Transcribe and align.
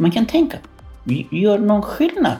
Man 0.00 0.10
kan 0.10 0.26
tänka, 0.26 0.58
gör 1.30 1.58
någon 1.58 1.82
skillnad. 1.82 2.36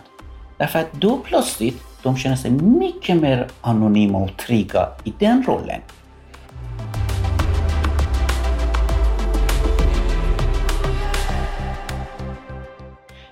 Därför 0.57 0.79
att 0.79 0.93
då 0.93 1.17
plötsligt 1.17 1.83
de 2.03 2.17
känner 2.17 2.37
sig 2.37 2.51
mycket 2.51 3.17
mer 3.17 3.49
anonyma 3.61 4.19
och 4.19 4.37
trygga 4.37 4.89
i 5.05 5.13
den 5.19 5.43
rollen. 5.43 5.81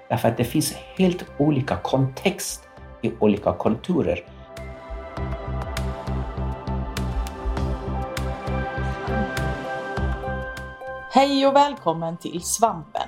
Därför 0.09 0.29
att 0.29 0.37
det 0.37 0.45
finns 0.45 0.73
helt 0.73 1.25
olika 1.39 1.77
kontext 1.77 2.69
i 3.03 3.13
olika 3.19 3.53
kulturer. 3.53 4.25
Hej 11.13 11.47
och 11.47 11.57
välkommen 11.57 12.17
till 12.17 12.43
Svampen! 12.43 13.08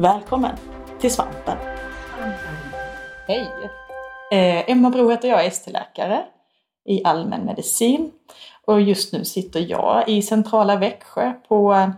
Välkommen 0.00 0.56
till 1.00 1.12
Svampen! 1.14 1.58
Hej! 3.26 3.48
Eh, 4.30 4.70
Emma 4.70 4.90
Bro 4.90 5.10
heter 5.10 5.28
jag, 5.28 5.46
ST-läkare 5.46 6.24
i 6.84 7.04
allmänmedicin. 7.04 8.12
Och 8.64 8.80
just 8.80 9.12
nu 9.12 9.24
sitter 9.24 9.60
jag 9.60 10.08
i 10.08 10.22
centrala 10.22 10.76
Växjö 10.76 11.32
på 11.48 11.74
eh, 11.74 11.90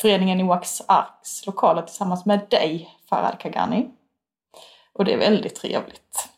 föreningen 0.00 0.38
Noaks 0.38 0.82
Arks 0.88 1.46
lokaler 1.46 1.82
tillsammans 1.82 2.26
med 2.26 2.40
dig, 2.50 2.96
Farad 3.08 3.38
Kagani. 3.38 3.88
Och 4.92 5.04
det 5.04 5.12
är 5.12 5.18
väldigt 5.18 5.54
trevligt. 5.54 6.28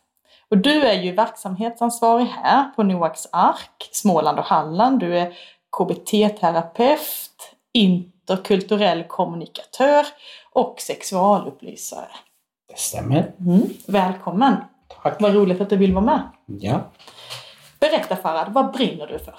Och 0.49 0.57
du 0.57 0.81
är 0.81 1.01
ju 1.01 1.11
verksamhetsansvarig 1.11 2.25
här 2.25 2.71
på 2.75 2.83
Noaks 2.83 3.27
Ark, 3.31 3.89
Småland 3.91 4.39
och 4.39 4.45
Halland. 4.45 4.99
Du 4.99 5.17
är 5.17 5.33
KBT-terapeut, 5.77 7.55
interkulturell 7.73 9.03
kommunikatör 9.03 10.05
och 10.57 10.79
sexualupplysare. 10.79 12.09
Det 12.67 12.77
stämmer. 12.77 13.33
Mm. 13.39 13.61
Välkommen! 13.87 14.55
Tack. 15.03 15.21
Vad 15.21 15.33
roligt 15.33 15.61
att 15.61 15.69
du 15.69 15.77
vill 15.77 15.93
vara 15.93 16.05
med. 16.05 16.21
Ja. 16.45 16.81
Berätta 17.79 18.15
Farad, 18.15 18.53
vad 18.53 18.73
brinner 18.73 19.07
du 19.07 19.19
för? 19.19 19.35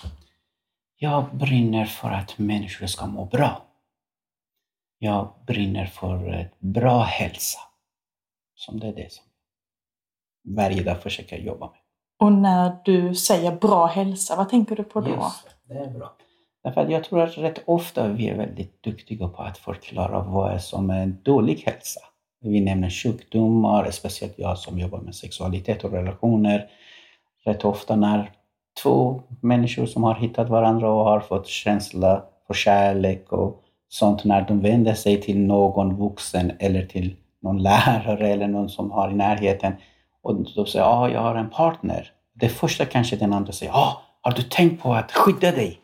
Jag 0.97 1.37
brinner 1.37 1.85
för 1.85 2.11
att 2.11 2.39
människor 2.39 2.87
ska 2.87 3.07
må 3.07 3.25
bra. 3.25 3.63
Jag 4.99 5.33
brinner 5.47 5.87
för 5.87 6.35
ett 6.35 6.61
bra 6.61 7.03
hälsa. 7.03 7.59
Som 8.55 8.81
det 8.81 8.87
är 8.87 8.93
det 8.93 9.13
som 9.13 9.25
varje 10.57 10.83
dag 10.83 11.03
försöker 11.03 11.39
jobba 11.39 11.67
med. 11.67 11.79
Och 12.19 12.33
när 12.33 12.77
du 12.85 13.15
säger 13.15 13.57
bra 13.57 13.87
hälsa, 13.87 14.37
vad 14.37 14.49
tänker 14.49 14.77
du 14.77 14.85
på 14.85 15.01
då? 15.01 15.33
Det, 15.65 15.75
det 15.75 15.81
är 15.81 15.91
bra. 15.91 16.17
Därför 16.69 16.81
att 16.81 16.91
jag 16.91 17.05
tror 17.05 17.21
att 17.21 17.39
rätt 17.39 17.63
ofta 17.65 18.09
vi 18.09 18.29
är 18.29 18.37
väldigt 18.37 18.83
duktiga 18.83 19.29
på 19.29 19.43
att 19.43 19.59
förklara 19.59 20.21
vad 20.23 20.63
som 20.63 20.91
är 20.91 21.03
en 21.03 21.19
dålig 21.23 21.63
hälsa. 21.67 22.01
Vi 22.41 22.61
nämner 22.61 22.91
sjukdomar, 22.91 23.91
speciellt 23.91 24.35
jag 24.37 24.59
som 24.59 24.79
jobbar 24.79 24.99
med 24.99 25.15
sexualitet 25.15 25.85
och 25.85 25.93
relationer. 25.93 26.67
Rätt 27.45 27.65
ofta 27.65 27.97
när 27.97 28.31
två 28.83 29.23
människor 29.41 29.87
som 29.87 30.03
har 30.03 30.15
hittat 30.15 30.49
varandra 30.49 30.91
och 30.91 31.05
har 31.05 31.21
fått 31.21 31.47
känsla 31.47 32.23
för 32.47 32.55
kärlek 32.55 33.33
och 33.33 33.63
sånt, 33.89 34.25
när 34.25 34.41
de 34.49 34.61
vänder 34.61 34.95
sig 34.95 35.21
till 35.21 35.39
någon 35.39 35.97
vuxen 35.97 36.53
eller 36.59 36.87
till 36.87 37.17
någon 37.43 37.63
lärare 37.63 38.29
eller 38.29 38.49
någon 38.49 38.69
som 38.69 38.91
har 38.91 39.11
i 39.11 39.15
närheten 39.15 39.73
och 40.23 40.35
de 40.55 40.67
säger 40.67 40.85
ja, 40.85 40.91
ah, 40.91 41.09
jag 41.09 41.21
har 41.21 41.35
en 41.35 41.51
partner. 41.51 42.11
Det 42.35 42.49
första 42.49 42.85
kanske 42.85 43.17
den 43.17 43.33
andra 43.33 43.53
säger, 43.53 43.73
ja, 43.73 43.79
ah, 43.79 44.03
har 44.21 44.33
du 44.33 44.43
tänkt 44.43 44.83
på 44.83 44.95
att 44.95 45.13
skydda 45.13 45.53
dig? 45.53 45.81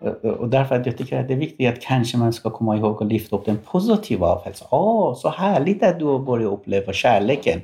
Eh, 0.00 0.30
och 0.30 0.48
därför 0.48 0.74
att 0.74 0.86
jag 0.86 0.98
tycker 0.98 1.20
att 1.20 1.28
det 1.28 1.34
är 1.34 1.38
viktigt 1.38 1.68
att 1.68 1.80
kanske 1.80 2.18
man 2.18 2.32
ska 2.32 2.50
komma 2.50 2.76
ihåg 2.76 3.00
och 3.00 3.06
lyfta 3.06 3.36
upp 3.36 3.44
den 3.44 3.58
positiva 3.58 4.26
av 4.26 4.44
hälsan. 4.44 4.68
Åh, 4.70 5.14
så 5.14 5.28
härligt 5.28 5.82
att 5.82 5.98
du 5.98 6.04
har 6.04 6.18
börjat 6.18 6.52
uppleva 6.52 6.92
kärleken. 6.92 7.60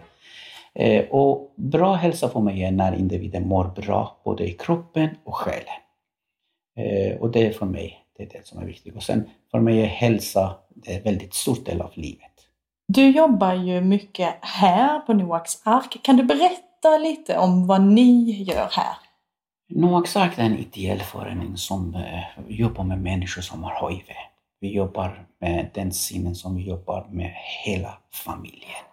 Eh, 0.74 1.04
och 1.10 1.52
bra 1.56 1.94
hälsa 1.94 2.28
för 2.28 2.40
mig 2.40 2.64
är 2.64 2.70
när 2.70 2.94
individen 2.94 3.48
mår 3.48 3.64
bra 3.64 4.16
både 4.24 4.44
i 4.44 4.52
kroppen 4.52 5.08
och 5.24 5.36
själen. 5.36 5.80
Eh, 6.76 7.16
och 7.20 7.30
det 7.30 7.46
är 7.46 7.52
för 7.52 7.66
mig 7.66 8.00
det, 8.16 8.22
är 8.22 8.28
det 8.28 8.46
som 8.46 8.62
är 8.62 8.66
viktigt. 8.66 8.96
Och 8.96 9.02
sen 9.02 9.30
för 9.50 9.60
mig 9.60 9.80
är 9.80 9.86
hälsa 9.86 10.54
det 10.74 10.92
är 10.92 10.96
en 10.96 11.02
väldigt 11.02 11.34
stor 11.34 11.56
del 11.64 11.80
av 11.80 11.90
livet. 11.94 12.30
Du 12.88 13.10
jobbar 13.10 13.54
ju 13.54 13.80
mycket 13.80 14.34
här 14.40 15.00
på 15.00 15.12
Noaks 15.12 15.66
ark. 15.66 16.00
Kan 16.02 16.16
du 16.16 16.24
berätta 16.24 16.98
lite 16.98 17.38
om 17.38 17.66
vad 17.66 17.82
ni 17.82 18.42
gör 18.42 18.68
här? 18.70 18.96
Noaks 19.68 20.16
är 20.16 20.38
en 20.38 20.58
ideell 20.58 21.00
förening 21.00 21.56
som 21.56 21.94
eh, 21.94 22.22
jobbar 22.48 22.84
med 22.84 23.00
människor 23.00 23.42
som 23.42 23.64
har 23.64 23.90
HIV. 23.90 24.04
Vi 24.60 24.72
jobbar 24.72 25.26
med 25.40 25.70
den 25.74 25.92
synen 25.92 26.34
som 26.34 26.56
vi 26.56 26.62
jobbar 26.62 27.06
med 27.10 27.34
hela 27.64 27.98
familjen. 28.12 28.84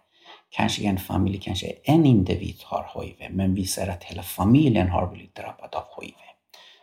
Kanske 0.50 0.84
en 0.84 0.98
familj, 0.98 1.40
kanske 1.40 1.74
en 1.84 2.06
individ 2.06 2.56
har 2.64 3.02
HIV, 3.02 3.36
men 3.36 3.56
vi 3.56 3.66
ser 3.66 3.88
att 3.88 4.04
hela 4.04 4.24
familjen 4.24 4.90
har 4.90 5.08
blivit 5.08 5.36
drabbad 5.36 5.76
av 5.76 6.04
HIV. 6.04 6.16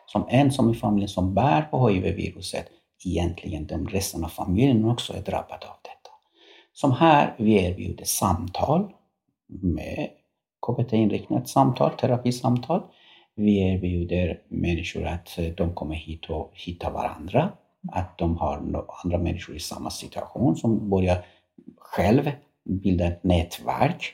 Som 0.06 0.26
en 0.28 0.52
som 0.52 0.70
i 0.70 0.74
familjen 0.74 1.08
som 1.08 1.34
bär 1.34 1.62
på 1.62 1.88
HIV-viruset, 1.88 2.66
egentligen 3.04 3.66
de 3.66 3.88
resten 3.88 4.24
av 4.24 4.28
familjen 4.28 4.84
också 4.84 5.12
är 5.12 5.22
drabbad 5.22 5.64
av 5.64 5.76
detta. 5.82 6.10
Som 6.72 6.92
här, 6.92 7.34
vi 7.38 7.64
erbjuder 7.64 8.04
samtal 8.04 8.92
med 9.62 10.08
KBT-inriktat 10.66 11.48
samtal, 11.48 11.90
terapisamtal. 11.90 12.82
Vi 13.40 13.58
erbjuder 13.58 14.40
människor 14.48 15.06
att 15.06 15.38
eh, 15.38 15.44
de 15.44 15.74
kommer 15.74 15.94
hit 15.94 16.30
och 16.30 16.52
hittar 16.54 16.90
varandra. 16.90 17.52
Att 17.92 18.18
de 18.18 18.36
har 18.36 18.84
andra 19.04 19.18
människor 19.18 19.56
i 19.56 19.60
samma 19.60 19.90
situation 19.90 20.56
som 20.56 20.90
börjar 20.90 21.24
själv 21.76 22.30
bilda 22.64 23.06
ett 23.06 23.24
nätverk. 23.24 24.12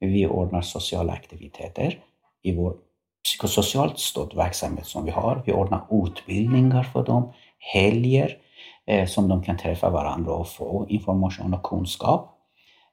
Vi 0.00 0.26
ordnar 0.26 0.60
sociala 0.60 1.12
aktiviteter 1.12 1.98
i 2.42 2.56
vår 2.56 2.76
psykosocialt 3.24 3.98
stödverksamhet 3.98 4.86
som 4.86 5.04
vi 5.04 5.10
har. 5.10 5.42
Vi 5.46 5.52
ordnar 5.52 6.06
utbildningar 6.06 6.82
för 6.82 7.04
dem, 7.04 7.32
helger 7.58 8.36
eh, 8.86 9.06
som 9.06 9.28
de 9.28 9.42
kan 9.42 9.58
träffa 9.58 9.90
varandra 9.90 10.32
och 10.32 10.48
få 10.48 10.86
information 10.88 11.54
och 11.54 11.62
kunskap. 11.62 12.32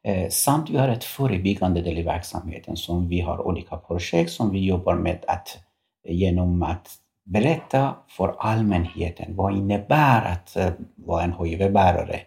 Eh, 0.04 0.30
samt 0.30 0.70
vi 0.70 0.78
har 0.78 0.90
ett 0.90 1.04
förebyggande 1.04 1.82
del 1.82 1.98
i 1.98 2.04
verksamheten 2.04 2.78
som 2.78 3.08
vi 3.08 3.20
har 3.20 3.48
olika 3.48 3.78
projekt 3.78 4.32
som 4.32 4.52
vi 4.52 4.66
jobbar 4.66 4.96
med 4.96 5.26
att 5.28 5.60
genom 6.04 6.64
att 6.64 6.90
berätta 7.26 7.96
för 8.08 8.36
allmänheten 8.40 9.36
vad 9.36 9.58
innebär 9.58 10.32
att 10.32 10.56
eh, 10.56 10.70
vara 10.96 11.24
en 11.24 11.34
HIV-bärare 11.34 12.20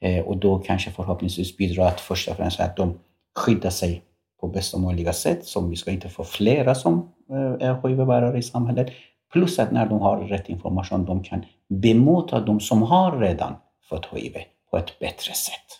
eh, 0.00 0.24
och 0.24 0.36
då 0.36 0.58
kanske 0.58 0.90
förhoppningsvis 0.90 1.56
bidra 1.56 1.88
att 1.88 2.00
först 2.00 2.28
och 2.28 2.36
främst 2.36 2.60
att 2.60 2.76
de 2.76 2.98
skyddar 3.34 3.70
sig 3.70 4.02
på 4.40 4.48
bästa 4.48 4.78
möjliga 4.78 5.12
sätt, 5.12 5.44
som 5.44 5.70
vi 5.70 5.76
ska 5.76 5.90
inte 5.90 6.08
få 6.08 6.24
flera 6.24 6.74
som 6.74 7.12
eh, 7.30 7.68
är 7.68 7.88
HIV-bärare 7.88 8.38
i 8.38 8.42
samhället. 8.42 8.92
Plus 9.32 9.58
att 9.58 9.72
när 9.72 9.86
de 9.86 10.00
har 10.00 10.20
rätt 10.20 10.48
information, 10.48 11.04
de 11.04 11.22
kan 11.22 11.44
bemöta 11.68 12.40
de 12.40 12.60
som 12.60 12.82
har 12.82 13.18
redan 13.18 13.54
fått 13.88 14.06
HIV 14.06 14.36
på 14.70 14.76
ett 14.76 14.98
bättre 14.98 15.32
sätt. 15.34 15.79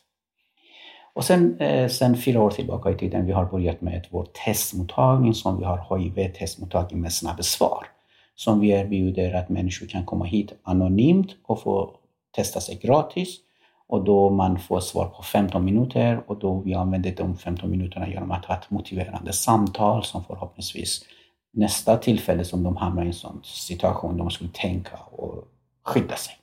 Och 1.13 1.25
sen, 1.25 1.59
eh, 1.59 1.89
sen 1.89 2.17
fyra 2.17 2.43
år 2.43 2.51
tillbaka 2.51 2.91
i 2.91 2.95
tiden, 2.95 3.27
vi 3.27 3.33
har 3.33 3.45
börjat 3.45 3.81
med 3.81 4.07
vår 4.11 4.27
testmottagning 4.45 5.35
som 5.35 5.59
vi 5.59 5.65
har 5.65 5.99
HIV-testmottagning 5.99 7.01
med 7.01 7.13
snabbsvar. 7.13 7.87
Som 8.35 8.61
vi 8.61 8.71
erbjuder 8.71 9.35
att 9.35 9.49
människor 9.49 9.87
kan 9.87 10.05
komma 10.05 10.25
hit 10.25 10.53
anonymt 10.63 11.37
och 11.47 11.63
få 11.63 11.91
testa 12.31 12.61
sig 12.61 12.79
gratis. 12.83 13.37
Och 13.87 14.05
då 14.05 14.31
man 14.31 14.59
får 14.59 14.81
svar 14.81 15.07
på 15.07 15.23
15 15.23 15.65
minuter 15.65 16.23
och 16.27 16.39
då 16.39 16.55
vi 16.55 16.75
använder 16.75 17.15
de 17.17 17.37
15 17.37 17.71
minuterna 17.71 18.09
genom 18.09 18.31
att 18.31 18.45
ha 18.45 18.55
ett 18.55 18.71
motiverande 18.71 19.33
samtal 19.33 20.05
som 20.05 20.25
förhoppningsvis 20.25 21.05
nästa 21.53 21.97
tillfälle 21.97 22.45
som 22.45 22.63
de 22.63 22.77
hamnar 22.77 23.05
i 23.05 23.07
en 23.07 23.13
sån 23.13 23.41
situation 23.45 24.17
de 24.17 24.31
skulle 24.31 24.51
tänka 24.51 24.97
och 24.97 25.49
skydda 25.83 26.17
sig. 26.17 26.35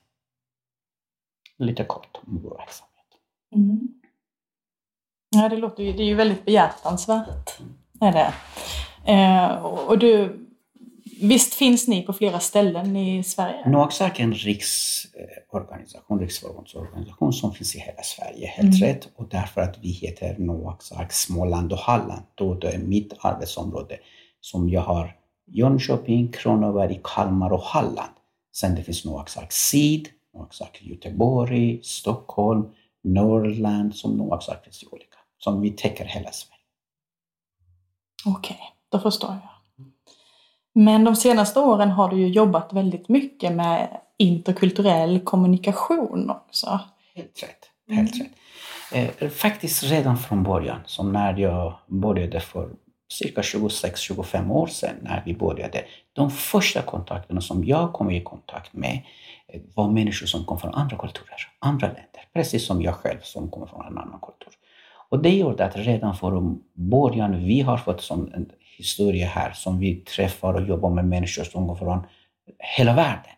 Lite 1.58 1.84
kort 1.84 2.18
om 2.28 2.40
vår 2.44 2.58
verksamhet. 2.58 3.08
Mm. 3.56 3.97
Ja, 5.42 5.50
det 5.50 5.58
låter 5.58 5.84
ju, 5.84 5.94
det 5.94 6.04
är 6.04 6.08
ju 6.08 6.16
väldigt 6.16 6.46
behjärtansvärt. 6.46 7.60
Är 8.02 8.12
det. 8.12 8.34
Eh, 9.12 9.66
och 9.66 10.00
du, 10.00 10.40
visst 11.22 11.54
finns 11.54 11.88
ni 11.88 12.02
på 12.02 12.14
flera 12.14 12.40
ställen 12.40 12.96
i 12.96 13.24
Sverige? 13.24 13.70
Noaksak 13.70 14.20
är 14.20 14.24
en 14.24 14.34
riksorganisation, 14.34 16.20
riksförbundsorganisation 16.20 17.34
som 17.34 17.54
finns 17.54 17.76
i 17.76 17.80
hela 17.80 18.02
Sverige, 18.04 18.48
helt 18.48 18.82
mm. 18.82 18.90
rätt. 18.90 19.10
Och 19.16 19.28
därför 19.30 19.62
att 19.62 19.78
vi 19.82 19.90
heter 19.90 20.36
Noaksak 20.38 21.14
Småland 21.14 21.74
och 21.74 21.80
Halland, 21.80 22.24
då 22.36 22.54
det 22.54 22.72
är 22.72 22.80
mitt 22.80 23.14
arbetsområde 23.20 23.98
som 24.42 24.70
jag 24.70 24.82
har 24.82 25.16
Jönköping, 25.48 26.32
Kronoberg, 26.32 27.00
Kalmar 27.04 27.54
och 27.54 27.62
Halland. 27.62 28.12
Sen 28.56 28.76
det 28.76 28.84
finns 28.84 29.06
Noaksak 29.06 29.52
Syd, 29.52 30.08
Noaksak 30.34 30.82
Göteborg, 30.82 31.80
Stockholm, 31.84 32.66
Norrland, 33.04 33.96
som 33.96 34.18
Noaksak 34.18 34.64
finns 34.64 34.84
i 34.84 34.86
olika, 34.92 35.17
som 35.38 35.62
vi 35.62 35.72
täcker 35.72 36.06
hela 36.06 36.32
Sverige. 36.32 36.62
Okej, 38.26 38.56
okay, 38.56 38.68
då 38.90 39.00
förstår 39.00 39.30
jag. 39.30 39.58
Men 40.74 41.04
de 41.04 41.16
senaste 41.16 41.60
åren 41.60 41.90
har 41.90 42.10
du 42.10 42.18
ju 42.18 42.28
jobbat 42.28 42.74
väldigt 42.74 43.10
mycket 43.10 43.52
med 43.52 44.00
interkulturell 44.18 45.20
kommunikation 45.20 46.30
också. 46.30 46.80
Helt 47.16 47.44
rätt. 47.44 47.70
Helt 47.90 48.16
mm. 48.16 48.28
rätt. 48.28 49.22
Eh, 49.22 49.30
faktiskt 49.30 49.84
redan 49.84 50.18
från 50.18 50.44
början, 50.44 50.80
som 50.86 51.12
när 51.12 51.38
jag 51.38 51.74
började 51.88 52.40
för 52.40 52.70
cirka 53.12 53.42
26-25 53.42 54.52
år 54.52 54.68
sedan 54.68 54.96
när 55.02 55.24
vi 55.26 55.34
började. 55.34 55.86
De 56.14 56.32
första 56.32 56.82
kontakterna 56.82 57.42
som 57.42 57.64
jag 57.64 57.94
kom 57.94 58.12
i 58.12 58.24
kontakt 58.24 58.74
med 58.74 59.02
eh, 59.48 59.62
var 59.76 59.92
människor 59.92 60.26
som 60.26 60.46
kom 60.46 60.60
från 60.60 60.74
andra 60.74 60.98
kulturer, 60.98 61.52
andra 61.60 61.88
länder. 61.88 62.28
Precis 62.34 62.66
som 62.66 62.82
jag 62.82 62.96
själv 62.96 63.20
som 63.22 63.52
kommer 63.52 63.68
från 63.68 63.86
en 63.86 63.98
annan 63.98 64.20
kultur. 64.20 64.54
Och 65.10 65.22
det 65.22 65.30
gjorde 65.30 65.66
att 65.66 65.78
redan 65.78 66.16
från 66.16 66.64
början, 66.74 67.46
vi 67.46 67.62
har 67.62 67.78
fått 67.78 68.02
sån 68.02 68.34
en 68.34 68.52
historia 68.78 69.28
här 69.28 69.52
som 69.52 69.80
vi 69.80 69.96
träffar 69.96 70.54
och 70.54 70.68
jobbar 70.68 70.90
med 70.90 71.06
människor 71.06 71.44
som 71.44 71.68
kommer 71.68 71.76
från 71.76 72.00
hela 72.78 72.94
världen. 72.94 73.32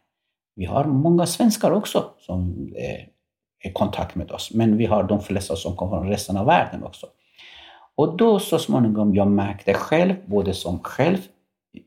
Vi 0.55 0.65
har 0.65 0.85
många 0.85 1.25
svenskar 1.25 1.71
också 1.71 2.05
som 2.19 2.69
är 2.75 3.07
i 3.69 3.71
kontakt 3.73 4.15
med 4.15 4.31
oss, 4.31 4.51
men 4.53 4.77
vi 4.77 4.85
har 4.85 5.03
de 5.03 5.21
flesta 5.21 5.55
som 5.55 5.75
kommer 5.75 5.97
från 5.97 6.09
resten 6.09 6.37
av 6.37 6.45
världen 6.45 6.83
också. 6.83 7.07
Och 7.95 8.17
då 8.17 8.39
så 8.39 8.59
småningom 8.59 9.15
jag 9.15 9.27
märkte 9.27 9.73
själv, 9.73 10.15
både 10.25 10.53
som 10.53 10.79
själv, 10.79 11.17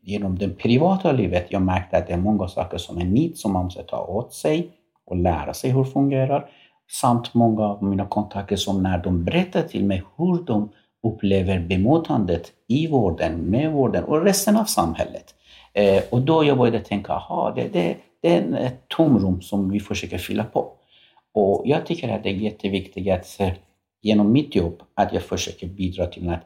genom 0.03 0.39
det 0.39 0.49
privata 0.49 1.13
livet, 1.13 1.47
jag 1.49 1.63
märkte 1.63 1.97
att 1.97 2.07
det 2.07 2.13
är 2.13 2.19
många 2.19 2.49
saker 2.49 2.79
som 2.79 2.99
är 2.99 3.05
nytt 3.05 3.39
som 3.39 3.53
man 3.53 3.65
måste 3.65 3.83
ta 3.83 4.07
åt 4.07 4.33
sig 4.33 4.71
och 5.07 5.17
lära 5.17 5.55
sig 5.55 5.71
hur 5.71 5.85
det 5.85 5.91
fungerar. 5.91 6.51
Samt 6.93 7.35
många 7.35 7.63
av 7.63 7.85
mina 7.85 8.07
kontakter 8.07 8.57
som 8.57 8.83
när 8.83 8.99
de 8.99 9.25
berättar 9.25 9.63
till 9.63 9.85
mig 9.85 10.03
hur 10.17 10.43
de 10.45 10.69
upplever 11.03 11.61
bemötandet 11.61 12.53
i 12.69 12.87
vården, 12.87 13.37
med 13.37 13.73
vården 13.73 14.05
och 14.05 14.23
resten 14.23 14.57
av 14.57 14.65
samhället. 14.65 15.35
Eh, 15.73 16.03
och 16.11 16.21
då 16.21 16.45
jag 16.45 16.59
började 16.59 16.81
tänka, 16.81 17.13
aha, 17.13 17.53
det, 17.57 17.69
det, 17.73 17.97
det 18.23 18.37
är 18.37 18.57
ett 18.57 18.89
tomrum 18.89 19.43
som 19.43 19.71
vi 19.71 19.81
försöker 19.81 20.19
fylla 20.19 20.45
på. 20.45 20.73
Och 21.35 21.63
jag 21.65 21.87
tycker 21.87 22.09
att 22.09 22.23
det 22.23 22.29
är 22.29 22.35
jätteviktigt 22.35 23.13
att 23.13 23.41
genom 24.03 24.33
mitt 24.33 24.55
jobb 24.55 24.83
att 24.95 25.13
jag 25.13 25.23
försöker 25.23 25.67
bidra 25.67 26.07
till 26.07 26.29
att 26.29 26.43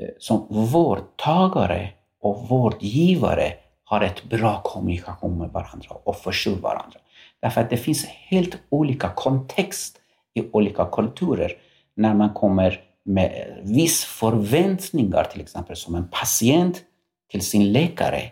eh, 0.00 0.08
som 0.18 0.46
vårdtagare 0.48 1.88
och 2.20 2.48
vårdgivare 2.48 3.52
har 3.84 4.00
ett 4.00 4.24
bra 4.24 4.60
kommunikation 4.64 5.38
med 5.38 5.50
varandra 5.50 5.90
och 6.04 6.16
förstår 6.16 6.56
varandra. 6.56 6.98
Därför 7.44 7.60
att 7.60 7.70
det 7.70 7.76
finns 7.76 8.04
helt 8.04 8.56
olika 8.68 9.08
kontext 9.08 10.00
i 10.34 10.42
olika 10.52 10.84
kulturer 10.84 11.52
när 11.94 12.14
man 12.14 12.34
kommer 12.34 12.80
med 13.02 13.58
viss 13.62 14.04
förväntningar, 14.04 15.24
till 15.24 15.40
exempel 15.40 15.76
som 15.76 15.94
en 15.94 16.08
patient 16.08 16.82
till 17.30 17.40
sin 17.40 17.72
läkare. 17.72 18.22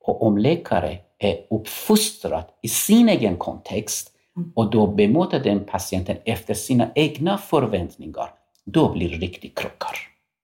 Och 0.00 0.22
om 0.22 0.38
läkare 0.38 0.98
är 1.18 1.36
uppfostrad 1.50 2.44
i 2.62 2.68
sin 2.68 3.08
egen 3.08 3.36
kontext 3.36 4.10
och 4.54 4.70
då 4.70 4.86
bemöter 4.86 5.40
den 5.40 5.64
patienten 5.64 6.16
efter 6.24 6.54
sina 6.54 6.88
egna 6.94 7.38
förväntningar, 7.38 8.30
då 8.64 8.92
blir 8.92 9.10
det 9.10 9.16
riktigt 9.16 9.58
krockar. 9.58 9.96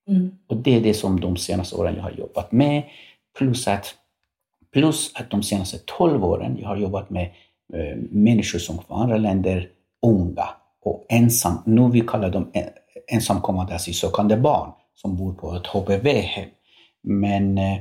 Mm. 0.09 0.39
Och 0.47 0.57
det 0.57 0.77
är 0.77 0.81
det 0.81 0.95
som 0.95 1.21
de 1.21 1.37
senaste 1.37 1.77
åren 1.77 1.95
jag 1.97 2.03
har 2.03 2.13
jobbat 2.13 2.53
med. 2.53 2.83
Plus 3.39 3.69
att, 3.69 3.95
plus 4.73 5.13
att 5.15 5.31
de 5.31 5.43
senaste 5.43 5.79
12 5.79 6.25
åren 6.25 6.59
jag 6.61 6.69
har 6.69 6.77
jobbat 6.77 7.11
med 7.11 7.31
Eh, 7.73 7.97
människor 8.11 8.59
som 8.59 8.79
från 8.79 9.03
andra 9.03 9.17
länder, 9.17 9.69
unga 10.07 10.49
och 10.85 11.07
ensam, 11.09 11.59
nu 11.67 11.91
vi 11.91 12.01
kallar 12.01 12.31
dem 12.31 12.51
eh, 12.55 12.67
ensamkommande 13.13 13.75
asylsökande 13.75 14.37
barn 14.37 14.71
som 14.95 15.17
bor 15.17 15.35
på 15.35 15.55
ett 15.55 15.67
HPV-hem. 15.67 16.49
Men 17.03 17.59
eh, 17.59 17.79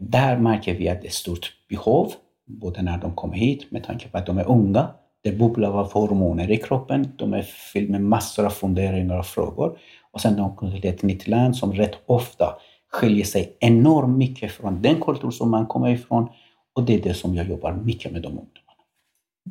där 0.00 0.38
märker 0.38 0.74
vi 0.74 0.88
att 0.88 1.02
det 1.02 1.08
är 1.08 1.12
stort 1.12 1.52
behov, 1.68 2.12
både 2.46 2.82
när 2.82 2.98
de 2.98 3.14
kommer 3.14 3.36
hit 3.36 3.70
med 3.70 3.84
tanke 3.84 4.08
på 4.08 4.18
att 4.18 4.26
de 4.26 4.38
är 4.38 4.48
unga, 4.48 4.88
det 5.26 5.32
bubblar 5.32 5.80
av 5.80 5.92
hormoner 5.92 6.50
i 6.50 6.56
kroppen. 6.56 7.08
De 7.16 7.34
är 7.34 7.42
fyllda 7.42 7.92
med 7.92 8.02
massor 8.02 8.46
av 8.46 8.50
funderingar 8.50 9.18
och 9.18 9.26
frågor. 9.26 9.78
Och 10.10 10.20
sen 10.20 10.36
de 10.36 10.56
kommer 10.56 10.80
till 10.80 10.90
ett 10.90 11.02
nytt 11.02 11.28
land 11.28 11.56
som 11.56 11.72
rätt 11.72 11.94
ofta 12.06 12.58
skiljer 12.92 13.24
sig 13.24 13.56
enormt 13.60 14.18
mycket 14.18 14.52
från 14.52 14.82
den 14.82 15.00
kultur 15.00 15.30
som 15.30 15.50
man 15.50 15.66
kommer 15.66 15.90
ifrån. 15.90 16.28
Och 16.74 16.82
det 16.82 16.94
är 16.94 17.02
det 17.02 17.14
som 17.14 17.34
jag 17.34 17.48
jobbar 17.48 17.72
mycket 17.72 18.12
med 18.12 18.22
de 18.22 18.28
ungdomarna. 18.28 18.65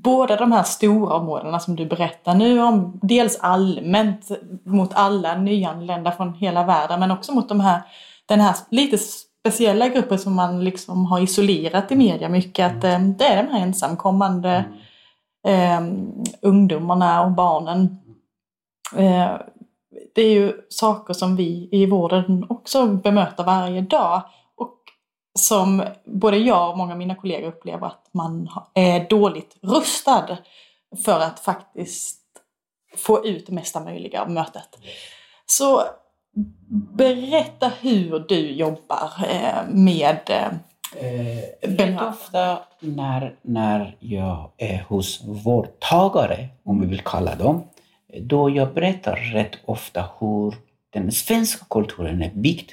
Båda 0.04 0.36
de 0.36 0.52
här 0.52 0.64
stora 0.64 1.16
områdena 1.16 1.60
som 1.60 1.76
du 1.76 1.86
berättar 1.86 2.36
nu 2.36 2.62
om, 2.62 3.00
dels 3.02 3.40
allmänt 3.40 4.30
mot 4.66 4.94
alla 4.94 5.36
nyanlända 5.36 6.12
från 6.12 6.34
hela 6.34 6.64
världen, 6.64 7.00
men 7.00 7.12
också 7.12 7.32
mot 7.32 7.50
de 7.50 7.60
här, 7.60 7.82
den 8.26 8.42
här 8.42 8.56
lite 8.70 8.98
speciella 8.98 9.88
gruppen 9.88 10.20
som 10.20 10.36
man 10.36 10.64
liksom 10.64 11.06
har 11.06 11.20
isolerat 11.20 11.92
i 11.92 11.96
media 11.96 12.30
mycket, 12.30 12.66
att 12.66 12.84
mm. 12.84 13.10
Eh, 13.10 13.18
det 13.18 13.26
är 13.26 13.44
de 13.44 13.52
här 13.52 13.62
ensamkommande 13.62 14.50
mm 14.50 14.74
eh, 15.46 15.82
ungdomarna 16.42 17.26
och 17.26 17.32
barnen. 17.32 17.98
Eh, 18.96 19.38
det 20.16 20.22
är 20.22 20.32
ju 20.32 20.54
saker 20.70 21.14
som 21.14 21.36
vi 21.36 21.70
i 21.72 21.86
vården 21.86 22.46
också 22.50 22.88
bemöter 22.88 23.44
varje 23.44 23.82
dag. 23.82 24.22
Som 25.40 25.84
både 26.06 26.38
jag 26.38 26.70
och 26.70 26.78
många 26.78 26.92
av 26.92 26.98
mina 26.98 27.16
kollegor 27.16 27.48
upplever 27.48 27.88
att 27.88 28.10
man 28.12 28.50
är 28.74 29.10
dåligt 29.10 29.58
rustad 29.62 30.38
för 31.06 31.20
att 31.20 31.40
faktiskt 31.40 32.22
få 32.98 33.26
ut 33.26 33.46
det 33.48 33.54
mesta 33.54 33.84
möjliga 33.84 34.22
av 34.22 34.32
mötet. 34.32 34.78
Så 35.46 35.84
berätta 36.94 37.72
hur 37.82 38.20
du 38.20 38.52
jobbar 38.52 39.12
eh, 39.30 39.68
med 39.70 40.20
eh, 40.28 40.52
Eh, 40.98 41.70
väldigt 41.70 42.02
ofta 42.02 42.60
när, 42.80 43.36
när 43.42 43.98
jag 44.00 44.52
är 44.58 44.84
hos 44.88 45.24
vårdtagare, 45.26 46.48
om 46.64 46.82
vi 46.82 46.88
vill 46.88 47.02
kalla 47.02 47.36
dem, 47.36 47.64
då 48.22 48.50
jag 48.50 48.74
berättar 48.74 49.16
rätt 49.16 49.52
ofta 49.66 50.10
hur 50.20 50.56
den 50.90 51.12
svenska 51.12 51.66
kulturen 51.70 52.22
är 52.22 52.32
byggd. 52.34 52.72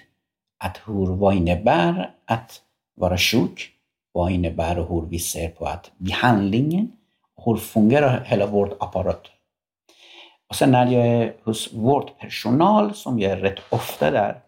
Att 0.65 0.81
hur, 0.87 1.07
vad 1.07 1.35
innebär 1.35 2.11
att 2.27 2.61
vara 2.97 3.19
sjuk? 3.19 3.71
Vad 4.13 4.33
innebär 4.33 4.79
och 4.79 4.89
hur 4.89 5.09
vi 5.09 5.19
ser 5.19 5.49
på 5.49 5.65
att 5.65 5.91
behandlingen? 5.97 6.93
Hur 7.45 7.57
fungerar 7.57 8.25
hela 8.25 8.47
vårdapparaten? 8.47 9.33
Och 10.49 10.57
sen 10.57 10.71
när 10.71 10.87
jag 10.87 11.07
är 11.07 11.35
hos 11.45 11.73
vårdpersonal, 11.73 12.95
som 12.95 13.21
jag 13.21 13.33
är 13.33 13.37
rätt 13.37 13.59
ofta 13.71 14.11
där, 14.11 14.41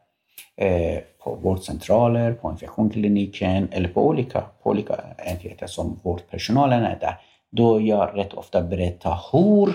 eh, 0.57 0.99
på 1.25 1.35
vårdcentraler, 1.35 2.33
på 2.33 2.51
infektionskliniken 2.51 3.69
eller 3.73 3.89
på 3.89 4.07
olika, 4.07 4.41
på 4.63 4.71
olika 4.71 4.95
enheter 5.19 5.67
som 5.67 6.01
vårdpersonalen 6.03 6.85
är 6.85 6.99
där, 7.01 7.17
då 7.53 7.81
jag 7.81 8.19
rätt 8.19 8.35
ofta 8.35 8.63
berättar 8.63 9.21
hur 9.33 9.75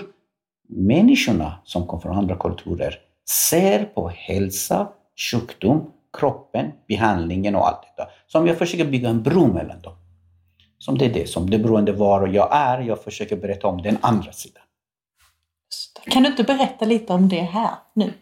människorna 0.68 1.58
som 1.64 1.86
kommer 1.86 2.02
från 2.02 2.16
andra 2.16 2.36
kulturer 2.36 2.98
ser 3.48 3.84
på 3.84 4.08
hälsa, 4.08 4.88
sjukdom, 5.30 5.90
kroppen, 6.18 6.72
behandlingen 6.88 7.54
och 7.54 7.68
allt 7.68 7.82
detta. 7.82 8.10
Som 8.26 8.46
jag 8.46 8.58
försöker 8.58 8.84
bygga 8.84 9.08
en 9.08 9.22
bro 9.22 9.46
mellan 9.52 9.80
dem. 9.80 9.94
Som 10.78 10.98
det 10.98 11.04
är 11.04 11.12
det, 11.12 11.28
som 11.28 11.50
det 11.50 11.58
beroende 11.58 11.92
var 11.92 12.28
jag 12.28 12.48
är, 12.52 12.80
jag 12.80 13.04
försöker 13.04 13.36
berätta 13.36 13.66
om 13.66 13.82
den 13.82 13.98
andra 14.00 14.32
sidan. 14.32 14.62
Kan 16.10 16.22
du 16.22 16.28
inte 16.28 16.44
berätta 16.44 16.84
lite 16.84 17.12
om 17.12 17.28
det 17.28 17.40
här 17.40 17.70
nu? 17.94 18.12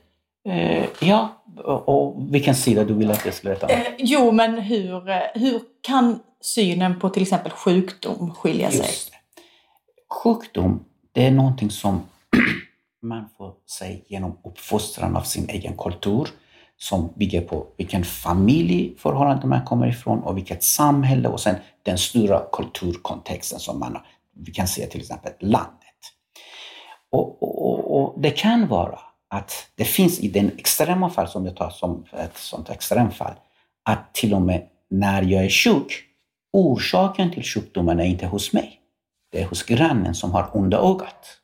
Eh, 0.49 0.85
ja, 1.01 1.43
och 1.65 2.35
vilken 2.35 2.55
sida 2.55 2.85
du 2.85 2.95
vill 2.95 3.11
att 3.11 3.25
jag 3.25 3.35
ska 3.35 3.49
berätta 3.49 3.69
eh, 3.69 3.87
Jo, 3.99 4.33
men 4.33 4.59
hur, 4.59 5.09
eh, 5.09 5.17
hur 5.35 5.61
kan 5.81 6.21
synen 6.41 7.01
på 7.01 7.09
till 7.09 7.23
exempel 7.23 7.53
sjukdom 7.53 8.35
skilja 8.35 8.71
sig? 8.71 8.79
Just. 8.81 9.13
Sjukdom, 10.23 10.85
det 11.13 11.27
är 11.27 11.31
någonting 11.31 11.71
som 11.71 12.03
man 13.03 13.29
får 13.39 13.53
sig 13.67 14.05
genom 14.09 14.39
uppfostran 14.45 15.17
av 15.17 15.23
sin 15.23 15.49
egen 15.49 15.77
kultur 15.77 16.29
som 16.79 17.13
bygger 17.17 17.41
på 17.41 17.67
vilken 17.77 18.05
familjeförhållande 18.05 19.47
man 19.47 19.65
kommer 19.65 19.87
ifrån 19.87 20.23
och 20.23 20.37
vilket 20.37 20.63
samhälle 20.63 21.29
och 21.29 21.41
sen 21.41 21.57
den 21.83 21.99
stora 21.99 22.43
kulturkontexten 22.53 23.59
som 23.59 23.79
man 23.79 23.93
har. 23.93 24.07
vi 24.37 24.53
kan 24.53 24.69
se 24.69 24.87
till 24.87 25.01
exempel 25.01 25.33
landet. 25.41 25.75
Och, 27.11 27.43
och, 27.43 28.01
och, 28.01 28.21
det 28.21 28.31
kan 28.31 28.69
vara 28.69 28.99
att 29.29 29.53
det 29.75 29.85
finns 29.85 30.21
i 30.21 30.29
den 30.29 30.51
extrema 30.59 31.11
fall 31.11 31.29
som 31.29 31.47
jag 31.47 31.57
tar 31.57 31.71
som 31.71 32.05
ett 32.13 32.37
sånt 32.37 32.71
extremfall, 32.71 33.35
att 33.83 34.15
till 34.15 34.35
och 34.35 34.43
med 34.43 34.69
när 34.91 35.23
jag 35.23 35.45
är 35.45 35.49
sjuk, 35.49 36.05
orsaken 36.53 37.33
till 37.33 37.45
sjukdomen 37.45 38.01
är 38.01 38.05
inte 38.05 38.27
hos 38.27 38.53
mig. 38.53 38.81
Det 39.33 39.41
är 39.41 39.47
hos 39.47 39.63
grannen 39.63 40.15
som 40.15 40.33
har 40.33 40.57
onda 40.57 40.79
ögat. 40.79 41.39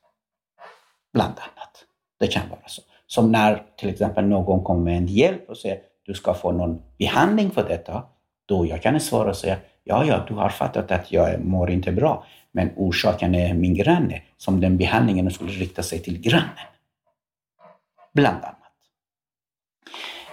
Bland 1.12 1.34
annat. 1.38 1.84
Det 2.20 2.26
kan 2.26 2.48
vara 2.48 2.60
så. 2.66 2.82
Som 3.06 3.32
när 3.32 3.62
till 3.76 3.88
exempel 3.88 4.24
någon 4.24 4.64
kommer 4.64 4.80
med 4.80 4.96
en 4.96 5.06
hjälp 5.06 5.50
och 5.50 5.56
säger 5.56 5.78
du 6.06 6.14
ska 6.14 6.34
få 6.34 6.52
någon 6.52 6.82
behandling 6.98 7.50
för 7.50 7.68
detta. 7.68 8.02
Då 8.46 8.66
jag 8.66 8.82
kan 8.82 9.00
svara 9.00 9.30
och 9.30 9.36
säga 9.36 9.56
ja, 9.84 10.04
ja, 10.04 10.24
du 10.28 10.34
har 10.34 10.48
fattat 10.48 10.90
att 10.90 11.12
jag 11.12 11.44
mår 11.44 11.70
inte 11.70 11.92
bra. 11.92 12.26
Men 12.52 12.70
orsaken 12.76 13.34
är 13.34 13.54
min 13.54 13.74
granne, 13.74 14.22
som 14.36 14.60
den 14.60 14.76
behandlingen 14.76 15.30
skulle 15.30 15.52
rikta 15.52 15.82
sig 15.82 15.98
till 15.98 16.20
grannen. 16.20 16.68
Bland 18.12 18.36
annat. 18.36 18.58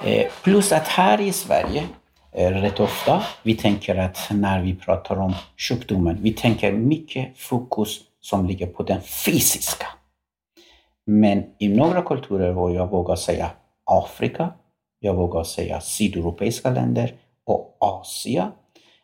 Eh, 0.04 0.32
plus 0.44 0.72
att 0.72 0.88
här 0.88 1.22
i 1.22 1.32
Sverige, 1.32 1.84
eh, 2.32 2.52
rätt 2.52 2.80
ofta, 2.80 3.24
vi 3.44 3.56
tänker 3.56 3.96
att 3.96 4.30
när 4.32 4.62
vi 4.62 4.76
pratar 4.76 5.20
om 5.20 5.34
sjukdomen, 5.58 6.18
vi 6.22 6.34
tänker 6.34 6.72
mycket 6.72 7.38
fokus 7.38 8.00
som 8.22 8.46
ligger 8.46 8.68
på 8.68 8.84
den 8.84 9.02
fysiska. 9.02 9.88
Men 11.12 11.44
i 11.60 11.68
några 11.68 12.02
kulturer, 12.02 12.58
och 12.58 12.72
jag 12.72 12.88
vågar 12.88 13.16
säga 13.16 13.52
Afrika, 13.84 14.54
jag 15.00 15.14
vågar 15.14 15.44
säga 15.44 15.82
sydeuropeiska 15.82 16.70
länder 16.70 17.14
och 17.46 17.78
Asien, 17.80 18.52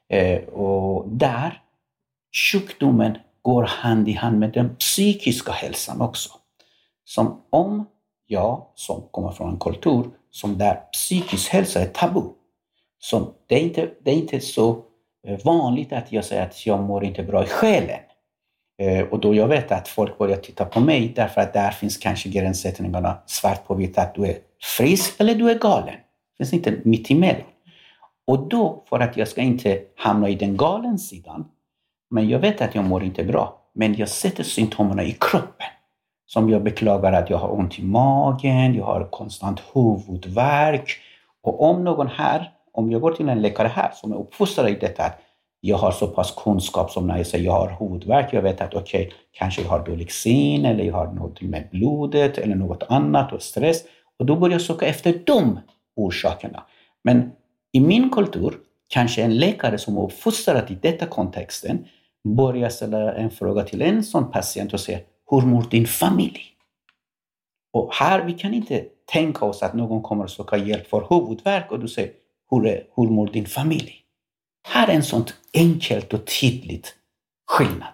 eh, 0.10 0.44
och 0.44 1.10
där 1.10 1.62
sjukdomen 2.52 3.18
går 3.42 3.64
hand 3.64 4.10
i 4.10 4.12
hand 4.12 4.40
med 4.40 4.54
den 4.54 4.76
psykiska 4.76 5.52
hälsan 5.52 6.02
också. 6.02 6.30
Som 7.04 7.42
om 7.50 7.86
jag, 8.28 8.68
som 8.76 9.02
kommer 9.12 9.32
från 9.32 9.50
en 9.50 9.60
kultur 9.60 10.06
som 10.32 10.58
där 10.58 10.76
psykisk 10.76 11.50
hälsa 11.50 11.82
är 11.82 11.88
tabu, 11.88 12.22
som 13.00 13.34
det, 13.48 13.56
är 13.56 13.64
inte, 13.64 13.90
det 14.04 14.12
är 14.12 14.16
inte 14.16 14.40
så 14.40 14.84
eh, 15.28 15.40
vanligt 15.46 15.94
att 15.94 16.12
jag 16.12 16.26
säger 16.26 16.46
att 16.46 16.66
jag 16.66 16.84
mår 16.84 17.04
inte 17.04 17.24
bra 17.24 17.44
i 17.44 17.48
själen. 17.48 18.00
Eh, 18.78 19.04
och 19.08 19.20
då 19.20 19.36
jag 19.36 19.48
vet 19.48 19.72
att 19.72 19.88
folk 19.88 20.18
börjar 20.18 20.38
titta 20.38 20.66
på 20.66 20.80
mig 20.80 21.14
därför 21.16 21.42
att 21.42 21.54
där 21.54 21.72
finns 21.72 21.98
kanske 21.98 22.30
gränssättningarna 22.30 23.18
svart 23.26 23.68
på 23.68 23.74
vitt 23.74 23.98
att 23.98 24.16
du 24.16 24.26
är 24.26 24.38
frisk 24.78 25.20
eller 25.20 25.36
du 25.36 25.52
är 25.52 25.60
galen. 25.60 25.96
Det 26.38 26.46
finns 26.46 26.54
inte 26.54 26.80
mitt 26.84 27.12
emellan. 27.12 27.42
Och 28.28 28.48
då, 28.48 28.84
för 28.90 29.00
att 29.00 29.18
jag 29.18 29.28
ska 29.28 29.42
inte 29.42 29.80
hamna 29.96 30.30
i 30.30 30.36
den 30.36 30.58
galen 30.58 31.00
sidan, 31.00 31.46
men 32.10 32.30
jag 32.30 32.40
vet 32.40 32.62
att 32.62 32.76
jag 32.76 32.86
mår 32.86 33.04
inte 33.04 33.24
bra. 33.24 33.62
Men 33.74 33.96
jag 33.96 34.10
sätter 34.10 34.44
symptomen 34.44 35.00
i 35.00 35.18
kroppen. 35.20 35.68
Som 36.26 36.50
jag 36.50 36.64
beklagar 36.64 37.14
att 37.14 37.30
jag 37.30 37.38
har 37.38 37.60
ont 37.60 37.80
i 37.80 37.84
magen, 37.84 38.76
jag 38.76 38.86
har 38.86 39.08
konstant 39.10 39.62
huvudvärk. 39.74 40.98
Och 41.44 41.62
om 41.70 41.84
någon 41.84 42.08
här, 42.08 42.52
om 42.72 42.92
jag 42.92 43.02
går 43.02 43.12
till 43.12 43.30
en 43.30 43.42
läkare 43.42 43.68
här 43.68 43.92
som 43.94 44.12
är 44.12 44.16
uppfostrad 44.16 44.70
i 44.70 44.74
detta, 44.74 45.04
att 45.04 45.20
jag 45.68 45.78
har 45.78 45.92
så 45.92 46.08
pass 46.08 46.32
kunskap 46.44 46.92
som 46.92 47.08
när 47.08 47.18
jag 47.18 47.28
säger 47.28 47.46
jag 47.46 47.52
har 47.52 47.78
huvudvärk, 47.80 48.34
jag 48.34 48.42
vet 48.42 48.62
att 48.62 48.74
okej, 48.74 49.08
okay, 49.08 49.18
kanske 49.32 49.62
jag 49.62 49.70
har 49.70 49.86
dålig 49.86 50.12
syn 50.12 50.66
eller 50.66 50.84
jag 50.84 50.94
har 50.94 51.08
något 51.14 51.42
med 51.42 51.68
blodet 51.72 52.38
eller 52.38 52.56
något 52.56 52.84
annat 52.90 53.34
och 53.34 53.42
stress. 53.42 53.84
Och 54.20 54.26
då 54.26 54.36
börjar 54.36 54.54
jag 54.54 54.62
söka 54.62 54.86
efter 54.86 55.22
de 55.26 55.60
orsakerna. 55.96 56.64
Men 57.04 57.32
i 57.72 57.80
min 57.80 58.10
kultur, 58.10 58.54
kanske 58.88 59.24
en 59.24 59.38
läkare 59.38 59.78
som 59.78 59.98
är 59.98 60.04
uppfostrad 60.04 60.72
i 60.72 60.76
detta 60.82 61.06
kontexten, 61.06 61.86
börjar 62.38 62.70
ställa 62.70 63.14
en 63.14 63.30
fråga 63.30 63.64
till 63.64 63.82
en 63.82 64.04
sån 64.04 64.32
patient 64.32 64.74
och 64.74 64.80
säga 64.80 65.00
Hur 65.30 65.42
mår 65.42 65.64
din 65.72 65.88
familj? 65.88 66.42
Och 67.74 67.94
här, 67.94 68.24
vi 68.26 68.34
kan 68.34 68.54
inte 68.54 68.86
tänka 69.12 69.46
oss 69.46 69.64
att 69.64 69.74
någon 69.74 70.02
kommer 70.02 70.24
att 70.24 70.32
söka 70.32 70.58
hjälp 70.58 70.88
för 70.88 71.08
huvudvärk 71.10 71.72
och 71.72 71.80
du 71.80 71.88
säger 71.88 72.12
hur, 72.52 72.68
är, 72.68 72.84
hur 72.96 73.10
mår 73.10 73.28
din 73.28 73.46
familj? 73.46 74.07
Här 74.70 74.88
är 74.88 74.94
en 74.94 75.04
sån 75.04 75.26
enkelt 75.54 76.14
och 76.14 76.26
tydligt 76.42 76.96
skillnad. 77.48 77.94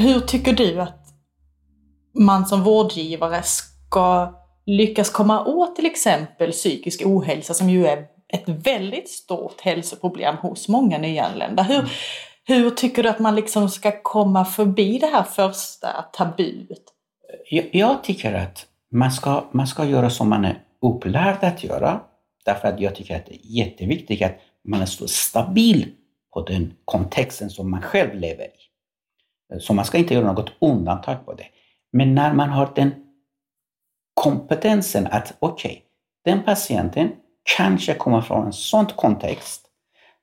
Hur 0.00 0.20
tycker 0.20 0.52
du 0.52 0.80
att 0.80 1.06
man 2.18 2.46
som 2.46 2.62
vårdgivare 2.62 3.42
ska 3.42 4.34
lyckas 4.66 5.10
komma 5.10 5.44
åt 5.44 5.76
till 5.76 5.86
exempel 5.86 6.52
psykisk 6.52 7.02
ohälsa 7.04 7.54
som 7.54 7.70
ju 7.70 7.86
är 7.86 8.06
ett 8.28 8.48
väldigt 8.48 9.08
stort 9.08 9.60
hälsoproblem 9.60 10.36
hos 10.36 10.68
många 10.68 10.98
nyanlända. 10.98 11.62
Hur, 11.62 11.78
mm. 11.78 11.90
hur 12.44 12.70
tycker 12.70 13.02
du 13.02 13.08
att 13.08 13.18
man 13.18 13.34
liksom 13.34 13.68
ska 13.68 14.02
komma 14.02 14.44
förbi 14.44 14.98
det 14.98 15.06
här 15.06 15.22
första 15.22 15.88
tabuet? 16.12 16.82
Jag, 17.50 17.68
jag 17.72 18.04
tycker 18.04 18.34
att 18.34 18.66
man 18.92 19.10
ska, 19.10 19.44
man 19.52 19.66
ska 19.66 19.84
göra 19.84 20.10
som 20.10 20.28
man 20.28 20.44
är 20.44 20.58
upplärd 20.82 21.44
att 21.44 21.64
göra. 21.64 22.00
Därför 22.44 22.68
att 22.68 22.80
jag 22.80 22.94
tycker 22.94 23.16
att 23.16 23.26
det 23.26 23.34
är 23.34 23.40
jätteviktigt 23.42 24.22
att 24.22 24.38
man 24.66 24.80
är 24.80 24.86
så 24.86 25.08
stabil 25.08 25.94
på 26.32 26.42
den 26.42 26.74
kontexten 26.84 27.50
som 27.50 27.70
man 27.70 27.82
själv 27.82 28.14
lever 28.14 28.44
i. 28.44 29.60
Så 29.60 29.74
man 29.74 29.84
ska 29.84 29.98
inte 29.98 30.14
göra 30.14 30.32
något 30.32 30.52
undantag 30.60 31.26
på 31.26 31.34
det. 31.34 31.46
Men 31.92 32.14
när 32.14 32.34
man 32.34 32.50
har 32.50 32.72
den 32.74 32.94
kompetensen 34.14 35.06
att 35.06 35.36
okej, 35.38 35.70
okay, 35.70 35.82
den 36.24 36.44
patienten 36.44 37.12
kanske 37.56 37.94
kommer 37.94 38.20
från 38.20 38.46
en 38.46 38.52
sån 38.52 38.86
kontext 38.86 39.62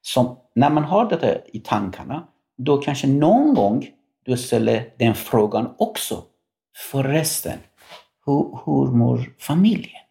som 0.02 0.38
när 0.56 0.70
man 0.70 0.84
har 0.84 1.10
det 1.10 1.44
i 1.54 1.60
tankarna, 1.60 2.28
då 2.58 2.78
kanske 2.78 3.08
någon 3.08 3.54
gång 3.54 3.90
du 4.24 4.38
ställer 4.38 4.94
den 4.98 5.16
frågan 5.16 5.76
också. 5.78 6.24
Förresten, 6.92 7.60
hur, 8.26 8.60
hur 8.66 8.92
mår 8.92 9.34
familjen? 9.40 10.02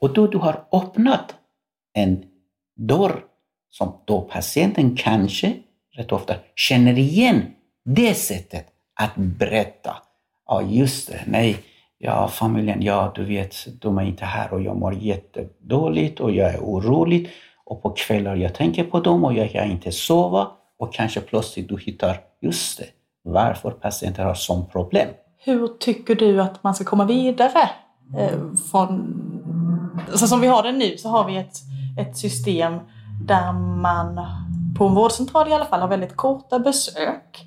Och 0.00 0.12
då 0.12 0.26
du 0.26 0.38
har 0.38 0.66
öppnat 0.72 1.34
en 1.92 2.24
dörr 2.76 3.24
som 3.70 3.92
då 4.04 4.20
patienten 4.20 4.96
kanske 4.96 5.56
rätt 5.96 6.12
ofta 6.12 6.34
känner 6.54 6.98
igen 6.98 7.42
det 7.84 8.14
sättet 8.14 8.66
att 9.00 9.16
berätta. 9.16 9.96
Ja, 10.46 10.62
just 10.62 11.08
det, 11.08 11.20
nej, 11.26 11.56
Ja, 11.98 12.28
familjen, 12.28 12.82
ja 12.82 13.12
du 13.14 13.24
vet, 13.24 13.80
de 13.80 13.98
är 13.98 14.02
inte 14.02 14.24
här 14.24 14.52
och 14.52 14.62
jag 14.62 14.76
mår 14.76 14.94
jättedåligt 14.94 16.20
och 16.20 16.30
jag 16.30 16.54
är 16.54 16.58
orolig. 16.58 17.30
Och 17.64 17.82
på 17.82 17.90
kvällar 17.90 18.36
jag 18.36 18.54
tänker 18.54 18.84
på 18.84 19.00
dem 19.00 19.24
och 19.24 19.32
jag 19.32 19.52
kan 19.52 19.70
inte 19.70 19.92
sova. 19.92 20.48
Och 20.78 20.94
kanske 20.94 21.20
plötsligt 21.20 21.68
du 21.68 21.78
hittar, 21.78 22.16
just 22.40 22.78
det, 22.78 22.84
varför 23.24 23.70
patienter 23.70 24.24
har 24.24 24.34
sån 24.34 24.66
problem. 24.66 25.08
Hur 25.44 25.68
tycker 25.68 26.14
du 26.14 26.42
att 26.42 26.62
man 26.62 26.74
ska 26.74 26.84
komma 26.84 27.04
vidare? 27.04 27.70
Eh, 28.18 28.54
från, 28.70 29.14
så 30.14 30.26
som 30.26 30.40
vi 30.40 30.46
har 30.46 30.62
det 30.62 30.72
nu 30.72 30.96
så 30.98 31.08
har 31.08 31.26
vi 31.26 31.36
ett, 31.36 31.56
ett 31.98 32.16
system 32.16 32.80
där 33.26 33.52
man 33.52 34.20
på 34.78 34.86
en 34.86 34.94
vårdcentral 34.94 35.48
i 35.48 35.52
alla 35.52 35.64
fall 35.64 35.80
har 35.80 35.88
väldigt 35.88 36.16
korta 36.16 36.58
besök. 36.58 37.46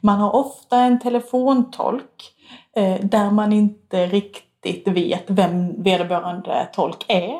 Man 0.00 0.18
har 0.18 0.34
ofta 0.34 0.80
en 0.80 1.00
telefontolk 1.00 2.36
Eh, 2.76 3.00
där 3.00 3.30
man 3.30 3.52
inte 3.52 4.06
riktigt 4.06 4.88
vet 4.88 5.24
vem 5.26 5.82
vederbörande 5.82 6.68
tolk 6.72 7.04
är. 7.08 7.38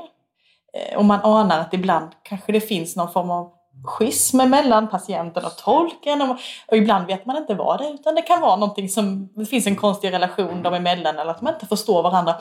Eh, 0.72 0.96
och 0.96 1.04
man 1.04 1.20
anar 1.22 1.58
att 1.58 1.75
ibland 1.75 2.10
kanske 2.22 2.52
det 2.52 2.60
finns 2.60 2.96
någon 2.96 3.12
form 3.12 3.30
av 3.30 3.52
schism 3.84 4.36
mellan 4.36 4.88
patienten 4.88 5.44
och 5.44 5.56
tolken. 5.56 6.22
Och, 6.22 6.36
och, 6.68 6.76
ibland 6.76 7.06
vet 7.06 7.26
man 7.26 7.36
inte 7.36 7.54
vad 7.54 7.80
det 7.80 7.86
är 7.86 7.94
utan 7.94 8.14
det 8.14 8.22
kan 8.22 8.40
vara 8.40 8.56
någonting 8.56 8.88
som, 8.88 9.28
det 9.34 9.46
finns 9.46 9.66
en 9.66 9.76
konstig 9.76 10.12
relation 10.12 10.62
dem 10.62 10.75
emellan 10.75 11.18
eller 11.18 11.30
att 11.30 11.42
man 11.42 11.54
inte 11.54 11.66
förstår 11.66 12.02
varandra. 12.02 12.34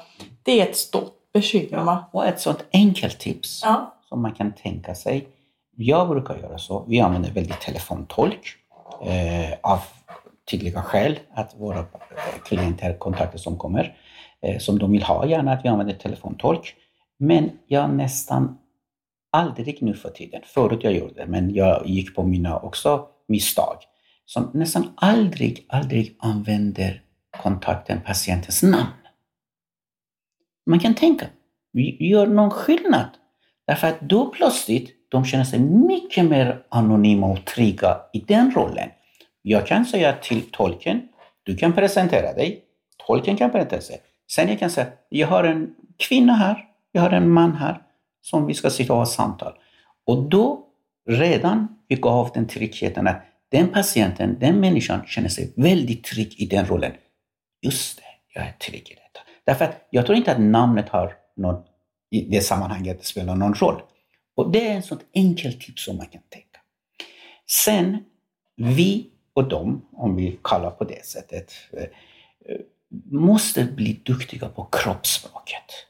Det 0.43 0.61
är 0.61 0.69
ett 0.69 0.77
stort 0.77 1.13
bekymmer. 1.33 1.77
Ja, 1.77 2.09
och 2.11 2.25
ett 2.25 2.41
sånt 2.41 2.65
enkelt 2.73 3.19
tips 3.19 3.61
ja 3.63 3.94
som 4.09 4.21
man 4.21 4.33
kan 4.33 4.51
tänka 4.51 4.95
sig. 4.95 5.27
Jag 5.75 6.09
brukar 6.09 6.37
göra 6.37 6.57
så, 6.57 6.85
vi 6.87 6.99
använder 6.99 7.31
väldigt 7.31 7.61
telefontolk 7.61 8.55
eh, 9.05 9.53
av 9.61 9.79
tydliga 10.51 10.81
skäl 10.81 11.19
att 11.33 11.55
våra 11.57 11.85
klienter, 12.45 12.97
kontakter 12.97 13.37
som 13.37 13.57
kommer, 13.57 13.97
eh, 14.41 14.57
som 14.57 14.79
de 14.79 14.91
vill 14.91 15.03
ha 15.03 15.25
gärna 15.25 15.53
att 15.53 15.65
vi 15.65 15.69
använder 15.69 15.93
telefontolk. 15.93 16.75
Men 17.17 17.51
jag 17.67 17.89
nästan 17.89 18.57
aldrig 19.31 19.81
nu 19.81 19.93
för 19.93 20.09
tiden, 20.09 20.41
förut 20.45 20.83
jag 20.83 20.93
gjorde 20.93 21.13
det, 21.13 21.25
men 21.25 21.53
jag 21.53 21.87
gick 21.87 22.15
på 22.15 22.23
mina 22.23 22.59
också 22.59 23.07
misstag, 23.27 23.77
som 24.25 24.51
nästan 24.53 24.93
aldrig, 24.95 25.65
aldrig 25.69 26.17
använder 26.19 27.01
kontakten 27.43 28.01
patientens 28.01 28.63
namn. 28.63 28.91
Man 30.65 30.79
kan 30.79 30.95
tänka, 30.95 31.25
gör 31.99 32.27
någon 32.27 32.51
skillnad. 32.51 33.09
Därför 33.67 33.87
att 33.87 34.01
då 34.01 34.25
plötsligt 34.25 34.91
de 35.09 35.25
känner 35.25 35.43
sig 35.43 35.59
mycket 35.59 36.25
mer 36.25 36.63
anonyma 36.69 37.27
och 37.27 37.45
trygga 37.45 37.97
i 38.13 38.19
den 38.19 38.51
rollen. 38.51 38.89
Jag 39.41 39.67
kan 39.67 39.85
säga 39.85 40.13
till 40.13 40.51
tolken, 40.51 41.01
du 41.43 41.57
kan 41.57 41.73
presentera 41.73 42.33
dig. 42.33 42.61
Tolken 43.07 43.37
kan 43.37 43.51
presentera 43.51 43.81
sig. 43.81 43.97
Sen 44.31 44.49
jag 44.49 44.59
kan 44.59 44.69
säga, 44.69 44.87
jag 45.09 45.27
har 45.27 45.43
en 45.43 45.75
kvinna 45.97 46.33
här, 46.33 46.65
jag 46.91 47.01
har 47.01 47.09
en 47.09 47.29
man 47.29 47.55
här 47.55 47.81
som 48.21 48.45
vi 48.47 48.53
ska 48.53 48.69
sitta 48.69 48.93
och 48.93 48.99
ha 48.99 49.05
samtal. 49.05 49.53
Och 50.05 50.29
då 50.29 50.65
redan 51.09 51.67
vi 51.87 51.95
gav 51.95 52.31
den 52.33 52.47
tryggheten 52.47 53.07
att 53.07 53.21
den 53.49 53.67
patienten, 53.67 54.37
den 54.39 54.59
människan 54.59 55.01
känner 55.05 55.29
sig 55.29 55.53
väldigt 55.55 56.03
trygg 56.03 56.35
i 56.37 56.45
den 56.45 56.65
rollen. 56.65 56.91
Just 57.61 57.97
det, 57.97 58.03
jag 58.33 58.47
är 58.47 58.51
trygg 58.51 58.89
i 58.91 58.93
detta. 58.93 59.19
Därför 59.45 59.65
att 59.65 59.87
jag 59.89 60.05
tror 60.05 60.17
inte 60.17 60.31
att 60.31 60.39
namnet 60.39 60.89
har 60.89 61.13
någon, 61.35 61.63
i 62.15 62.27
det 62.29 62.41
sammanhanget 62.41 63.05
spelar 63.05 63.35
någon 63.35 63.53
roll. 63.53 63.81
Och 64.35 64.51
det 64.51 64.67
är 64.67 64.75
en 64.75 64.83
sån 64.83 64.99
enkelt 65.15 65.61
tips 65.61 65.85
som 65.85 65.97
man 65.97 66.05
kan 66.05 66.21
tänka. 66.29 66.59
Sen, 67.47 68.03
vi 68.55 69.09
och 69.33 69.49
dem, 69.49 69.85
om 69.93 70.15
vi 70.15 70.39
kallar 70.43 70.71
på 70.71 70.83
det 70.83 71.05
sättet, 71.05 71.53
eh, 71.71 71.87
måste 73.11 73.63
bli 73.63 73.99
duktiga 74.03 74.49
på 74.49 74.63
kroppsspråket. 74.63 75.85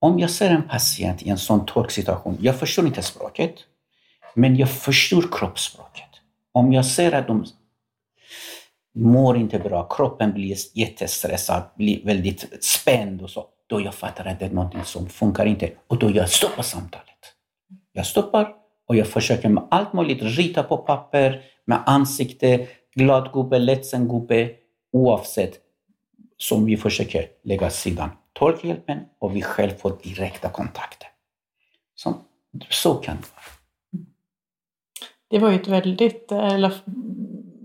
Om 0.00 0.18
jag 0.18 0.30
ser 0.30 0.50
en 0.50 0.68
patient 0.68 1.22
i 1.22 1.28
en 1.28 1.38
sån 1.38 1.66
tolksituation, 1.66 2.38
jag 2.40 2.58
förstår 2.58 2.86
inte 2.86 3.02
språket, 3.02 3.54
men 4.34 4.56
jag 4.56 4.70
förstår 4.70 5.24
kroppsspråket. 5.32 6.10
Om 6.52 6.72
jag 6.72 6.86
ser 6.86 7.12
att 7.12 7.26
de 7.26 7.44
mår 8.94 9.36
inte 9.36 9.58
bra, 9.58 9.88
kroppen 9.88 10.32
blir 10.32 10.56
jättestressad, 10.74 11.62
blir 11.76 12.04
väldigt 12.04 12.64
spänd 12.64 13.22
och 13.22 13.30
så, 13.30 13.46
då 13.72 13.80
jag 13.80 13.94
fattar 13.94 14.24
att 14.24 14.38
det 14.38 14.46
är 14.46 14.50
något 14.50 14.86
som 14.86 15.08
funkar 15.08 15.46
inte 15.46 15.72
och 15.86 15.98
då 15.98 16.10
jag 16.10 16.28
stoppar 16.30 16.62
samtalet. 16.62 17.22
Jag 17.92 18.06
stoppar 18.06 18.54
och 18.86 18.96
jag 18.96 19.06
försöker 19.06 19.48
med 19.48 19.66
allt 19.70 19.92
möjligt 19.92 20.22
rita 20.22 20.62
på 20.62 20.76
papper, 20.76 21.42
med 21.64 21.82
ansikte, 21.86 22.68
glad 22.94 23.32
gubbe, 23.32 23.58
ledsen 23.58 24.08
gubbe, 24.08 24.50
oavsett 24.92 25.60
som 26.36 26.64
vi 26.64 26.76
försöker 26.76 27.26
lägga 27.44 27.70
sidan 27.70 28.10
tolkhjälpen 28.32 28.98
och 29.18 29.36
vi 29.36 29.42
själv 29.42 29.70
får 29.70 29.98
direkta 30.02 30.48
kontakter. 30.48 31.08
Så, 31.94 32.14
så 32.70 32.94
kan 32.94 33.16
det 33.16 33.26
vara. 33.34 33.44
Det 35.28 35.38
var 35.38 35.50
ju 35.50 35.56
ett 35.56 35.68
väldigt, 35.68 36.32
eller, 36.32 36.74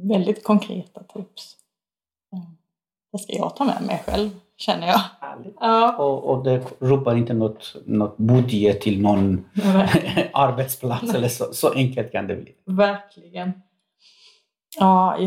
väldigt 0.07 0.43
konkreta 0.43 1.03
tips. 1.03 1.57
Det 3.11 3.17
ska 3.17 3.33
jag 3.33 3.55
ta 3.55 3.63
med 3.63 3.81
mig 3.81 4.03
själv, 4.05 4.29
känner 4.57 4.87
jag. 4.87 5.01
Ja. 5.59 5.95
Och, 5.97 6.23
och 6.23 6.43
det 6.43 6.63
rubbar 6.79 7.15
inte 7.15 7.33
något, 7.33 7.75
något 7.85 8.17
budget 8.17 8.81
till 8.81 9.01
någon 9.01 9.45
arbetsplats 10.33 11.13
eller 11.13 11.27
så, 11.27 11.53
så 11.53 11.73
enkelt 11.73 12.11
kan 12.11 12.27
det 12.27 12.35
bli. 12.35 12.51
Verkligen. 12.65 13.53
Ja, 14.79 15.17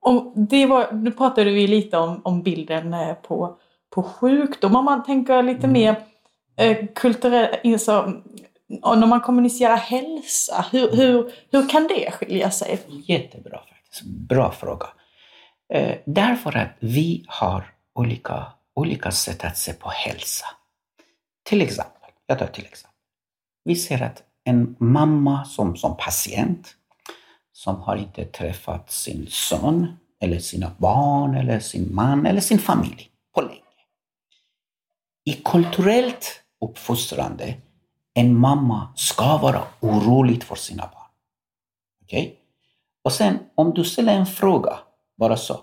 och 0.00 0.32
det 0.36 0.66
var, 0.66 0.92
nu 0.92 1.10
pratade 1.10 1.50
vi 1.50 1.66
lite 1.66 1.98
om, 1.98 2.20
om 2.24 2.42
bilden 2.42 2.94
eh, 2.94 3.14
på, 3.14 3.58
på 3.94 4.02
sjukdom. 4.02 4.76
Om 4.76 4.84
man 4.84 5.04
tänker 5.04 5.42
lite 5.42 5.66
mm. 5.66 5.72
mer 5.72 5.96
eh, 6.56 6.86
kulturellt, 6.94 7.82
så, 7.82 8.12
när 8.96 9.06
man 9.06 9.20
kommunicerar 9.20 9.76
hälsa, 9.76 10.64
hur, 10.72 10.96
hur, 10.96 11.32
hur 11.50 11.68
kan 11.68 11.86
det 11.86 12.10
skilja 12.10 12.50
sig? 12.50 12.80
Jättebra 12.88 13.58
faktiskt. 13.58 14.02
Bra 14.04 14.50
fråga. 14.50 14.86
Eh, 15.72 15.96
därför 16.06 16.56
att 16.56 16.76
vi 16.80 17.24
har 17.28 17.64
olika, 17.94 18.46
olika 18.78 19.10
sätt 19.10 19.44
att 19.44 19.58
se 19.58 19.72
på 19.72 19.88
hälsa. 19.88 20.46
Till 21.44 21.62
exempel, 21.62 22.10
jag 22.26 22.38
tar 22.38 22.46
till 22.46 22.64
exempel. 22.64 22.98
Vi 23.64 23.76
ser 23.76 24.02
att 24.02 24.22
en 24.44 24.76
mamma 24.78 25.44
som, 25.44 25.76
som 25.76 25.96
patient 25.96 26.74
som 27.52 27.80
har 27.80 27.96
inte 27.96 28.24
träffat 28.24 28.90
sin 28.90 29.26
son 29.30 29.96
eller 30.20 30.38
sina 30.38 30.70
barn 30.78 31.34
eller 31.34 31.60
sin 31.60 31.94
man 31.94 32.26
eller 32.26 32.40
sin 32.40 32.58
familj 32.58 33.10
på 33.34 33.40
länge. 33.40 33.62
I 35.24 35.32
kulturellt 35.32 36.42
uppfostrande, 36.60 37.54
en 38.14 38.38
mamma 38.38 38.92
ska 38.96 39.38
vara 39.38 39.62
orolig 39.80 40.44
för 40.44 40.54
sina 40.54 40.82
barn. 40.82 41.10
Okej? 42.02 42.22
Okay? 42.22 42.34
Och 43.04 43.12
sen 43.12 43.38
om 43.54 43.74
du 43.74 43.84
ställer 43.84 44.14
en 44.14 44.26
fråga, 44.26 44.78
bara 45.16 45.36
så. 45.36 45.60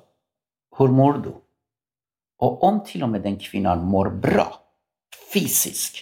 Hur 0.77 0.88
mår 0.88 1.13
du? 1.13 1.44
Och 2.38 2.63
om 2.63 2.84
till 2.84 3.04
och 3.04 3.10
med 3.10 3.22
den 3.22 3.39
kvinnan 3.39 3.86
mår 3.86 4.10
bra, 4.10 4.54
fysiskt, 5.34 5.96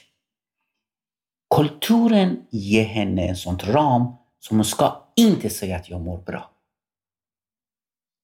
kulturen 1.55 2.45
ger 2.49 2.85
henne 2.85 3.27
en 3.27 3.35
sån 3.35 3.59
ram 3.59 4.13
som 4.39 4.57
hon 4.57 4.65
ska 4.65 5.03
inte 5.15 5.49
säga 5.49 5.75
att 5.75 5.89
jag 5.89 6.01
mår 6.01 6.17
bra. 6.17 6.49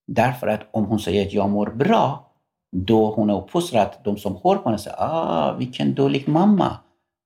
Därför 0.08 0.48
att 0.48 0.68
om 0.72 0.86
hon 0.86 1.00
säger 1.00 1.26
att 1.26 1.34
jag 1.34 1.50
mår 1.50 1.68
bra, 1.68 2.32
då 2.72 3.14
hon 3.14 3.30
är 3.30 3.42
uppfostrad, 3.42 3.96
de 4.04 4.18
som 4.18 4.40
hör 4.44 4.56
på 4.56 4.70
henne 4.70 4.78
säger 4.78 4.98
ah, 5.00 5.56
vilken 5.58 5.96
dålig 5.96 6.28
mamma. 6.28 6.78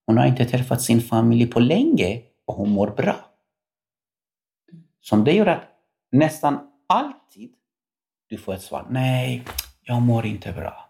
Hon 0.06 0.18
har 0.18 0.26
inte 0.26 0.46
träffat 0.46 0.82
sin 0.82 1.02
familj 1.02 1.48
på 1.48 1.60
länge 1.60 2.22
och 2.46 2.56
hon 2.56 2.70
mår 2.70 2.88
bra. 2.88 3.16
Som 5.02 5.24
det 5.24 5.34
gör 5.34 5.46
att 5.46 5.64
nästan 6.12 6.60
alltid 6.88 7.52
du 8.30 8.38
får 8.38 8.54
ett 8.54 8.62
svar, 8.62 8.88
nej, 8.90 9.46
jag 9.84 10.02
mår 10.02 10.26
inte 10.26 10.52
bra. 10.52 10.90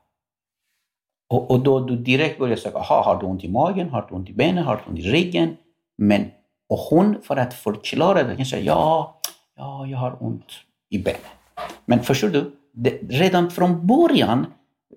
Och, 1.29 1.51
och 1.51 1.59
då 1.59 1.79
du 1.79 1.95
direkt 1.95 2.39
börjar 2.39 2.55
säga, 2.55 2.79
har 2.79 3.19
du 3.19 3.25
ont 3.25 3.43
i 3.43 3.49
magen, 3.49 3.89
har 3.89 4.05
du 4.09 4.15
ont 4.15 4.29
i 4.29 4.33
benen, 4.33 4.63
har 4.63 4.75
du 4.75 4.91
ont 4.91 4.99
i 4.99 5.11
ryggen? 5.11 5.57
Men 5.97 6.31
och 6.69 6.79
hon, 6.79 7.21
för 7.21 7.37
att 7.37 7.53
förklara 7.53 8.23
det, 8.23 8.35
kan 8.35 8.45
säga 8.45 8.63
ja, 8.63 9.19
ja, 9.55 9.85
jag 9.85 9.97
har 9.97 10.23
ont 10.23 10.51
i 10.89 10.99
benen. 10.99 11.21
Men 11.85 11.99
förstår 11.99 12.29
du? 12.29 12.55
Det, 12.73 12.99
redan 13.09 13.51
från 13.51 13.87
början 13.87 14.45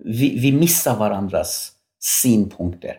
vi, 0.04 0.38
vi 0.38 0.52
missar 0.52 0.96
varandras 0.96 1.72
synpunkter. 1.98 2.96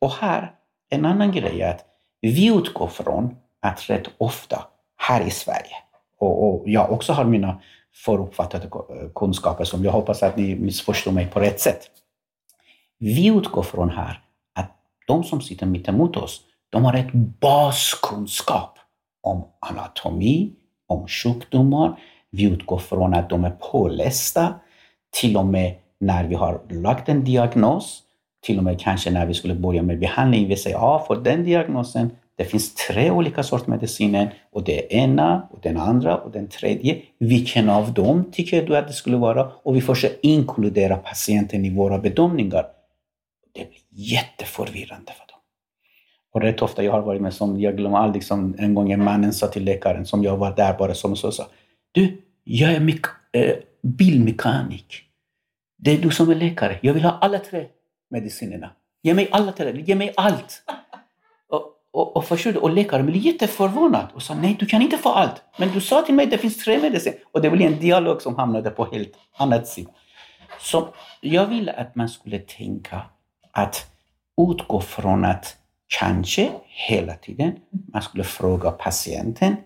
Och 0.00 0.10
här, 0.10 0.52
en 0.90 1.04
annan 1.04 1.32
grej 1.32 1.62
är 1.62 1.70
att 1.70 1.84
vi 2.20 2.46
utgår 2.46 2.86
från 2.86 3.36
att 3.62 3.90
rätt 3.90 4.08
ofta 4.18 4.64
här 4.96 5.26
i 5.26 5.30
Sverige, 5.30 5.76
och, 6.18 6.48
och 6.48 6.68
jag 6.68 6.92
också 6.92 7.12
har 7.12 7.24
mina 7.24 7.60
föruppfattade 8.04 8.70
kunskaper 9.14 9.64
som 9.64 9.84
jag 9.84 9.92
hoppas 9.92 10.22
att 10.22 10.36
ni 10.36 10.54
missförstår 10.54 11.12
mig 11.12 11.26
på 11.26 11.40
rätt 11.40 11.60
sätt. 11.60 11.80
Vi 12.98 13.26
utgår 13.26 13.62
från 13.62 13.90
här 13.90 14.20
att 14.54 14.70
de 15.06 15.24
som 15.24 15.40
sitter 15.40 15.66
mittemot 15.66 16.16
oss, 16.16 16.40
de 16.70 16.84
har 16.84 16.94
ett 16.94 17.12
baskunskap 17.12 18.78
om 19.22 19.44
anatomi, 19.60 20.52
om 20.86 21.08
sjukdomar. 21.08 22.00
Vi 22.30 22.44
utgår 22.44 22.78
från 22.78 23.14
att 23.14 23.30
de 23.30 23.44
är 23.44 23.50
pålästa. 23.50 24.54
Till 25.20 25.36
och 25.36 25.46
med 25.46 25.74
när 26.00 26.24
vi 26.24 26.34
har 26.34 26.60
lagt 26.70 27.08
en 27.08 27.24
diagnos, 27.24 28.02
till 28.42 28.58
och 28.58 28.64
med 28.64 28.80
kanske 28.80 29.10
när 29.10 29.26
vi 29.26 29.34
skulle 29.34 29.54
börja 29.54 29.82
med 29.82 29.98
behandling, 29.98 30.48
vi 30.48 30.56
säger 30.56 30.76
ja, 30.76 31.04
för 31.06 31.16
den 31.16 31.44
diagnosen, 31.44 32.10
det 32.36 32.44
finns 32.44 32.74
tre 32.74 33.10
olika 33.10 33.42
sorters 33.42 33.66
mediciner 33.66 34.34
och 34.52 34.64
det 34.64 34.94
är 34.94 34.98
ena, 34.98 35.48
och 35.50 35.60
den 35.62 35.76
andra 35.76 36.16
och 36.16 36.30
den 36.30 36.48
tredje. 36.48 37.02
Vilken 37.18 37.70
av 37.70 37.92
dem 37.92 38.24
tycker 38.32 38.66
du 38.66 38.76
att 38.76 38.88
det 38.88 38.92
skulle 38.92 39.16
vara? 39.16 39.50
Och 39.62 39.76
vi 39.76 39.80
försöker 39.80 40.18
inkludera 40.22 40.96
patienten 40.96 41.64
i 41.64 41.74
våra 41.74 41.98
bedömningar. 41.98 42.66
Det 43.54 43.68
blir 43.68 43.80
jätteförvirrande 43.90 45.12
för 45.12 45.26
dem. 45.26 45.40
Och 46.32 46.42
rätt 46.42 46.62
ofta 46.62 46.84
jag 46.84 46.92
har 46.92 47.02
varit 47.02 47.22
med 47.22 47.34
som, 47.34 47.60
jag 47.60 47.76
glömmer 47.76 47.98
aldrig, 47.98 48.24
som 48.24 48.54
en 48.58 48.74
gång 48.74 48.92
en 48.92 49.04
mannen 49.04 49.32
sa 49.32 49.46
till 49.46 49.64
läkaren 49.64 50.06
som 50.06 50.24
jag 50.24 50.36
var 50.36 50.56
där 50.56 50.78
bara 50.78 50.94
som 50.94 51.16
så 51.16 51.32
sa. 51.32 51.46
Du, 51.92 52.22
jag 52.44 52.72
är 52.72 53.00
äh, 53.32 53.54
bilmekanik. 53.82 55.02
Det 55.78 55.90
är 55.90 55.98
du 55.98 56.10
som 56.10 56.30
är 56.30 56.34
läkare. 56.34 56.78
Jag 56.82 56.94
vill 56.94 57.02
ha 57.02 57.18
alla 57.20 57.38
tre 57.38 57.66
medicinerna. 58.10 58.70
Ge 59.02 59.14
mig 59.14 59.28
alla 59.30 59.52
tre, 59.52 59.82
ge 59.86 59.94
mig 59.94 60.12
allt. 60.16 60.62
Och, 61.96 62.16
och, 62.16 62.32
och, 62.32 62.56
och 62.62 62.70
läkaren 62.70 63.06
blev 63.06 63.22
jätteförvånad 63.22 64.06
och 64.14 64.22
sa 64.22 64.34
nej, 64.34 64.56
du 64.58 64.66
kan 64.66 64.82
inte 64.82 64.98
få 64.98 65.08
allt. 65.08 65.42
Men 65.56 65.68
du 65.68 65.80
sa 65.80 66.02
till 66.02 66.14
mig 66.14 66.24
att 66.24 66.30
det 66.30 66.38
finns 66.38 66.64
tre 66.64 66.78
mediciner. 66.78 67.18
Och 67.32 67.42
det 67.42 67.50
blev 67.50 67.72
en 67.72 67.80
dialog 67.80 68.22
som 68.22 68.36
hamnade 68.36 68.70
på 68.70 68.84
helt 68.92 69.12
annat 69.36 69.68
sida. 69.68 69.90
Så 70.60 70.88
jag 71.20 71.46
ville 71.46 71.72
att 71.72 71.94
man 71.94 72.08
skulle 72.08 72.38
tänka 72.38 73.02
att 73.50 73.86
utgå 74.50 74.80
från 74.80 75.24
att 75.24 75.56
kanske 75.98 76.50
hela 76.66 77.14
tiden 77.14 77.52
man 77.92 78.02
skulle 78.02 78.24
fråga 78.24 78.70
patienten 78.70 79.56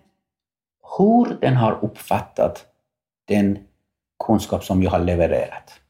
hur 0.98 1.38
den 1.40 1.56
har 1.56 1.84
uppfattat 1.84 2.66
den 3.28 3.58
kunskap 4.26 4.64
som 4.64 4.82
jag 4.82 4.90
har 4.90 4.98
levererat. 4.98 5.80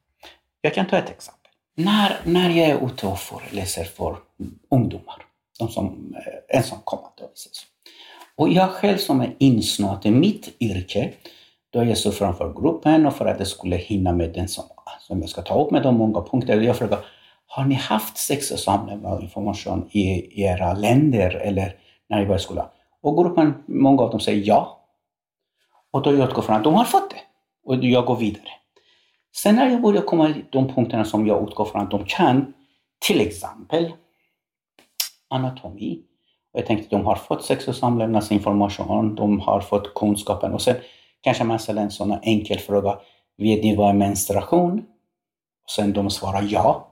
Jag 0.61 0.74
kan 0.74 0.87
ta 0.87 0.96
ett 0.96 1.11
exempel. 1.11 1.50
När, 1.76 2.20
när 2.24 2.50
jag 2.50 2.68
är 2.68 2.87
ute 2.87 3.07
och 3.07 3.18
föreläser 3.18 3.85
för 3.85 4.16
ungdomar, 4.70 5.29
de 5.61 5.68
som 5.68 6.14
eh, 6.16 6.57
ensamkommande 6.59 7.29
och 8.40 8.49
jag 8.49 8.70
själv 8.70 8.96
som 8.96 9.20
är 9.20 9.37
insnöad 9.38 10.07
i 10.07 10.11
mitt 10.11 10.57
yrke, 10.61 11.12
då 11.70 11.85
jag 11.85 11.99
står 11.99 12.11
framför 12.11 12.53
gruppen 12.53 13.07
och 13.07 13.14
för 13.14 13.27
att 13.27 13.38
jag 13.38 13.49
skulle 13.49 13.77
hinna 13.77 14.12
med 14.12 14.33
den 14.33 14.49
som, 14.49 14.64
som 15.01 15.20
jag 15.20 15.31
ska 15.31 15.42
ta 15.42 15.64
upp 15.64 15.70
med 15.70 15.83
de 15.83 15.96
många 15.96 16.23
punkter, 16.23 16.61
jag 16.61 16.77
frågar 16.77 16.99
har 17.46 17.64
ni 17.64 17.75
haft 17.75 18.16
sex 18.16 18.51
och 18.51 18.59
samlevnad 18.59 19.23
information 19.23 19.88
i, 19.90 20.01
i 20.01 20.42
era 20.42 20.75
länder 20.75 21.31
eller 21.31 21.75
när 22.09 22.18
ni 22.18 22.25
började 22.25 22.42
skolan? 22.42 22.66
Och 23.03 23.16
gruppen, 23.16 23.55
många 23.66 24.03
av 24.03 24.11
dem 24.11 24.20
säger 24.20 24.42
ja. 24.46 24.87
Och 25.90 26.03
då 26.03 26.12
jag 26.12 26.29
utgår 26.29 26.42
från 26.42 26.57
att 26.57 26.64
de 26.64 26.75
har 26.75 26.85
fått 26.85 27.11
det. 27.11 27.20
Och 27.64 27.85
jag 27.85 28.05
går 28.05 28.16
vidare. 28.16 28.49
Sen 29.37 29.55
när 29.57 29.70
jag 29.70 29.83
börjar 29.83 30.03
komma 30.03 30.33
till 30.33 30.44
de 30.51 30.68
punkterna 30.75 31.05
som 31.05 31.27
jag 31.27 31.49
utgår 31.49 31.64
från 31.64 31.83
att 31.83 31.90
de 31.90 32.05
kan, 32.05 32.53
till 33.07 33.20
exempel 33.20 33.92
anatomi. 35.30 36.02
Och 36.52 36.58
jag 36.60 36.66
tänkte 36.66 36.96
de 36.96 37.06
har 37.06 37.14
fått 37.14 37.44
sex 37.44 37.68
och 37.68 37.76
samlevnadsinformation, 37.76 39.14
de 39.14 39.40
har 39.40 39.60
fått 39.60 39.94
kunskapen 39.94 40.52
och 40.52 40.62
sen 40.62 40.76
kanske 41.20 41.44
man 41.44 41.58
ställer 41.58 41.82
en 41.82 41.90
sån 41.90 42.18
enkel 42.22 42.58
fråga. 42.58 42.98
Vet 43.36 43.64
ni 43.64 43.76
vad 43.76 43.88
är 43.88 43.92
menstruation? 43.92 44.78
Och 45.64 45.70
sen 45.70 45.92
de 45.92 46.10
svarar 46.10 46.46
ja. 46.50 46.88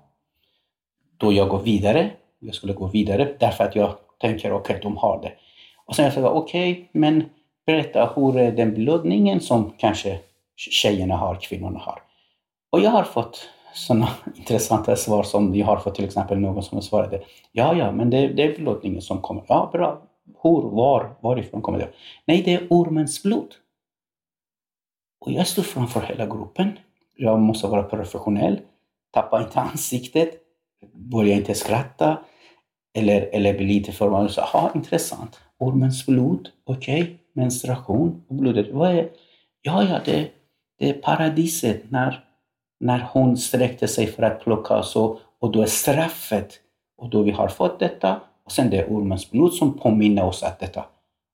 Då 1.17 1.33
jag 1.33 1.49
går 1.49 1.59
vidare. 1.59 2.11
Jag 2.39 2.55
skulle 2.55 2.73
gå 2.73 2.87
vidare 2.87 3.35
därför 3.41 3.65
att 3.65 3.77
jag 3.77 3.95
tänker 4.21 4.53
okej, 4.53 4.77
okay, 4.77 4.83
de 4.83 4.97
har 4.97 5.23
det. 5.23 5.33
Och 5.87 5.97
sen 5.97 6.05
jag 6.05 6.15
frågar 6.15 6.31
okej, 6.31 6.73
okay, 6.73 6.87
men 6.93 7.25
berätta 7.67 8.13
hur 8.17 8.39
är 8.39 8.53
den 8.53 8.75
blödningen 8.75 9.41
som 9.41 9.73
kanske 9.79 10.19
tjejerna 10.57 11.17
har, 11.17 11.35
kvinnorna 11.35 11.79
har. 11.79 12.03
Och 12.71 12.81
jag 12.81 12.91
har 12.91 13.05
fått 13.05 13.49
sådana 13.75 14.09
intressanta 14.37 14.97
svar 14.97 15.23
som 15.23 15.55
jag 15.55 15.67
har 15.67 15.77
fått 15.77 15.95
till 15.95 16.05
exempel 16.05 16.39
någon 16.39 16.63
som 16.63 16.83
svarade 16.83 17.23
Ja, 17.53 17.75
ja, 17.75 17.93
men 17.93 18.11
det, 18.11 18.29
det 18.29 18.43
är 18.43 18.53
förlåtningen 18.53 19.03
som 19.03 19.21
kommer. 19.21 19.45
Ja, 19.49 19.71
bra. 19.73 20.03
Hur, 20.43 20.71
var, 20.71 21.17
varifrån 21.21 21.63
kommer 21.63 21.79
det? 21.79 21.89
Nej, 22.27 22.43
det 22.43 22.55
är 22.55 22.67
ormens 22.71 23.23
blod. 23.23 23.55
Och 25.21 25.33
jag 25.33 25.47
stod 25.47 25.67
framför 25.67 26.01
hela 26.01 26.27
gruppen. 26.27 26.79
Jag 27.17 27.41
måste 27.41 27.67
vara 27.67 27.83
professionell. 27.83 28.61
Tappa 29.13 29.43
inte 29.43 29.61
ansiktet. 29.61 30.31
Börja 30.93 31.35
inte 31.35 31.55
skratta. 31.55 32.19
Eller, 32.95 33.29
eller 33.33 33.55
bli 33.55 33.67
lite 33.67 33.93
förvånad. 33.93 34.33
Ja, 34.37 34.71
intressant. 34.75 35.41
Ormens 35.59 36.07
blod, 36.07 36.49
okej. 36.65 37.03
Okay. 37.03 37.17
Menstruation 37.33 38.25
och 38.29 38.35
blodet. 38.35 38.73
Vad 38.73 38.91
är? 38.91 39.11
Ja, 39.63 39.83
ja, 39.83 40.01
det, 40.05 40.31
det 40.79 40.89
är 40.89 40.93
paradiset 40.93 41.91
när, 41.91 42.25
när 42.81 43.09
hon 43.13 43.37
sträckte 43.37 43.89
sig 43.89 44.07
för 44.07 44.23
att 44.23 44.41
plocka 44.41 44.83
så 44.83 45.19
och 45.41 45.53
då 45.53 45.63
är 45.63 45.67
straffet. 45.67 46.61
Och 46.99 47.11
då 47.11 47.23
vi 47.23 47.31
har 47.31 47.49
fått 47.49 47.79
detta 47.79 48.21
och 48.45 48.53
sen 48.53 48.71
det 48.71 48.77
är 48.77 48.93
ormens 48.93 49.31
blod 49.31 49.53
som 49.55 49.79
påminner 49.79 50.25
oss 50.25 50.43
att 50.43 50.61
detta. 50.61 50.85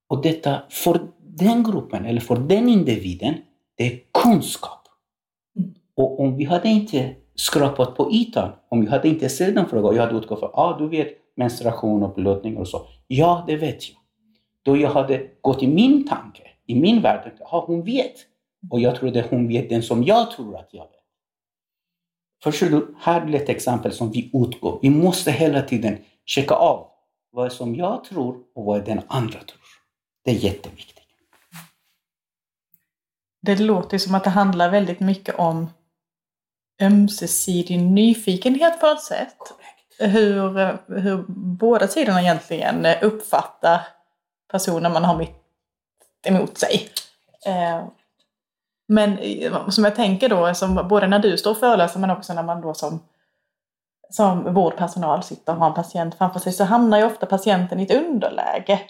Och 0.09 0.23
detta 0.23 0.63
för 0.71 1.01
den 1.21 1.63
gruppen 1.63 2.05
eller 2.05 2.21
för 2.21 2.37
den 2.37 2.69
individen, 2.69 3.35
det 3.77 3.87
är 3.87 4.01
kunskap. 4.23 4.89
Mm. 5.59 5.75
Och 5.97 6.21
om 6.21 6.37
vi 6.37 6.45
hade 6.45 6.69
inte 6.69 7.15
skrapat 7.35 7.97
på 7.97 8.13
ytan, 8.13 8.51
om 8.69 8.81
vi 8.81 8.87
hade 8.87 9.09
inte 9.09 9.29
ställt 9.29 9.55
den 9.55 9.69
frågan, 9.69 9.97
jag 9.97 10.03
hade 10.03 10.19
utgått 10.19 10.39
från, 10.41 10.51
ah, 10.55 10.79
du 10.79 10.89
vet 10.89 11.09
menstruation 11.37 12.03
och 12.03 12.15
blödning 12.15 12.57
och 12.57 12.69
så. 12.69 12.87
Ja, 13.07 13.45
det 13.47 13.57
vet 13.57 13.91
jag. 13.91 13.99
Då 14.63 14.77
jag 14.77 14.91
hade 14.91 15.27
gått 15.41 15.63
i 15.63 15.67
min 15.67 16.09
tanke, 16.09 16.43
i 16.67 16.81
min 16.81 17.03
värld, 17.03 17.33
ja 17.39 17.65
hon 17.67 17.83
vet. 17.83 18.15
Och 18.71 18.81
jag 18.81 18.97
trodde 18.97 19.27
hon 19.31 19.49
vet 19.49 19.69
den 19.69 19.83
som 19.83 20.05
jag 20.05 20.31
tror 20.31 20.57
att 20.57 20.69
jag 20.71 20.83
vet. 20.83 20.94
Förstår 22.45 22.67
du? 22.67 22.95
Här 23.01 23.21
blir 23.25 23.43
ett 23.43 23.49
exempel 23.49 23.93
som 23.93 24.11
vi 24.11 24.31
utgår. 24.35 24.79
Vi 24.83 24.91
måste 24.91 25.31
hela 25.31 25.63
tiden 25.63 25.99
checka 26.25 26.55
av 26.55 26.87
vad 27.33 27.53
som 27.53 27.75
jag 27.75 28.05
tror 28.05 28.37
och 28.55 28.65
vad 28.65 28.85
den 28.85 29.01
andra 29.07 29.39
tror. 29.39 29.61
Det 30.25 30.31
är 30.31 30.35
jätteviktigt. 30.35 30.99
Det 33.43 33.57
låter 33.57 33.99
som 33.99 34.15
att 34.15 34.25
det 34.25 34.31
handlar 34.31 34.71
väldigt 34.71 35.01
mycket 35.01 35.35
om 35.35 35.71
ömsesidig 36.83 37.79
nyfikenhet 37.81 38.81
på 38.81 38.87
något 38.87 39.03
sätt. 39.03 39.37
Hur, 39.99 40.79
hur 41.01 41.25
båda 41.29 41.89
sidorna 41.89 42.23
egentligen 42.23 42.87
uppfattar 43.03 43.81
personen 44.51 44.93
man 44.93 45.05
har 45.05 45.19
mitt 45.19 45.35
emot 46.27 46.59
sig. 46.59 46.89
Eh, 48.89 49.53
men 49.53 49.73
som 49.73 49.85
jag 49.85 49.95
tänker 49.95 50.29
då, 50.29 50.55
som 50.55 50.89
både 50.89 51.07
när 51.07 51.19
du 51.19 51.37
står 51.39 51.51
och 51.51 51.59
föreläser 51.59 52.01
men 52.01 52.11
också 52.11 52.35
när 52.35 52.43
man 52.43 52.61
då 52.61 52.75
som, 52.75 53.03
som 54.11 54.55
vårdpersonal 54.55 55.23
sitter 55.23 55.53
och 55.53 55.59
har 55.59 55.67
en 55.67 55.75
patient 55.75 56.15
framför 56.15 56.41
sig 56.41 56.53
så 56.53 56.65
hamnar 56.65 56.99
ju 56.99 57.05
ofta 57.05 57.27
patienten 57.27 57.81
i 57.81 57.83
ett 57.83 57.95
underläge. 57.95 58.81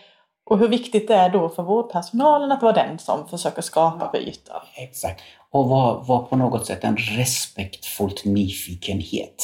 Och 0.47 0.59
hur 0.59 0.69
viktigt 0.69 1.09
det 1.09 1.15
är 1.15 1.29
då 1.31 1.49
för 1.49 1.63
vårdpersonalen 1.63 2.53
att 2.53 2.63
vara 2.63 2.73
den 2.73 2.99
som 2.99 3.29
försöker 3.29 3.63
skapa 3.63 4.11
byten. 4.13 4.57
Exakt. 4.77 5.23
Och 5.51 5.69
vara 5.69 5.99
var 5.99 6.23
på 6.23 6.37
något 6.37 6.67
sätt 6.67 6.85
en 6.85 6.97
respektfullt 6.97 8.25
nyfikenhet. 8.25 9.37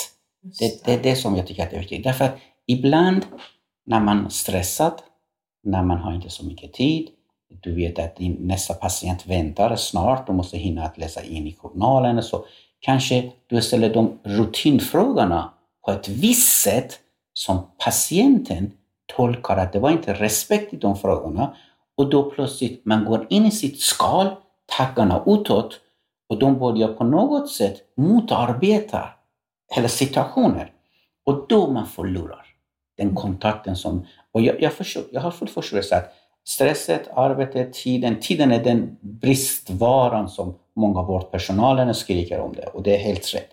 Det, 0.59 0.85
det 0.85 0.95
är 0.95 1.03
det 1.03 1.17
som 1.17 1.37
jag 1.37 1.47
tycker 1.47 1.67
är 1.67 1.79
viktigt. 1.79 2.05
Därför 2.05 2.25
att 2.25 2.37
ibland 2.67 3.27
när 3.87 4.01
man 4.01 4.25
är 4.25 4.29
stressad, 4.29 4.93
när 5.63 5.83
man 5.83 5.99
har 5.99 6.15
inte 6.15 6.31
så 6.31 6.45
mycket 6.45 6.73
tid, 6.73 7.09
du 7.51 7.75
vet 7.75 7.99
att 7.99 8.17
din 8.17 8.37
nästa 8.41 8.75
patient 8.75 9.27
väntar 9.27 9.77
snart, 9.77 10.27
du 10.27 10.33
måste 10.33 10.59
hinna 10.59 10.85
att 10.85 10.99
läsa 10.99 11.23
in 11.23 11.47
i 11.47 11.55
journalen. 11.55 12.23
Så 12.23 12.45
kanske 12.81 13.33
du 13.47 13.63
ställer 13.63 13.95
de 13.95 14.19
rutinfrågorna 14.23 15.53
på 15.85 15.93
ett 15.93 16.09
visst 16.09 16.63
sätt 16.63 16.99
som 17.33 17.71
patienten 17.85 18.73
tolkar 19.17 19.57
att 19.57 19.73
det 19.73 19.79
var 19.79 19.91
inte 19.91 20.15
respekt 20.15 20.75
i 20.75 20.77
de 20.77 20.97
frågorna. 20.97 21.57
Och 21.97 22.11
då 22.11 22.31
plötsligt 22.31 22.85
man 22.85 23.05
går 23.05 23.27
in 23.31 23.47
i 23.47 23.51
sitt 23.51 23.81
skal, 23.81 24.31
taggarna 24.79 25.23
utåt 25.27 25.81
och 26.29 26.39
de 26.39 26.59
börjar 26.59 26.89
på 26.89 27.05
något 27.05 27.51
sätt 27.51 27.77
motarbeta 27.97 29.09
hela 29.75 29.89
situationen. 29.89 30.67
Och 31.27 31.47
då 31.49 31.71
man 31.71 31.87
förlorar 31.87 32.47
den 32.97 33.15
kontakten 33.15 33.77
som... 33.77 34.07
Och 34.33 34.41
jag, 34.41 34.63
jag, 34.63 34.73
förstår, 34.73 35.03
jag 35.13 35.21
har 35.21 35.31
full 35.31 35.49
förståelse 35.49 35.97
att 35.97 36.13
Stresset, 36.45 37.09
arbetet, 37.15 37.73
tiden. 37.73 38.21
Tiden 38.21 38.53
är 38.53 38.65
den 38.65 38.97
bristvaran 39.01 40.29
som 40.29 40.55
många 40.77 41.03
vårdpersonalen 41.03 41.95
skriker 41.95 42.41
om 42.41 42.53
det 42.53 42.67
och 42.67 42.83
det 42.83 42.95
är 42.95 42.99
helt 42.99 43.35
rätt. 43.35 43.51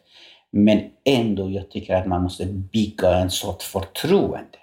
Men 0.51 0.81
ändå, 1.05 1.49
jag 1.49 1.69
tycker 1.69 1.95
att 1.95 2.07
man 2.07 2.23
måste 2.23 2.45
bygga 2.45 3.15
en 3.15 3.29
sorts 3.29 3.65
förtroende. 3.65 4.57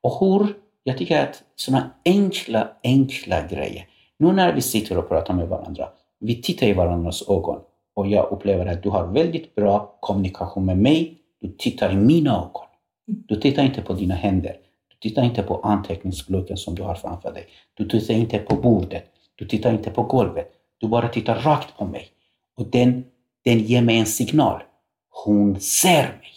Och 0.00 0.20
hur? 0.20 0.46
Jag 0.84 0.98
tycker 0.98 1.22
att 1.22 1.42
sådana 1.56 1.90
enkla, 2.04 2.68
enkla 2.82 3.46
grejer. 3.46 3.86
Nu 4.18 4.32
när 4.32 4.52
vi 4.52 4.60
sitter 4.62 4.98
och 4.98 5.08
pratar 5.08 5.34
med 5.34 5.48
varandra, 5.48 5.88
vi 6.20 6.42
tittar 6.42 6.66
i 6.66 6.72
varandras 6.72 7.28
ögon 7.28 7.60
och 7.94 8.06
jag 8.06 8.32
upplever 8.32 8.66
att 8.66 8.82
du 8.82 8.88
har 8.88 9.06
väldigt 9.06 9.54
bra 9.54 9.98
kommunikation 10.00 10.64
med 10.64 10.78
mig. 10.78 11.18
Du 11.40 11.48
tittar 11.48 11.92
i 11.92 11.96
mina 11.96 12.30
ögon. 12.30 12.66
Du 13.06 13.36
tittar 13.36 13.62
inte 13.62 13.82
på 13.82 13.92
dina 13.92 14.14
händer. 14.14 14.56
Du 14.98 15.08
tittar 15.08 15.22
inte 15.22 15.42
på 15.42 15.60
anteckningsblocken 15.60 16.56
som 16.56 16.74
du 16.74 16.82
har 16.82 16.94
framför 16.94 17.32
dig. 17.32 17.46
Du 17.74 17.88
tittar 17.88 18.14
inte 18.14 18.38
på 18.38 18.56
bordet. 18.56 19.04
Du 19.34 19.48
tittar 19.48 19.72
inte 19.72 19.90
på 19.90 20.02
golvet. 20.02 20.52
Du 20.78 20.88
bara 20.88 21.08
tittar 21.08 21.40
rakt 21.40 21.76
på 21.76 21.84
mig. 21.84 22.08
Och 22.56 22.66
den, 22.66 23.04
den 23.44 23.58
ger 23.58 23.82
mig 23.82 23.98
en 23.98 24.06
signal. 24.06 24.62
Hon 25.08 25.60
ser 25.60 26.02
mig. 26.02 26.32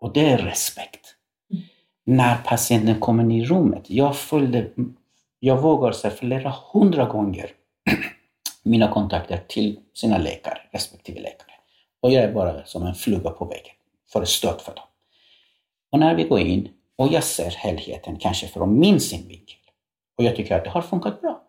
Och 0.00 0.12
det 0.12 0.30
är 0.30 0.38
respekt. 0.38 1.14
Mm. 1.50 1.64
När 2.04 2.36
patienten 2.36 3.00
kommer 3.00 3.22
in 3.22 3.32
i 3.32 3.44
rummet, 3.44 3.90
jag 3.90 4.16
följde, 4.16 4.70
jag 5.40 5.62
vågar 5.62 5.92
säga 5.92 6.14
flera 6.14 6.54
hundra 6.72 7.04
gånger 7.04 7.50
mina 8.62 8.92
kontakter 8.92 9.40
till 9.48 9.78
sina 9.94 10.18
läkare, 10.18 10.58
respektive 10.70 11.20
läkare. 11.20 11.52
Och 12.00 12.12
jag 12.12 12.24
är 12.24 12.32
bara 12.32 12.64
som 12.64 12.86
en 12.86 12.94
fluga 12.94 13.30
på 13.30 13.44
väggen, 13.44 13.74
för 14.12 14.24
stöd 14.24 14.60
för 14.60 14.74
dem. 14.74 14.84
Och 15.90 15.98
när 15.98 16.14
vi 16.14 16.24
går 16.24 16.40
in 16.40 16.68
och 16.96 17.08
jag 17.08 17.24
ser 17.24 17.50
helheten 17.50 18.16
kanske 18.16 18.46
från 18.46 18.78
min 18.78 19.00
synvinkel. 19.00 19.58
Och 20.18 20.24
jag 20.24 20.36
tycker 20.36 20.56
att 20.56 20.64
det 20.64 20.70
har 20.70 20.82
funkat 20.82 21.20
bra. 21.20 21.42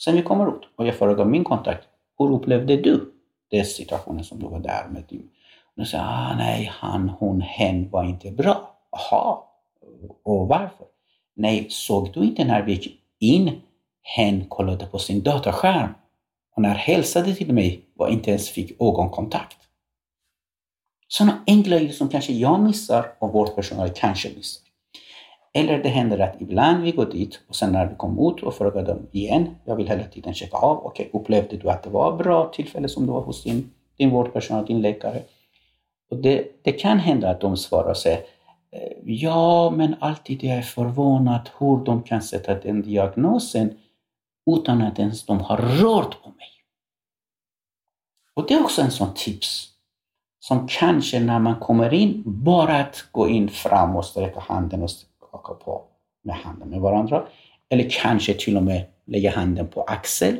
Sen 0.00 0.16
vi 0.16 0.22
kommer 0.22 0.56
ut 0.56 0.62
och 0.76 0.86
jag 0.86 0.94
frågar 0.94 1.24
min 1.24 1.44
kontakt, 1.44 1.88
hur 2.18 2.32
upplevde 2.32 2.76
du 2.76 3.12
den 3.50 3.64
situationen 3.64 4.24
som 4.24 4.38
du 4.38 4.46
var 4.46 4.60
där 4.60 4.88
med 4.88 5.04
din? 5.08 5.30
Och 5.64 5.82
de 5.82 5.86
säger, 5.86 6.04
ah, 6.04 6.34
nej, 6.36 6.72
han, 6.74 7.08
hon, 7.08 7.40
hen 7.40 7.90
var 7.90 8.04
inte 8.04 8.30
bra. 8.30 8.78
Jaha, 8.90 9.38
och 10.22 10.48
varför? 10.48 10.86
Nej, 11.34 11.66
såg 11.70 12.12
du 12.12 12.24
inte 12.24 12.44
när 12.44 12.62
vi 12.62 12.72
gick 12.72 13.00
in, 13.18 13.60
hen 14.02 14.44
kollade 14.48 14.86
på 14.86 14.98
sin 14.98 15.22
dataskärm 15.22 15.94
och 16.56 16.62
när 16.62 16.74
hälsade 16.74 17.34
till 17.34 17.52
mig 17.52 17.80
var 17.94 18.08
inte 18.08 18.30
ens 18.30 18.48
fick 18.48 18.80
ögonkontakt. 18.80 19.58
Sådana 21.08 21.44
enkla 21.46 21.76
grejer 21.76 21.92
som 21.92 22.08
kanske 22.08 22.32
jag 22.32 22.60
missar 22.60 23.12
och 23.18 23.32
vår 23.32 23.46
personal 23.46 23.90
kanske 23.94 24.28
missar. 24.36 24.65
Eller 25.56 25.82
det 25.82 25.88
händer 25.88 26.18
att 26.18 26.40
ibland 26.40 26.82
vi 26.82 26.92
går 26.92 27.06
dit 27.06 27.40
och 27.48 27.56
sen 27.56 27.72
när 27.72 27.86
vi 27.86 27.94
kommer 27.94 28.30
ut 28.30 28.42
och 28.42 28.54
frågar 28.54 28.82
dem 28.82 29.06
igen, 29.12 29.56
jag 29.64 29.76
vill 29.76 29.88
hela 29.88 30.04
tiden 30.04 30.34
checka 30.34 30.56
av, 30.56 30.76
okej, 30.86 31.08
okay, 31.12 31.20
upplevde 31.20 31.56
du 31.56 31.70
att 31.70 31.82
det 31.82 31.90
var 31.90 32.12
ett 32.12 32.18
bra 32.18 32.48
tillfälle 32.48 32.88
som 32.88 33.06
du 33.06 33.12
var 33.12 33.20
hos 33.20 33.42
din, 33.42 33.70
din 33.96 34.10
vårdpersonal, 34.10 34.66
din 34.66 34.80
läkare? 34.80 35.22
Och 36.10 36.16
det, 36.16 36.48
det 36.62 36.72
kan 36.72 36.98
hända 36.98 37.30
att 37.30 37.40
de 37.40 37.56
svarar 37.56 37.84
och 37.84 37.90
eh, 37.90 37.94
säger, 37.94 38.20
ja, 39.04 39.70
men 39.76 39.96
alltid 40.00 40.44
jag 40.44 40.56
är 40.56 40.62
förvånad 40.62 41.50
hur 41.58 41.84
de 41.84 42.02
kan 42.02 42.22
sätta 42.22 42.54
den 42.54 42.82
diagnosen 42.82 43.78
utan 44.56 44.82
att 44.82 44.98
ens 44.98 45.26
de 45.26 45.40
har 45.40 45.56
rört 45.56 46.22
på 46.22 46.28
mig. 46.28 46.50
Och 48.34 48.46
det 48.48 48.54
är 48.54 48.62
också 48.62 48.82
en 48.82 48.90
sån 48.90 49.14
tips 49.14 49.68
som 50.40 50.68
kanske 50.68 51.20
när 51.20 51.38
man 51.38 51.60
kommer 51.60 51.94
in, 51.94 52.22
bara 52.26 52.76
att 52.76 53.04
gå 53.12 53.28
in 53.28 53.48
fram 53.48 53.96
och 53.96 54.04
sträcka 54.04 54.40
handen 54.40 54.82
och 54.82 54.90
skaka 55.36 55.64
på 55.64 55.84
med 56.24 56.36
handen 56.36 56.70
med 56.70 56.80
varandra. 56.80 57.26
Eller 57.68 57.90
kanske 57.90 58.34
till 58.34 58.56
och 58.56 58.62
med 58.62 58.84
lägga 59.06 59.30
handen 59.30 59.68
på 59.68 59.82
axel. 59.82 60.36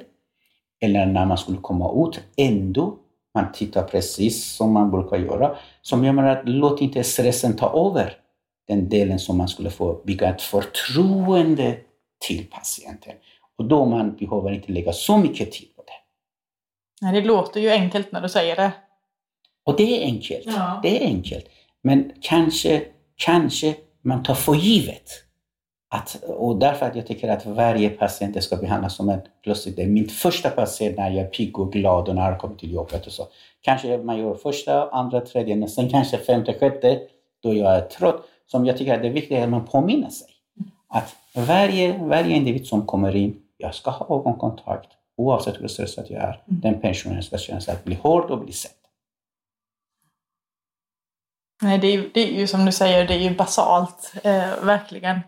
Eller 0.81 1.07
när 1.07 1.27
man 1.27 1.39
skulle 1.39 1.59
komma 1.59 2.09
ut, 2.09 2.21
ändå 2.37 2.97
man 3.35 3.53
tittar 3.53 3.83
precis 3.83 4.45
som 4.45 4.73
man 4.73 4.91
brukar 4.91 5.17
göra. 5.17 5.57
Som 5.83 6.05
jag 6.05 6.15
menar, 6.15 6.43
låt 6.45 6.81
inte 6.81 7.05
stressen 7.05 7.57
ta 7.57 7.91
över 7.91 8.17
den 8.69 8.89
delen 8.89 9.19
som 9.19 9.39
man 9.39 9.49
skulle 9.49 9.71
få 9.71 10.03
bygga 10.05 10.29
ett 10.29 10.43
förtroende 10.43 11.77
till 12.27 12.47
patienten. 12.51 13.13
Och 13.59 13.65
då 13.65 13.85
man 13.85 14.17
behöver 14.17 14.53
inte 14.53 14.73
lägga 14.73 14.93
så 14.93 15.19
mycket 15.19 15.53
tid 15.53 15.77
på 15.77 15.83
det. 15.83 15.93
Nej, 17.07 17.21
det 17.21 17.27
låter 17.27 17.61
ju 17.61 17.71
enkelt 17.71 18.13
när 18.13 18.21
du 18.21 18.29
säger 18.29 18.57
det. 18.57 18.73
Och 19.65 19.77
det 19.77 20.03
är 20.03 20.05
enkelt. 20.05 20.47
Ja. 20.47 20.81
Det 20.83 21.03
är 21.03 21.07
enkelt. 21.07 21.47
Men 21.83 22.13
kanske, 22.21 22.83
kanske 23.17 23.75
man 24.07 24.23
tar 24.23 24.35
för 24.35 24.55
givet 24.55 25.11
Att, 25.89 26.23
och 26.23 26.57
därför 26.57 26.87
att 26.87 26.97
jag 26.97 27.07
tycker 27.07 27.29
att 27.29 27.47
varje 27.47 27.91
patient 27.91 28.43
ska 28.43 28.57
behandlas 28.57 28.97
som 28.97 29.09
en 29.09 29.21
plötsligt, 29.43 29.77
det 29.77 29.83
är 29.83 29.87
min 29.87 30.09
första 30.09 30.51
patient 30.51 30.97
när 30.97 31.11
jag 31.11 31.25
är 31.27 31.31
pigg 31.31 31.59
och 31.59 31.73
glad 31.73 32.09
och 32.09 32.15
när 32.15 32.31
jag 32.31 32.39
kommer 32.39 32.57
till 32.57 32.73
jobbet 32.73 33.07
och 33.07 33.13
så. 33.13 33.27
Kanske 33.61 33.99
man 33.99 34.19
gör 34.19 34.35
första, 34.35 34.89
andra, 34.91 35.21
tredje, 35.21 35.57
men 35.57 35.69
sen 35.69 35.89
kanske 35.89 36.19
femte, 36.19 36.55
sjätte, 36.59 37.01
då 37.43 37.55
jag 37.55 37.77
är 37.77 37.81
trött. 37.81 38.23
Som 38.47 38.67
jag 38.67 38.79
tycker 38.79 38.95
att 38.95 39.03
det 39.03 39.09
är 39.09 39.13
viktigt 39.13 39.39
att 39.39 39.49
man 39.49 39.65
påminner 39.65 40.11
sig. 40.11 40.29
Att 40.89 41.17
varje, 41.35 41.99
varje 41.99 42.37
individ 42.37 42.67
som 42.67 42.87
kommer 42.87 43.17
in, 43.17 43.37
jag 43.57 43.75
ska 43.75 43.91
ha 43.91 44.19
ögonkontakt 44.19 44.89
oavsett 45.17 45.61
hur 45.61 45.69
stressad 45.69 46.07
jag 46.09 46.23
är. 46.23 46.43
Mm. 46.49 46.61
Den 46.61 46.81
pensionären 46.81 47.23
ska 47.23 47.39
känna 47.39 47.61
sig 47.61 47.75
att 47.75 47.85
bli 47.85 47.95
hård 47.95 48.31
och 48.31 48.39
bli 48.39 48.53
sedd. 48.53 48.73
Nej, 51.63 51.79
det 51.79 51.87
är, 51.87 52.11
det 52.15 52.21
är 52.21 52.41
ju 52.41 52.47
som 52.47 52.65
du 52.65 52.73
säger, 52.73 53.09
det 53.09 53.15
är 53.15 53.19
ju 53.19 53.35
basalt, 53.35 54.13
eh, 54.23 54.63
verkligen. 54.63 55.21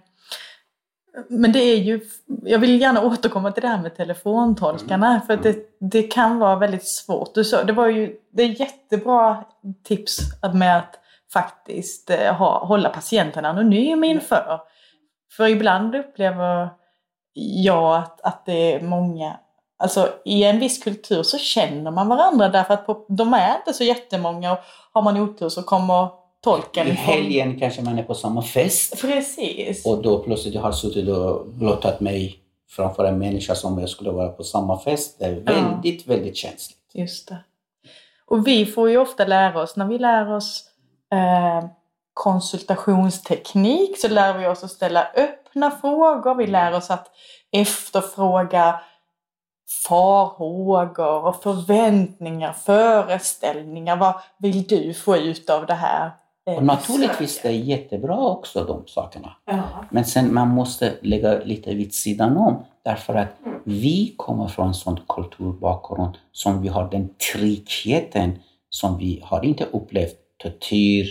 Men 1.28 1.52
det 1.52 1.58
är 1.58 1.76
ju, 1.76 2.00
jag 2.42 2.58
vill 2.58 2.80
gärna 2.80 3.02
återkomma 3.02 3.52
till 3.52 3.62
det 3.62 3.68
här 3.68 3.82
med 3.82 3.96
telefontolkarna 3.96 5.08
mm. 5.08 5.20
för 5.26 5.36
det, 5.36 5.50
mm. 5.50 5.64
det 5.80 6.02
kan 6.02 6.38
vara 6.38 6.56
väldigt 6.56 6.86
svårt. 6.88 7.34
Du 7.34 7.44
sa, 7.44 7.64
det 7.64 7.72
var 7.72 7.88
ju 7.88 8.16
det 8.32 8.42
är 8.42 8.60
jättebra 8.60 9.44
tips 9.84 10.18
med 10.54 10.78
att 10.78 10.98
faktiskt 11.32 12.10
eh, 12.10 12.34
ha, 12.34 12.66
hålla 12.66 12.88
patienten 12.88 13.44
anonym 13.44 14.04
inför. 14.04 14.60
För 15.36 15.48
ibland 15.48 15.94
upplever 15.94 16.70
jag 17.64 17.96
att, 17.96 18.20
att 18.20 18.46
det 18.46 18.74
är 18.74 18.80
många, 18.80 19.36
alltså 19.78 20.08
i 20.24 20.44
en 20.44 20.58
viss 20.58 20.82
kultur 20.82 21.22
så 21.22 21.38
känner 21.38 21.90
man 21.90 22.08
varandra 22.08 22.48
därför 22.48 22.74
att 22.74 22.86
på, 22.86 23.06
de 23.08 23.34
är 23.34 23.56
inte 23.56 23.72
så 23.72 23.84
jättemånga 23.84 24.52
och 24.52 24.58
har 24.92 25.02
man 25.02 25.16
otur 25.16 25.48
så 25.48 25.62
kommer 25.62 26.08
tolken. 26.40 26.86
I 26.86 26.90
helgen 26.90 27.50
från... 27.50 27.60
kanske 27.60 27.82
man 27.82 27.98
är 27.98 28.02
på 28.02 28.14
samma 28.14 28.42
fest. 28.42 29.00
Precis. 29.00 29.86
Och 29.86 30.02
då 30.02 30.18
plötsligt 30.18 30.54
jag 30.54 30.62
har 30.62 30.72
suttit 30.72 31.08
och 31.08 31.46
blottat 31.46 32.00
mig 32.00 32.38
framför 32.70 33.04
en 33.04 33.18
människa 33.18 33.54
som 33.54 33.78
jag 33.78 33.88
skulle 33.88 34.10
vara 34.10 34.28
på 34.28 34.44
samma 34.44 34.78
fest. 34.78 35.16
Det 35.18 35.24
är 35.24 35.40
väldigt, 35.40 36.06
ja. 36.06 36.14
väldigt 36.14 36.36
känsligt. 36.36 36.78
Just 36.92 37.28
det. 37.28 37.38
Och 38.26 38.46
vi 38.46 38.66
får 38.66 38.90
ju 38.90 38.98
ofta 38.98 39.24
lära 39.24 39.62
oss, 39.62 39.76
när 39.76 39.86
vi 39.86 39.98
lär 39.98 40.32
oss 40.32 40.64
eh, 41.12 41.68
konsultationsteknik 42.14 44.00
så 44.00 44.08
lär 44.08 44.38
vi 44.38 44.46
oss 44.46 44.64
att 44.64 44.70
ställa 44.70 45.06
öppna 45.16 45.70
frågor. 45.70 46.34
Vi 46.34 46.46
lär 46.46 46.74
oss 46.74 46.90
att 46.90 47.10
efterfråga 47.52 48.80
farhågor 49.88 51.24
och 51.24 51.42
förväntningar, 51.42 52.52
föreställningar. 52.52 53.96
Vad 53.96 54.14
vill 54.38 54.66
du 54.66 54.94
få 54.94 55.16
ut 55.16 55.50
av 55.50 55.66
det 55.66 55.74
här? 55.74 56.10
Och 56.56 56.64
naturligtvis 56.64 57.42
det 57.42 57.48
är 57.48 57.52
jättebra 57.52 58.18
också 58.18 58.64
de 58.64 58.86
sakerna. 58.86 59.36
Ja. 59.44 59.62
Men 59.90 60.04
sen 60.04 60.34
man 60.34 60.48
måste 60.48 60.94
lägga 61.02 61.38
lite 61.44 61.74
vid 61.74 61.94
sidan 61.94 62.36
om 62.36 62.64
därför 62.84 63.14
att 63.14 63.28
vi 63.64 64.14
kommer 64.16 64.48
från 64.48 64.68
en 64.68 64.74
sån 64.74 65.00
kulturbakgrund 65.08 66.18
som 66.32 66.62
vi 66.62 66.68
har 66.68 66.90
den 66.90 67.08
tryggheten 67.32 68.38
som 68.70 68.98
vi 68.98 69.22
har 69.24 69.44
inte 69.44 69.64
upplevt 69.64 70.16
tortyr, 70.36 71.06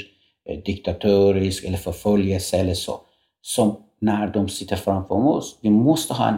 eh, 0.49 0.59
diktatorisk 0.65 1.63
eller 1.63 1.77
förföljelse 1.77 2.57
eller 2.57 2.73
så. 2.73 2.99
Som 3.41 3.75
när 4.01 4.27
de 4.27 4.49
sitter 4.49 4.75
framför 4.75 5.15
oss. 5.15 5.59
Vi 5.61 5.69
måste 5.69 6.13
ha 6.13 6.27
en, 6.27 6.37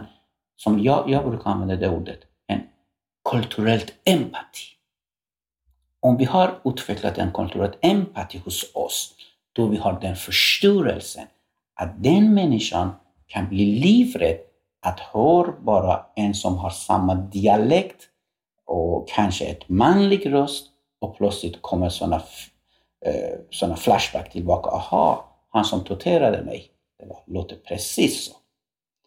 som 0.56 0.82
jag, 0.82 1.10
jag 1.10 1.28
brukar 1.28 1.50
använda 1.50 1.76
det 1.76 1.90
ordet, 1.90 2.20
en 2.46 2.60
kulturellt 3.30 3.92
empati 4.04 4.79
om 6.00 6.16
vi 6.16 6.24
har 6.24 6.60
utvecklat 6.64 7.18
en 7.18 7.32
kulturell 7.32 7.76
empati 7.80 8.38
hos 8.38 8.70
oss, 8.74 9.14
då 9.52 9.66
vi 9.66 9.76
har 9.76 10.00
den 10.00 10.16
förståelsen 10.16 11.26
att 11.74 12.02
den 12.02 12.34
människan 12.34 12.90
kan 13.26 13.48
bli 13.48 13.64
livrädd 13.64 14.38
att 14.82 15.00
höra 15.00 15.54
bara 15.60 16.06
en 16.16 16.34
som 16.34 16.58
har 16.58 16.70
samma 16.70 17.14
dialekt 17.14 18.08
och 18.66 19.08
kanske 19.08 19.44
ett 19.44 19.68
manlig 19.68 20.32
röst 20.32 20.66
och 21.00 21.16
plötsligt 21.16 21.62
kommer 21.62 21.88
sådana 21.88 22.22
eh, 23.06 23.38
såna 23.50 23.76
flashback 23.76 24.32
tillbaka. 24.32 24.70
Aha, 24.70 25.24
han 25.48 25.64
som 25.64 25.84
torterade 25.84 26.42
mig, 26.42 26.66
det 26.98 27.32
låter 27.32 27.56
precis 27.56 28.24
så. 28.24 28.32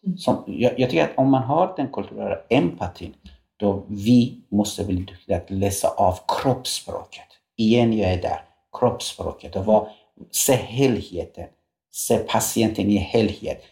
Mm. 0.06 0.18
Som, 0.18 0.44
jag, 0.46 0.80
jag 0.80 0.90
tycker 0.90 1.04
att 1.04 1.18
om 1.18 1.30
man 1.30 1.42
har 1.42 1.74
den 1.76 1.92
kulturella 1.92 2.38
empatin 2.48 3.14
då 3.56 3.86
vi 3.88 4.40
måste 4.48 4.84
bli 4.84 4.96
duktiga 4.96 5.36
att 5.36 5.50
läsa 5.50 5.88
av 5.88 6.18
kroppsspråket. 6.28 7.28
Igen, 7.56 7.92
jag 7.92 8.12
är 8.12 8.22
där. 8.22 8.44
Kroppsspråket 8.78 9.56
och 9.56 9.64
vad, 9.64 9.88
se 10.30 10.54
helheten. 10.54 11.46
Se 11.92 12.18
patienten 12.18 12.90
i 12.90 12.96
helhet. 12.96 13.62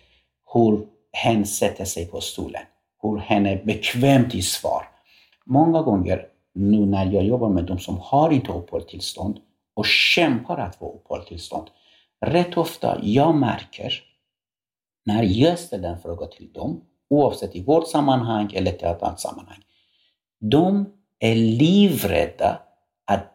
Hur 0.55 0.87
hen 1.13 1.47
sätter 1.47 1.85
sig 1.85 2.07
på 2.07 2.21
stolen. 2.21 2.63
Hur 3.03 3.19
hen 3.19 3.47
är 3.47 3.65
bekvämt 3.65 4.35
i 4.35 4.43
svar. 4.43 4.89
Många 5.45 5.83
gånger 5.83 6.27
nu 6.55 6.87
när 6.87 7.13
jag 7.13 7.25
jobbar 7.25 7.49
med 7.49 7.65
de 7.65 7.79
som 7.79 7.99
har 7.99 8.31
inte 8.31 8.53
uppehållstillstånd 8.53 9.39
och 9.75 9.87
kämpar 9.87 10.59
att 10.59 10.77
få 10.77 10.95
uppehållstillstånd. 10.95 11.69
Rätt 12.21 12.57
ofta 12.57 12.99
jag 13.03 13.35
märker 13.35 14.03
när 15.05 15.23
jag 15.23 15.59
ställer 15.59 15.89
en 15.89 16.01
fråga 16.01 16.27
till 16.27 16.53
dem, 16.53 16.81
oavsett 17.11 17.57
i 17.57 17.63
vårt 17.63 17.89
sammanhang 17.89 18.53
eller 18.55 18.73
i 18.73 18.75
ett 18.75 19.03
annat 19.03 19.21
sammanhang, 19.21 19.59
de 20.43 20.87
är 21.19 21.35
livrädda 21.35 22.59
att 23.05 23.33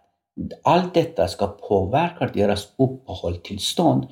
allt 0.63 0.93
detta 0.93 1.27
ska 1.27 1.47
påverka 1.47 2.27
deras 2.33 2.67
uppehållstillstånd 2.77 4.07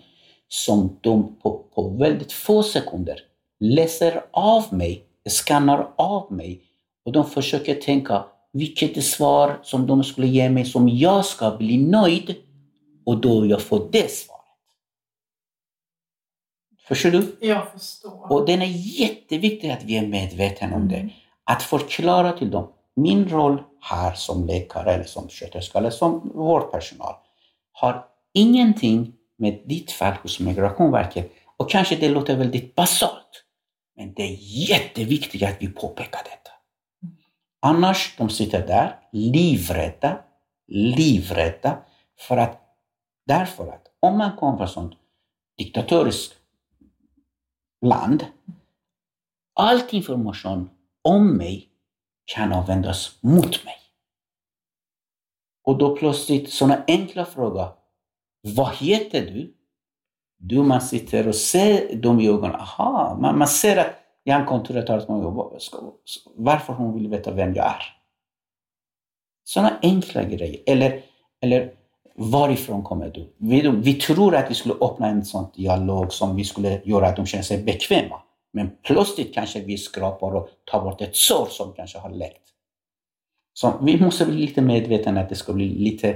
som 0.47 0.99
de 1.01 1.39
på, 1.39 1.65
på 1.75 1.89
väldigt 1.89 2.31
få 2.31 2.63
sekunder 2.63 3.19
läser 3.59 4.25
av 4.31 4.73
mig, 4.73 5.05
skannar 5.29 5.93
av 5.95 6.31
mig 6.31 6.61
och 7.05 7.11
de 7.11 7.25
försöker 7.25 7.75
tänka 7.75 8.25
vilket 8.51 9.03
svar 9.03 9.59
som 9.63 9.87
de 9.87 10.03
skulle 10.03 10.27
ge 10.27 10.49
mig 10.49 10.65
som 10.65 10.89
jag 10.89 11.25
ska 11.25 11.57
bli 11.57 11.77
nöjd 11.77 12.35
och 13.05 13.17
då 13.17 13.45
jag 13.45 13.61
får 13.61 13.87
det 13.91 14.11
svaret. 14.11 14.41
Förstår 16.87 17.09
du? 17.09 17.37
Jag 17.39 17.71
förstår. 17.71 18.31
Och 18.31 18.45
det 18.45 18.53
är 18.53 18.99
jätteviktigt 18.99 19.71
att 19.71 19.83
vi 19.83 19.97
är 19.97 20.07
medvetna 20.07 20.75
om 20.75 20.87
det. 20.87 20.95
Mm. 20.95 21.09
Att 21.43 21.63
förklara 21.63 22.31
till 22.31 22.51
dem 22.51 22.67
min 22.95 23.29
roll 23.29 23.63
här 23.81 24.13
som 24.13 24.45
läkare 24.45 24.93
eller 24.93 25.03
som 25.03 25.29
sköterska 25.29 25.77
eller 25.77 25.89
som 25.89 26.31
vårdpersonal 26.33 27.15
har 27.71 28.05
ingenting 28.33 29.13
med 29.37 29.61
ditt 29.65 29.91
fall 29.91 30.13
hos 30.13 30.39
Migrationsverket 30.39 31.31
och 31.57 31.69
kanske 31.69 31.95
det 31.95 32.09
låter 32.09 32.37
väldigt 32.37 32.75
basalt. 32.75 33.43
Men 33.95 34.13
det 34.13 34.23
är 34.23 34.37
jätteviktigt 34.69 35.43
att 35.43 35.55
vi 35.59 35.67
påpekar 35.67 36.21
detta. 36.23 36.51
Annars 37.61 38.15
de 38.17 38.29
sitter 38.29 38.67
där 38.67 38.99
livrädda, 39.11 40.19
livrädda 40.67 41.77
för 42.19 42.37
att 42.37 42.61
därför 43.25 43.67
att 43.67 43.87
om 43.99 44.17
man 44.17 44.35
kommer 44.35 44.67
från 44.67 44.91
ett 44.91 44.97
diktatoriskt 45.57 46.35
land, 47.85 48.25
all 49.53 49.81
information 49.89 50.69
om 51.01 51.37
mig 51.37 51.69
kan 52.25 52.53
användas 52.53 53.17
mot 53.21 53.65
mig. 53.65 53.75
Och 55.65 55.77
då 55.77 55.95
plötsligt 55.95 56.49
sådana 56.49 56.83
enkla 56.87 57.25
frågor. 57.25 57.67
Vad 58.41 58.75
heter 58.75 59.21
du? 59.21 59.55
Du, 60.37 60.63
man 60.63 60.81
sitter 60.81 61.27
och 61.27 61.35
ser 61.35 61.95
dem 61.95 62.19
i 62.19 62.27
ögonen. 62.27 62.55
Aha, 62.55 63.17
man, 63.21 63.37
man 63.37 63.47
ser 63.47 63.77
att 63.77 63.95
hjärnkontoret 64.25 64.89
har 64.89 65.05
varför 66.35 66.73
hon 66.73 66.93
vill 66.93 67.07
veta 67.07 67.31
vem 67.31 67.55
jag 67.55 67.65
är. 67.65 67.83
Sådana 69.43 69.79
enkla 69.81 70.23
grejer. 70.23 70.63
Eller, 70.65 71.01
eller 71.41 71.73
varifrån 72.15 72.83
kommer 72.83 73.09
du? 73.09 73.33
Vi, 73.37 73.69
vi 73.69 73.93
tror 73.93 74.35
att 74.35 74.51
vi 74.51 74.55
skulle 74.55 74.75
öppna 74.81 75.07
en 75.07 75.25
sån 75.25 75.51
dialog 75.55 76.13
som 76.13 76.35
vi 76.35 76.43
skulle 76.43 76.81
göra 76.85 77.07
att 77.07 77.15
de 77.15 77.25
känner 77.25 77.43
sig 77.43 77.63
bekväma. 77.63 78.21
Men 78.55 78.77
plötsligt 78.83 79.33
kanske 79.33 79.59
vi 79.59 79.77
skrapar 79.77 80.35
och 80.35 80.49
tar 80.65 80.81
bort 80.81 81.01
ett 81.01 81.15
sår 81.15 81.45
som 81.45 81.73
kanske 81.73 81.99
har 81.99 82.09
läckt. 82.09 82.47
Så 83.53 83.73
vi 83.81 83.99
måste 83.99 84.25
bli 84.25 84.35
lite 84.35 84.61
medvetna 84.61 85.21
att 85.21 85.29
det 85.29 85.35
ska 85.35 85.53
bli 85.53 85.69
lite 85.69 86.09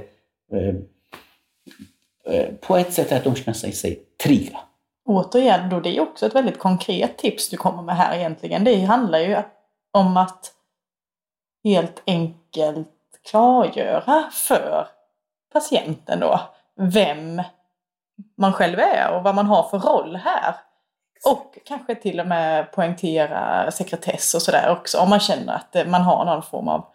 eh, 0.52 0.76
eh, 2.34 2.54
på 2.54 2.78
ett 2.78 2.94
sätt 2.94 3.12
att 3.12 3.24
de 3.24 3.36
känner 3.36 3.72
sig 3.72 4.04
trygga. 4.24 4.60
Återigen, 5.06 5.70
då 5.70 5.80
det 5.80 5.98
är 5.98 6.02
också 6.02 6.26
ett 6.26 6.36
väldigt 6.36 6.60
konkret 6.60 7.18
tips 7.18 7.50
du 7.50 7.58
kommer 7.58 7.84
med 7.84 7.96
här 7.96 8.18
egentligen. 8.18 8.64
Det 8.64 8.82
handlar 8.82 9.20
ju 9.20 9.38
om 9.92 10.18
att 10.18 10.54
helt 11.64 12.04
enkelt 12.06 12.90
klargöra 13.30 14.30
för 14.32 14.88
patienten 15.54 16.20
då 16.20 16.40
vem 16.76 17.42
man 18.38 18.54
själv 18.54 18.80
är 18.80 19.18
och 19.18 19.24
vad 19.24 19.36
man 19.36 19.46
har 19.46 19.64
för 19.64 19.80
roll 19.80 20.16
här. 20.16 20.56
Och 21.26 21.58
kanske 21.66 21.96
till 21.96 22.20
och 22.20 22.28
med 22.28 22.72
poängtera 22.72 23.72
sekretess 23.72 24.34
och 24.34 24.42
sådär 24.42 24.72
också 24.72 24.98
om 24.98 25.10
man 25.10 25.20
känner 25.20 25.54
att 25.54 25.88
man 25.88 26.02
har 26.02 26.26
någon 26.26 26.44
form 26.44 26.68
av 26.68 26.86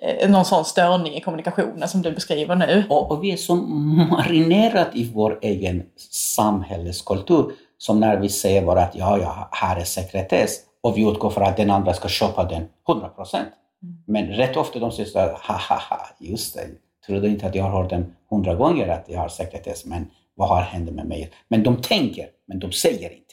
eh, 0.00 0.30
någon 0.30 0.44
sån 0.44 0.64
störning 0.64 1.14
i 1.14 1.20
kommunikationen 1.20 1.88
som 1.88 2.02
du 2.02 2.12
beskriver 2.12 2.56
nu. 2.56 2.84
Och, 2.90 3.10
och 3.10 3.24
vi 3.24 3.32
är 3.32 3.36
så 3.36 3.54
marinerat 3.54 4.88
i 4.92 5.12
vår 5.14 5.38
egen 5.42 5.82
samhällskultur 6.10 7.52
som 7.78 8.00
när 8.00 8.16
vi 8.16 8.28
säger 8.28 8.62
bara 8.62 8.82
att 8.82 8.94
ja, 8.94 9.18
ja, 9.18 9.48
här 9.52 9.76
är 9.76 9.84
sekretess 9.84 10.60
och 10.82 10.96
vi 10.96 11.10
utgår 11.10 11.30
från 11.30 11.44
att 11.44 11.56
den 11.56 11.70
andra 11.70 11.94
ska 11.94 12.08
köpa 12.08 12.44
den 12.44 12.68
100 12.88 13.08
procent. 13.08 13.48
Mm. 13.82 13.96
Men 14.06 14.26
rätt 14.26 14.56
ofta 14.56 14.78
de 14.78 14.92
säger 14.92 15.08
så 15.08 15.18
här, 15.18 15.28
ha 15.28 15.54
ha 15.68 15.80
ha, 15.90 16.08
just 16.18 16.54
det, 16.54 16.66
trodde 17.06 17.28
inte 17.28 17.46
att 17.46 17.54
jag 17.54 17.64
har 17.64 17.82
hört 17.82 17.90
den 17.90 18.14
hundra 18.30 18.54
gånger 18.54 18.88
att 18.88 19.04
jag 19.08 19.20
har 19.20 19.28
sekretess, 19.28 19.84
men 19.84 20.10
vad 20.34 20.48
har 20.48 20.60
hänt 20.60 20.92
med 20.92 21.06
mig? 21.06 21.32
Men 21.48 21.62
de 21.62 21.76
tänker, 21.76 22.26
men 22.46 22.58
de 22.58 22.72
säger 22.72 23.12
inte. 23.12 23.23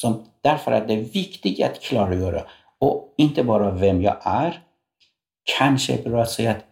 Som, 0.00 0.24
därför 0.40 0.72
är 0.72 0.86
det 0.86 0.96
viktigt 0.96 1.64
att 1.64 1.80
klargöra, 1.80 2.42
och 2.78 3.14
inte 3.16 3.44
bara 3.44 3.70
vem 3.70 4.02
jag 4.02 4.16
är, 4.22 4.62
kanske 5.58 5.94
är 5.94 6.02
bra 6.02 6.22
att 6.22 6.30
säga 6.30 6.50
att 6.50 6.64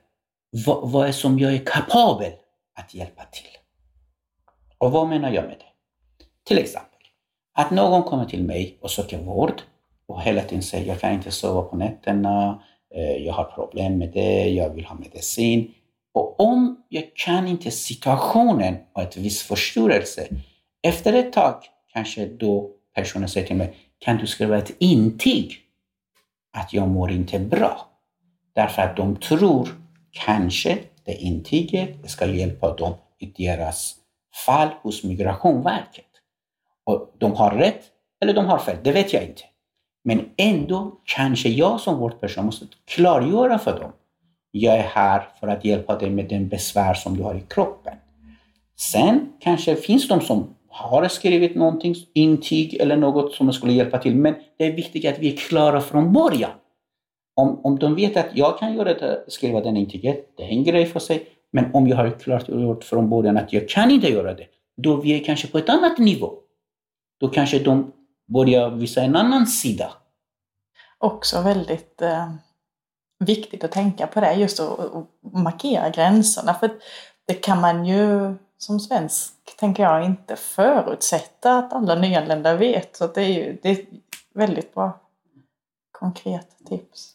vad, 0.67 0.91
vad 0.91 1.09
är 1.09 1.13
som 1.13 1.39
jag 1.39 1.55
är 1.55 1.65
kapabel 1.65 2.33
att 2.75 2.95
hjälpa 2.95 3.25
till. 3.25 3.51
Och 4.79 4.93
vad 4.93 5.09
menar 5.09 5.31
jag 5.31 5.45
med 5.45 5.57
det? 5.59 5.73
Till 6.45 6.59
exempel, 6.59 6.99
att 7.55 7.71
någon 7.71 8.03
kommer 8.03 8.25
till 8.25 8.45
mig 8.45 8.79
och 8.81 8.91
söker 8.91 9.19
vård 9.19 9.63
och 10.09 10.23
hela 10.23 10.43
tiden 10.43 10.63
säger 10.63 10.87
jag 10.87 11.01
kan 11.01 11.13
inte 11.13 11.31
sova 11.31 11.63
på 11.63 11.77
nätterna, 11.77 12.63
eh, 12.95 13.17
jag 13.17 13.33
har 13.33 13.45
problem 13.45 13.99
med 13.99 14.13
det, 14.13 14.49
jag 14.49 14.71
vill 14.71 14.85
ha 14.85 14.95
medicin. 14.95 15.75
Och 16.15 16.41
om 16.41 16.85
jag 16.89 17.17
kan 17.17 17.47
inte 17.47 17.71
situationen 17.71 18.77
och 18.93 19.03
ett 19.03 19.17
viss 19.17 19.43
förstörelse, 19.43 20.29
efter 20.83 21.13
ett 21.13 21.33
tag 21.33 21.65
kanske 21.93 22.27
då 22.27 22.76
personen 22.97 23.29
säger 23.29 23.47
till 23.47 23.57
mig, 23.57 23.77
kan 23.99 24.17
du 24.17 24.27
skriva 24.27 24.59
ett 24.59 24.77
intyg 24.79 25.61
att 26.53 26.73
jag 26.73 26.89
mår 26.89 27.11
inte 27.11 27.39
bra? 27.39 27.89
Därför 28.55 28.83
att 28.83 28.97
de 28.97 29.17
tror 29.17 29.69
kanske 30.11 30.79
det 31.05 31.15
intyget 31.15 32.11
ska 32.11 32.27
hjälpa 32.27 32.75
dem 32.75 32.95
i 33.19 33.27
deras 33.27 33.95
fall 34.47 34.69
hos 34.83 35.05
Migrationsverket. 35.05 36.05
Och 36.85 37.15
de 37.19 37.33
har 37.33 37.51
rätt 37.51 37.83
eller 38.21 38.35
de 38.35 38.47
har 38.47 38.59
fel, 38.59 38.77
det 38.83 38.93
vet 38.93 39.13
jag 39.13 39.23
inte. 39.23 39.43
Men 40.05 40.31
ändå 40.37 41.01
kanske 41.05 41.49
jag 41.49 41.81
som 41.81 41.99
vårdperson 41.99 42.47
måste 42.47 42.67
klargöra 42.85 43.59
för 43.59 43.81
dem. 43.81 43.93
Jag 44.51 44.77
är 44.77 44.83
här 44.83 45.29
för 45.41 45.49
att 45.49 45.65
hjälpa 45.65 45.99
dig 45.99 46.11
med 46.11 46.29
den 46.29 46.49
besvär 46.49 46.95
som 46.95 47.17
du 47.17 47.23
har 47.23 47.35
i 47.35 47.45
kroppen. 47.49 47.95
Sen 48.77 49.33
kanske 49.41 49.77
finns 49.77 50.09
de 50.09 50.21
som 50.21 50.55
har 50.77 51.09
skrivit 51.09 51.55
någonting, 51.55 51.95
intyg 52.15 52.75
eller 52.75 52.97
något 52.97 53.35
som 53.35 53.53
skulle 53.53 53.73
hjälpa 53.73 53.99
till. 53.99 54.17
Men 54.17 54.35
det 54.59 54.65
är 54.65 54.73
viktigt 54.73 55.07
att 55.07 55.19
vi 55.19 55.33
är 55.33 55.37
klara 55.37 55.81
från 55.81 56.13
början. 56.13 56.51
Om, 57.35 57.61
om 57.65 57.79
de 57.79 57.95
vet 57.95 58.17
att 58.17 58.27
jag 58.33 58.59
kan 58.59 58.75
göra 58.75 58.95
det, 58.95 59.25
skriva 59.29 59.61
den 59.61 59.77
intyget, 59.77 60.37
det 60.37 60.43
är 60.43 60.49
en 60.49 60.65
grej 60.65 60.87
för 60.87 61.01
sig. 61.01 61.27
Men 61.51 61.75
om 61.75 61.89
jag 61.89 61.97
har 61.97 62.11
klart 62.11 62.49
gjort 62.49 62.85
från 62.85 63.11
början 63.11 63.37
att 63.37 63.53
jag 63.53 63.69
kan 63.69 63.91
inte 63.91 64.09
göra 64.09 64.35
det, 64.35 64.47
då 64.77 64.97
vi 64.97 65.21
är 65.21 65.25
kanske 65.25 65.49
på 65.49 65.59
ett 65.59 65.69
annat 65.69 65.99
nivå. 65.99 66.33
Då 67.21 67.29
kanske 67.29 67.59
de 67.59 67.93
börjar 68.29 68.71
visa 68.71 69.03
en 69.03 69.17
annan 69.17 69.47
sida. 69.47 69.93
Också 70.99 71.43
väldigt 71.43 72.03
eh, 72.03 72.31
viktigt 73.19 73.65
att 73.65 73.73
tänka 73.73 74.07
på 74.07 74.21
det, 74.21 74.35
just 74.35 74.61
att, 74.61 74.79
att 74.79 75.07
markera 75.33 75.91
gränserna. 75.91 76.55
För 76.55 76.71
det 77.27 77.35
kan 77.35 77.61
man 77.61 77.87
ju 77.87 78.35
som 78.59 78.81
svensk, 78.81 79.33
tänker 79.59 79.83
jag, 79.83 80.05
inte 80.05 80.37
förutsätta 80.37 81.59
att 81.59 81.73
alla 81.73 81.95
nyanlända 81.95 82.57
vet. 82.57 82.97
Så 82.97 83.07
det 83.07 83.21
är 83.21 83.29
ju 83.29 83.59
det 83.63 83.71
är 83.71 83.79
väldigt 84.35 84.75
bra 84.75 85.01
konkret 85.93 86.49
tips. 86.69 87.13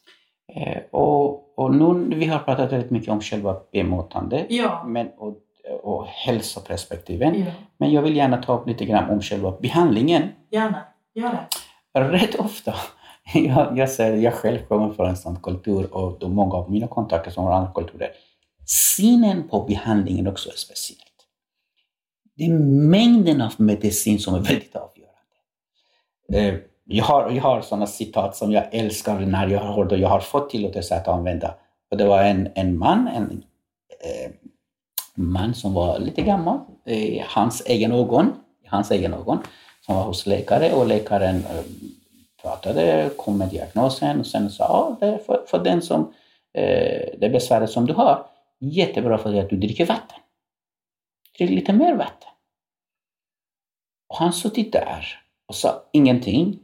Eh, 0.56 0.82
och, 0.92 1.60
och 1.60 1.76
nu, 1.76 2.16
vi 2.16 2.26
har 2.26 2.40
pratat 2.40 2.72
väldigt 2.72 2.92
mycket 2.92 3.10
om 3.10 3.22
själva 3.22 3.58
bemötandet 3.72 4.46
ja. 4.50 4.84
men, 4.88 5.10
och, 5.18 5.38
och 5.84 6.06
hälsoperspektiven. 6.08 7.40
Ja. 7.40 7.52
Men 7.78 7.92
jag 7.92 8.02
vill 8.02 8.16
gärna 8.16 8.44
ta 8.44 8.60
upp 8.60 8.68
lite 8.68 8.86
grann 8.86 9.10
om 9.10 9.22
själva 9.22 9.52
behandlingen. 9.52 10.30
Gärna, 10.50 10.84
gör 11.14 11.48
det. 11.94 12.00
Rätt 12.00 12.36
ofta, 12.36 12.74
jag, 13.34 13.78
jag 13.78 13.90
säger 13.90 14.18
jag 14.18 14.34
själv 14.34 14.60
kommer 14.60 14.94
från 14.94 15.10
en 15.10 15.18
sån 15.18 15.36
kultur 15.36 15.94
och 15.94 16.20
då 16.20 16.28
många 16.28 16.54
av 16.54 16.72
mina 16.72 16.88
kontakter 16.88 17.32
som 17.32 17.44
har 17.44 17.52
andra 17.52 17.72
kulturer. 17.72 18.10
Synen 18.66 19.48
på 19.50 19.64
behandlingen 19.64 20.28
också 20.28 20.50
är 20.50 20.56
speciellt. 20.56 21.11
Det 22.38 22.44
är 22.44 22.50
mängden 22.90 23.42
av 23.42 23.54
medicin 23.58 24.20
som 24.20 24.36
är 24.36 24.40
väldigt 24.40 24.76
avgörande. 24.76 25.02
Eh, 26.34 26.56
jag 26.86 27.06
har, 27.06 27.32
jag 27.32 27.44
har 27.44 27.62
sådana 27.62 27.88
citat 27.88 28.36
som 28.36 28.52
jag 28.52 28.64
älskar 28.72 29.20
när 29.20 29.48
jag 29.48 29.60
har 29.60 29.74
hört 29.74 29.92
och 29.92 29.98
jag 29.98 30.10
har 30.10 30.20
fått 30.20 30.50
tillåtelse 30.50 30.96
att 30.96 31.08
använda. 31.08 31.56
Och 31.92 31.98
det 31.98 32.06
var 32.06 32.24
en, 32.24 32.50
en 32.56 32.78
man, 32.78 33.08
en 33.08 33.44
eh, 34.04 34.32
man 35.16 35.54
som 35.54 35.74
var 35.74 36.00
lite 36.00 36.22
gammal, 36.22 36.60
i 36.86 37.24
hans 37.28 37.66
egen 37.66 37.92
ögon, 37.92 38.34
hans 38.68 38.92
egen 38.92 39.14
ögon, 39.14 39.40
som 39.86 39.96
var 39.96 40.04
hos 40.04 40.26
läkare 40.26 40.74
och 40.74 40.88
läkaren 40.88 41.36
eh, 41.36 41.64
pratade, 42.42 43.10
kom 43.18 43.38
med 43.38 43.50
diagnosen 43.50 44.20
och 44.20 44.28
sen 44.28 44.50
sa 44.50 44.64
ah, 44.64 44.98
det 45.00 45.06
är 45.06 45.18
för, 45.18 45.44
för 45.48 45.64
den 45.64 45.82
som, 45.82 46.14
eh, 46.54 47.10
det 47.20 47.30
besväret 47.32 47.70
som 47.70 47.86
du 47.86 47.94
har, 47.94 48.26
jättebra 48.60 49.18
för 49.18 49.32
dig 49.32 49.40
att 49.40 49.50
du 49.50 49.58
dricker 49.58 49.86
vatten. 49.86 50.18
Drick 51.38 51.50
lite 51.50 51.74
mer 51.74 51.96
vatten. 51.96 52.30
Och 54.10 54.18
han 54.18 54.34
suttit 54.34 54.72
där 54.72 55.06
och 55.48 55.56
sa 55.56 55.90
ingenting 55.94 56.60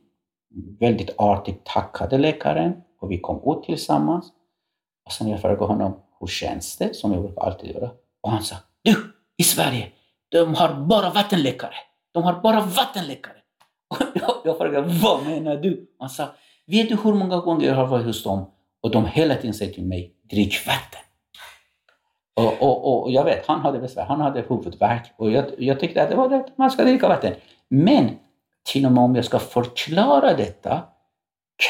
väldigt 0.79 1.09
artigt 1.17 1.65
tackade 1.65 2.17
läkaren 2.17 2.81
och 2.99 3.11
vi 3.11 3.19
kom 3.19 3.57
ut 3.57 3.63
tillsammans. 3.63 4.31
Och 5.05 5.11
sen 5.11 5.27
jag 5.27 5.41
frågade 5.41 5.65
honom, 5.65 5.99
hur 6.19 6.27
känns 6.27 6.77
det? 6.77 6.95
Som 6.95 7.13
jag 7.13 7.21
brukar 7.21 7.41
alltid 7.41 7.71
göra. 7.75 7.91
Och 8.21 8.31
han 8.31 8.43
sa, 8.43 8.55
du, 8.81 8.95
i 9.37 9.43
Sverige, 9.43 9.91
de 10.29 10.55
har 10.55 10.73
bara 10.73 11.09
vattenläkare. 11.09 11.73
De 12.11 12.23
har 12.23 12.41
bara 12.41 12.59
vattenläkare. 12.59 13.37
Och 13.89 13.97
jag, 14.13 14.31
jag 14.43 14.57
frågade, 14.57 14.87
vad 15.01 15.25
menar 15.25 15.57
du? 15.57 15.95
Han 15.99 16.09
sa, 16.09 16.27
vet 16.65 16.89
du 16.89 16.95
hur 16.95 17.13
många 17.13 17.37
gånger 17.37 17.67
jag 17.67 17.75
har 17.75 17.87
varit 17.87 18.05
hos 18.05 18.23
dem 18.23 18.51
och 18.81 18.91
de 18.91 19.05
hela 19.05 19.35
tiden 19.35 19.53
säger 19.53 19.73
till 19.73 19.85
mig, 19.85 20.15
drick 20.23 20.67
vatten. 20.67 21.01
Och, 22.37 22.61
och, 22.61 23.03
och 23.03 23.11
jag 23.11 23.23
vet, 23.23 23.45
han 23.45 23.61
hade 23.61 23.79
besvär, 23.79 24.05
han 24.05 24.21
hade 24.21 24.41
huvudvärk 24.49 25.13
och 25.17 25.31
jag, 25.31 25.45
jag 25.57 25.79
tyckte 25.79 26.03
att 26.03 26.09
det 26.09 26.15
var 26.15 26.29
rätt, 26.29 26.57
man 26.57 26.71
ska 26.71 26.83
dricka 26.83 27.07
vatten. 27.07 27.33
Men 27.69 28.09
till 28.71 28.85
och 28.85 28.91
med 28.91 29.03
om 29.03 29.15
jag 29.15 29.25
ska 29.25 29.39
förklara 29.39 30.33
detta, 30.33 30.83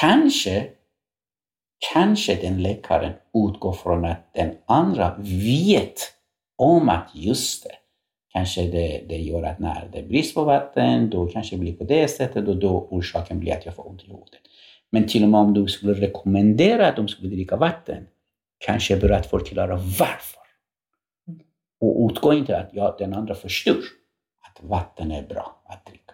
kanske, 0.01 0.67
kanske 1.93 2.36
den 2.36 2.62
läkaren 2.62 3.13
utgår 3.34 3.73
från 3.73 4.06
att 4.06 4.34
den 4.34 4.56
andra 4.65 5.15
vet 5.19 6.01
om 6.58 6.89
att 6.89 7.10
just 7.13 7.63
det, 7.63 7.75
kanske 8.34 8.62
det, 8.62 9.03
det 9.10 9.17
gör 9.17 9.43
att 9.43 9.60
när 9.60 9.89
det 9.91 9.99
är 9.99 10.08
brist 10.08 10.36
på 10.36 10.43
vatten, 10.43 11.10
då 11.10 11.27
kanske 11.27 11.56
det 11.56 11.60
blir 11.60 11.73
på 11.73 11.84
det 11.84 12.08
sättet 12.08 12.47
och 12.47 12.58
då 12.58 12.88
orsaken 12.89 13.39
blir 13.39 13.53
att 13.53 13.65
jag 13.65 13.75
får 13.75 13.88
ont 13.88 14.03
i 14.03 14.06
huvudet. 14.06 14.41
Men 14.91 15.08
till 15.08 15.23
och 15.23 15.30
med 15.30 15.39
om 15.39 15.53
du 15.53 15.67
skulle 15.67 15.93
rekommendera 15.93 16.88
att 16.88 16.95
de 16.95 17.08
skulle 17.08 17.30
dricka 17.30 17.56
vatten, 17.56 18.08
kanske 18.65 18.95
är 18.95 18.99
bra 18.99 19.15
att 19.15 19.30
förklara 19.30 19.75
varför. 19.75 20.47
Och 21.80 22.10
utgå 22.10 22.34
inte 22.34 22.58
att 22.58 22.70
ja, 22.74 22.96
den 23.00 23.13
andra 23.13 23.36
förstår 23.36 23.84
att 24.48 24.63
vatten 24.63 25.12
är 25.12 25.28
bra 25.28 25.62
att 25.66 25.86
dricka. 25.86 26.13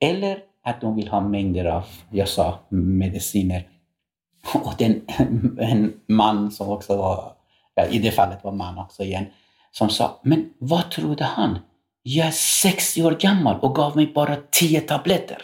Eller 0.00 0.38
att 0.62 0.80
de 0.80 0.96
vill 0.96 1.08
ha 1.08 1.20
mängder 1.20 1.64
av, 1.64 1.84
jag 2.10 2.28
sa, 2.28 2.58
mediciner. 2.68 3.68
Och 4.54 4.74
den, 4.78 5.02
en 5.58 6.00
man 6.08 6.50
som 6.50 6.68
också 6.68 6.96
var, 6.96 7.36
ja, 7.74 7.86
i 7.86 7.98
det 7.98 8.10
fallet 8.10 8.44
var 8.44 8.52
man 8.52 8.78
också 8.78 9.02
igen, 9.02 9.26
som 9.70 9.88
sa, 9.88 10.20
men 10.22 10.52
vad 10.58 10.90
trodde 10.90 11.24
han? 11.24 11.58
Jag 12.02 12.26
är 12.26 12.30
60 12.30 13.04
år 13.04 13.12
gammal 13.12 13.60
och 13.60 13.74
gav 13.74 13.96
mig 13.96 14.12
bara 14.14 14.36
10 14.50 14.80
tabletter. 14.80 15.42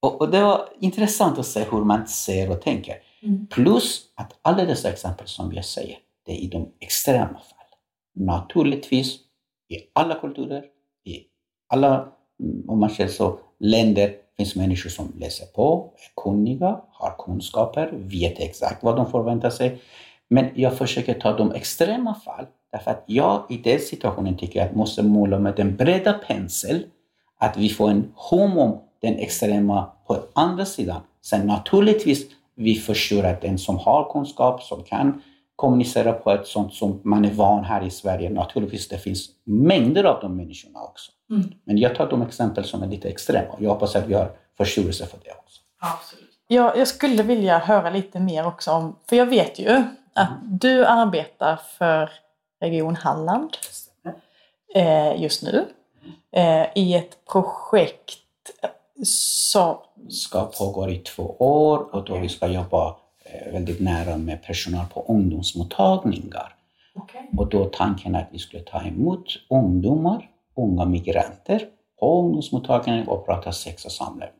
Och, 0.00 0.20
och, 0.20 0.30
det 0.30 0.40
var 0.40 0.68
intressant 0.80 1.38
att 1.38 1.46
se 1.46 1.64
hur 1.70 1.84
man 1.84 2.08
ser 2.08 2.50
och 2.50 2.62
tänker. 2.62 2.96
Mm. 3.22 3.46
Plus 3.46 4.02
att 4.14 4.38
alla 4.42 4.64
dessa 4.64 4.88
exempel 4.88 5.26
som 5.26 5.52
jag 5.52 5.64
säger, 5.64 5.98
det 6.26 6.32
är 6.32 6.36
i 6.36 6.48
de 6.48 6.72
extrema 6.80 7.26
fallen. 7.26 7.57
Naturligtvis 8.18 9.18
i 9.68 9.76
alla 9.92 10.14
kulturer, 10.14 10.64
i 11.04 11.24
alla 11.68 12.08
mm, 12.40 12.70
om 12.70 12.80
man 12.80 12.90
säger 12.90 13.10
så, 13.10 13.38
länder 13.58 14.12
finns 14.36 14.56
människor 14.56 14.90
som 14.90 15.12
läser 15.18 15.46
på, 15.46 15.92
är 15.96 16.22
kunniga, 16.22 16.80
har 16.90 17.14
kunskaper, 17.18 17.90
vet 17.92 18.40
exakt 18.40 18.82
vad 18.82 18.96
de 18.96 19.10
förväntar 19.10 19.50
sig. 19.50 19.82
Men 20.28 20.48
jag 20.54 20.78
försöker 20.78 21.14
ta 21.14 21.36
de 21.36 21.52
extrema 21.52 22.14
fall, 22.14 22.46
därför 22.72 22.90
att 22.90 23.04
jag 23.06 23.46
i 23.48 23.56
den 23.56 23.80
situationen 23.80 24.36
tycker 24.36 24.62
att 24.62 24.68
jag 24.68 24.76
måste 24.76 25.02
måla 25.02 25.38
med 25.38 25.56
den 25.56 25.76
breda 25.76 26.12
pensel, 26.12 26.86
att 27.38 27.56
vi 27.56 27.68
får 27.68 27.90
en 27.90 28.12
hum 28.30 28.58
om 28.58 28.80
den 29.00 29.14
extrema 29.14 29.90
på 30.06 30.16
andra 30.32 30.64
sidan. 30.64 31.00
Sen 31.22 31.46
naturligtvis, 31.46 32.26
vi 32.54 32.74
förstår 32.74 33.24
att 33.24 33.40
den 33.40 33.58
som 33.58 33.78
har 33.78 34.12
kunskap, 34.12 34.62
som 34.62 34.82
kan 34.82 35.22
kommunicera 35.58 36.12
på 36.12 36.30
ett 36.30 36.46
sånt 36.46 36.74
som 36.74 37.00
man 37.04 37.24
är 37.24 37.30
van 37.30 37.64
här 37.64 37.86
i 37.86 37.90
Sverige, 37.90 38.30
naturligtvis 38.30 38.88
det 38.88 38.98
finns 38.98 39.28
mängder 39.44 40.04
av 40.04 40.20
de 40.20 40.36
människorna 40.36 40.80
också. 40.82 41.12
Mm. 41.30 41.52
Men 41.64 41.78
jag 41.78 41.94
tar 41.94 42.10
de 42.10 42.22
exempel 42.22 42.64
som 42.64 42.82
är 42.82 42.86
lite 42.86 43.08
extrema. 43.08 43.54
Jag 43.58 43.70
hoppas 43.70 43.96
att 43.96 44.06
vi 44.06 44.14
har 44.14 44.30
förståelse 44.56 45.06
för 45.06 45.18
det 45.24 45.30
också. 45.30 45.60
Absolut. 45.78 46.28
Ja, 46.48 46.76
jag 46.76 46.88
skulle 46.88 47.22
vilja 47.22 47.58
höra 47.58 47.90
lite 47.90 48.20
mer 48.20 48.46
också 48.46 48.70
om, 48.70 48.96
för 49.08 49.16
jag 49.16 49.26
vet 49.26 49.58
ju 49.58 49.68
att 50.12 50.28
mm. 50.28 50.58
du 50.58 50.86
arbetar 50.86 51.60
för 51.78 52.10
Region 52.60 52.96
Halland 52.96 53.50
eh, 54.74 55.22
just 55.22 55.42
nu. 55.42 55.64
eh, 56.32 56.66
i 56.74 56.94
ett 56.94 57.24
projekt 57.32 58.18
som 59.04 59.76
ska 60.10 60.44
pågå 60.44 60.90
i 60.90 60.98
två 60.98 61.36
år 61.38 61.94
och 61.94 62.04
då 62.04 62.18
vi 62.18 62.28
ska 62.28 62.46
jobba 62.46 62.88
eh, 62.88 62.94
väldigt 63.52 63.80
nära 63.80 64.16
med 64.16 64.42
personal 64.42 64.86
på 64.94 65.04
ungdomsmottagningar. 65.08 66.54
okay. 66.94 67.22
Och 67.36 67.48
då 67.48 67.64
tanken 67.64 68.14
att 68.14 68.28
vi 68.32 68.38
skulle 68.38 68.62
ta 68.62 68.82
emot 68.82 69.24
ungdomar, 69.50 70.30
unga 70.56 70.84
migranter 70.84 71.62
på 72.00 72.20
ungdomsmottagningen 72.20 73.08
och 73.08 73.26
prata 73.26 73.52
sex 73.52 73.84
och 73.84 73.92
samlevnad. 73.92 74.32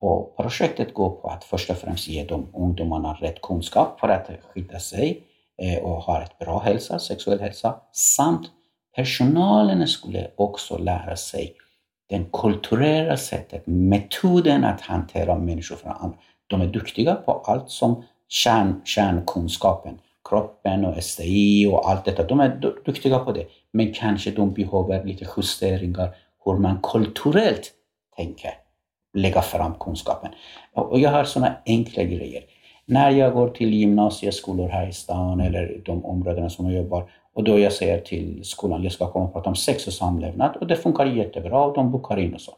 Och 0.00 0.36
projektet 0.36 0.94
går 0.94 1.10
på 1.10 1.28
att 1.28 1.44
först 1.44 1.70
och 1.70 1.76
främst 1.76 2.08
ge 2.08 2.24
de 2.24 2.46
ungdomarna 2.54 3.12
rätt 3.20 3.42
kunskap 3.42 4.00
för 4.00 4.08
att 4.08 4.30
skydda 4.42 4.78
sig 4.78 5.22
eh, 5.62 5.84
och 5.84 6.02
ha 6.02 6.22
ett 6.22 6.38
bra 6.38 6.58
hälsa, 6.58 6.98
sexuell 6.98 7.40
hälsa, 7.40 7.80
samt 7.92 8.50
personalen 8.96 9.88
skulle 9.88 10.30
också 10.36 10.78
lära 10.78 11.16
sig 11.16 11.54
det 12.08 12.24
kulturella 12.32 13.16
sättet, 13.16 13.66
metoden 13.66 14.64
att 14.64 14.80
hantera 14.80 15.38
människor 15.38 15.76
från 15.76 15.92
andra. 15.92 16.18
De 16.46 16.60
är 16.60 16.66
duktiga 16.66 17.14
på 17.14 17.32
allt 17.32 17.70
som 17.70 18.04
kärn, 18.28 18.80
kärnkunskapen, 18.84 19.98
kroppen 20.28 20.84
och 20.84 21.04
STI 21.04 21.66
och 21.66 21.90
allt 21.90 22.04
detta. 22.04 22.22
De 22.22 22.40
är 22.40 22.82
duktiga 22.86 23.18
på 23.18 23.32
det. 23.32 23.46
Men 23.72 23.92
kanske 23.92 24.30
de 24.30 24.52
behöver 24.52 25.04
lite 25.04 25.26
justeringar 25.36 26.16
hur 26.44 26.54
man 26.54 26.78
kulturellt 26.82 27.72
tänker 28.16 28.50
lägga 29.14 29.42
fram 29.42 29.74
kunskapen. 29.74 30.30
Och 30.74 31.00
jag 31.00 31.10
har 31.10 31.24
sådana 31.24 31.56
enkla 31.66 32.02
grejer. 32.02 32.42
När 32.84 33.10
jag 33.10 33.32
går 33.32 33.48
till 33.48 33.74
gymnasieskolor 33.74 34.68
här 34.68 34.88
i 34.88 34.92
stan 34.92 35.40
eller 35.40 35.82
de 35.84 36.04
områdena 36.04 36.50
som 36.50 36.66
jag 36.66 36.82
jobbar 36.82 37.10
och 37.34 37.44
då 37.44 37.58
jag 37.58 37.72
säger 37.72 38.00
till 38.00 38.44
skolan, 38.44 38.82
jag 38.82 38.92
ska 38.92 39.12
komma 39.12 39.24
och 39.24 39.32
prata 39.32 39.50
om 39.50 39.56
sex 39.56 39.86
och 39.86 39.92
samlevnad 39.92 40.56
och 40.56 40.66
det 40.66 40.76
funkar 40.76 41.06
jättebra 41.06 41.64
och 41.64 41.74
de 41.74 41.92
bokar 41.92 42.16
in 42.16 42.34
och 42.34 42.40
så. 42.40 42.52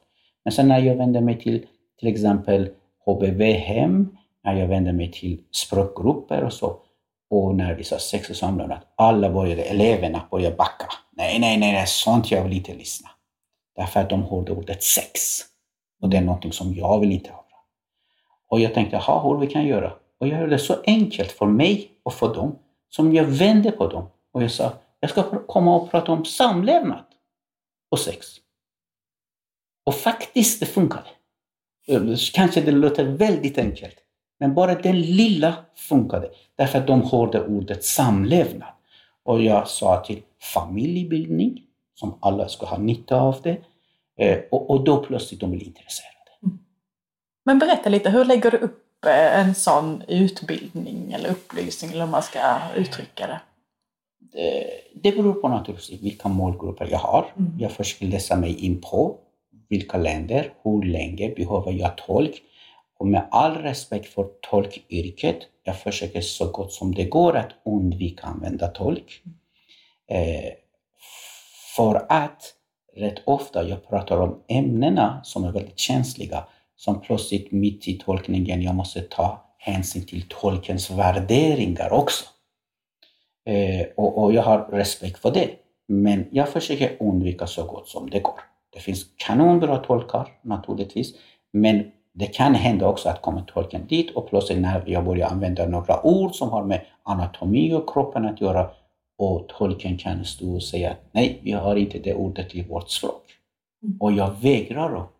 Men 0.44 0.52
sen 0.52 0.68
när 0.68 0.78
jag 0.78 0.96
vänder 0.96 1.20
mig 1.20 1.40
till 1.40 1.66
till 1.98 2.08
exempel 2.08 2.68
HBV-hem, 3.08 4.16
när 4.44 4.54
jag 4.54 4.68
vände 4.68 4.92
mig 4.92 5.12
till 5.12 5.42
språkgrupper 5.50 6.44
och 6.44 6.52
så, 6.52 6.76
och 7.30 7.54
när 7.54 7.74
vi 7.74 7.84
sa 7.84 7.98
sex 7.98 8.30
och 8.30 8.36
samlevnad, 8.36 8.78
alla 8.94 9.30
började, 9.30 9.62
eleverna 9.62 10.22
började 10.30 10.56
backa. 10.56 10.86
Nej, 11.10 11.38
nej, 11.38 11.58
nej, 11.58 11.80
det 11.80 11.86
sånt 11.86 12.30
jag 12.30 12.44
vill 12.44 12.52
inte 12.52 12.74
lyssna. 12.74 13.08
Därför 13.76 14.00
att 14.00 14.10
de 14.10 14.22
hörde 14.22 14.52
ordet 14.52 14.82
sex. 14.82 15.40
Och 16.02 16.08
det 16.08 16.16
är 16.16 16.20
någonting 16.20 16.52
som 16.52 16.74
jag 16.74 17.00
vill 17.00 17.12
inte 17.12 17.30
höra. 17.30 17.42
Och 18.48 18.60
jag 18.60 18.74
tänkte, 18.74 18.96
jaha, 18.96 19.22
hur 19.22 19.38
vi 19.40 19.46
kan 19.46 19.66
göra? 19.66 19.92
Och 20.20 20.28
jag 20.28 20.40
gjorde 20.40 20.52
det 20.52 20.58
så 20.58 20.76
enkelt 20.84 21.32
för 21.32 21.46
mig 21.46 21.90
och 22.02 22.14
för 22.14 22.34
dem, 22.34 22.58
som 22.88 23.14
jag 23.14 23.24
vände 23.24 23.70
på 23.70 23.86
dem 23.86 24.08
och 24.32 24.42
jag 24.42 24.50
sa, 24.50 24.72
jag 25.00 25.10
ska 25.10 25.22
komma 25.46 25.76
och 25.76 25.90
prata 25.90 26.12
om 26.12 26.24
samlevnad 26.24 27.04
och 27.90 27.98
sex. 27.98 28.26
Och 29.86 29.94
faktiskt, 29.94 30.60
det 30.60 30.66
funkade. 30.66 31.08
Kanske 32.32 32.60
det 32.60 32.70
låter 32.70 33.04
väldigt 33.04 33.58
enkelt, 33.58 33.94
men 34.40 34.54
bara 34.54 34.74
den 34.74 35.00
lilla 35.00 35.54
funkade. 35.76 36.30
Därför 36.56 36.78
att 36.78 36.86
de 36.86 37.02
hörde 37.02 37.46
ordet 37.46 37.84
samlevnad. 37.84 38.68
Och 39.24 39.42
jag 39.42 39.68
sa 39.68 40.04
till 40.04 40.22
familjebildning, 40.54 41.62
som 41.94 42.18
alla 42.20 42.48
ska 42.48 42.66
ha 42.66 42.78
nytta 42.78 43.20
av 43.20 43.36
det. 43.42 43.56
Eh, 44.18 44.38
och, 44.50 44.70
och 44.70 44.84
då 44.84 44.96
plötsligt 44.96 45.40
de 45.40 45.50
blir 45.50 45.66
intresserade. 45.66 46.14
Men 47.44 47.58
berätta 47.58 47.88
lite, 47.88 48.10
hur 48.10 48.24
lägger 48.24 48.50
du 48.50 48.56
upp 48.56 49.04
eh, 49.06 49.40
en 49.40 49.54
sån 49.54 50.02
utbildning 50.08 51.12
eller 51.12 51.30
upplysning 51.30 51.90
eller 51.90 52.04
hur 52.04 52.12
man 52.12 52.22
ska 52.22 52.38
uttrycka 52.76 53.26
det? 53.26 53.40
det 55.02 55.12
beror 55.12 55.32
på 55.32 55.48
naturligtvis 55.48 56.02
vilka 56.02 56.28
målgrupper 56.28 56.88
jag 56.90 56.98
har. 56.98 57.32
Mm. 57.36 57.52
Jag 57.58 57.72
försöker 57.72 58.06
läsa 58.06 58.36
mig 58.36 58.64
in 58.64 58.80
på 58.80 59.16
vilka 59.68 59.98
länder, 59.98 60.52
hur 60.62 60.82
länge 60.82 61.28
behöver 61.28 61.72
jag 61.72 61.96
tolk? 61.96 62.42
Och 62.98 63.06
med 63.06 63.28
all 63.30 63.54
respekt 63.54 64.06
för 64.06 64.28
tolkyrket, 64.50 65.38
jag 65.64 65.78
försöker 65.78 66.20
så 66.20 66.50
gott 66.50 66.72
som 66.72 66.94
det 66.94 67.04
går 67.04 67.36
att 67.36 67.50
undvika 67.64 68.26
att 68.26 68.34
använda 68.34 68.68
tolk. 68.68 69.22
Eh, 70.10 70.52
för 71.76 72.06
att 72.08 72.54
rätt 72.96 73.22
ofta 73.24 73.68
jag 73.68 73.88
pratar 73.88 74.20
om 74.20 74.42
ämnena 74.48 75.20
som 75.24 75.44
är 75.44 75.52
väldigt 75.52 75.78
känsliga, 75.78 76.44
som 76.76 77.00
plötsligt 77.00 77.52
mitt 77.52 77.88
i 77.88 77.98
tolkningen 77.98 78.62
jag 78.62 78.74
måste 78.74 79.00
ta 79.00 79.54
hänsyn 79.58 80.06
till 80.06 80.24
tolkens 80.28 80.90
värderingar 80.90 81.92
också. 81.92 82.24
Eh, 83.46 83.86
och, 83.96 84.22
och, 84.22 84.32
jag 84.32 84.42
har 84.42 84.58
respekt 84.58 85.18
för 85.18 85.30
det. 85.30 85.50
Men 85.88 86.28
jag 86.30 86.48
försöker 86.48 86.96
undvika 87.00 87.46
så 87.46 87.66
gott 87.66 87.88
som 87.88 88.10
det 88.10 88.20
går. 88.20 88.40
Det 88.78 88.82
finns 88.82 89.06
kanonbra 89.16 89.78
tolkar 89.78 90.28
naturligtvis, 90.42 91.14
men 91.52 91.90
det 92.12 92.26
kan 92.26 92.54
hända 92.54 92.88
också 92.88 93.08
att 93.08 93.22
kommer 93.22 93.42
tolken 93.42 93.86
dit 93.86 94.10
och 94.10 94.28
plötsligt 94.28 94.58
när 94.58 94.82
jag 94.86 95.04
börjar 95.04 95.28
använda 95.28 95.66
några 95.66 96.06
ord 96.06 96.34
som 96.34 96.50
har 96.50 96.64
med 96.64 96.80
anatomi 97.02 97.74
och 97.74 97.92
kroppen 97.92 98.26
att 98.26 98.40
göra 98.40 98.70
och 99.18 99.48
tolken 99.48 99.98
kan 99.98 100.24
stå 100.24 100.54
och 100.54 100.62
säga 100.62 100.90
att 100.90 100.98
nej, 101.12 101.40
vi 101.42 101.52
har 101.52 101.76
inte 101.76 101.98
det 101.98 102.14
ordet 102.14 102.54
i 102.54 102.62
vårt 102.62 102.90
språk. 102.90 103.22
Mm. 103.82 104.00
Och 104.00 104.12
jag 104.12 104.30
vägrar 104.40 104.96
att 104.96 105.10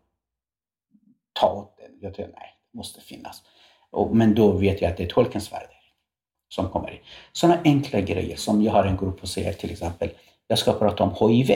ta 1.33 1.53
åt 1.53 1.77
det. 1.77 2.05
Jag 2.05 2.15
tror 2.15 2.25
nej, 2.25 2.55
det 2.71 2.77
måste 2.77 3.01
finnas. 3.01 3.43
Och, 3.91 4.15
men 4.15 4.35
då 4.35 4.51
vet 4.51 4.81
jag 4.81 4.91
att 4.91 4.97
det 4.97 5.03
är 5.03 5.07
tolkens 5.07 5.53
värde 5.53 5.73
som 6.49 6.69
kommer 6.69 6.91
in. 6.91 6.99
Sådana 7.31 7.61
enkla 7.63 8.01
grejer 8.01 8.35
som 8.35 8.63
jag 8.63 8.71
har 8.71 8.85
en 8.85 8.97
grupp 8.97 9.21
och 9.21 9.29
säger 9.29 9.53
till 9.53 9.71
exempel, 9.71 10.09
jag 10.47 10.59
ska 10.59 10.73
prata 10.73 11.03
om 11.03 11.29
HIV. 11.29 11.55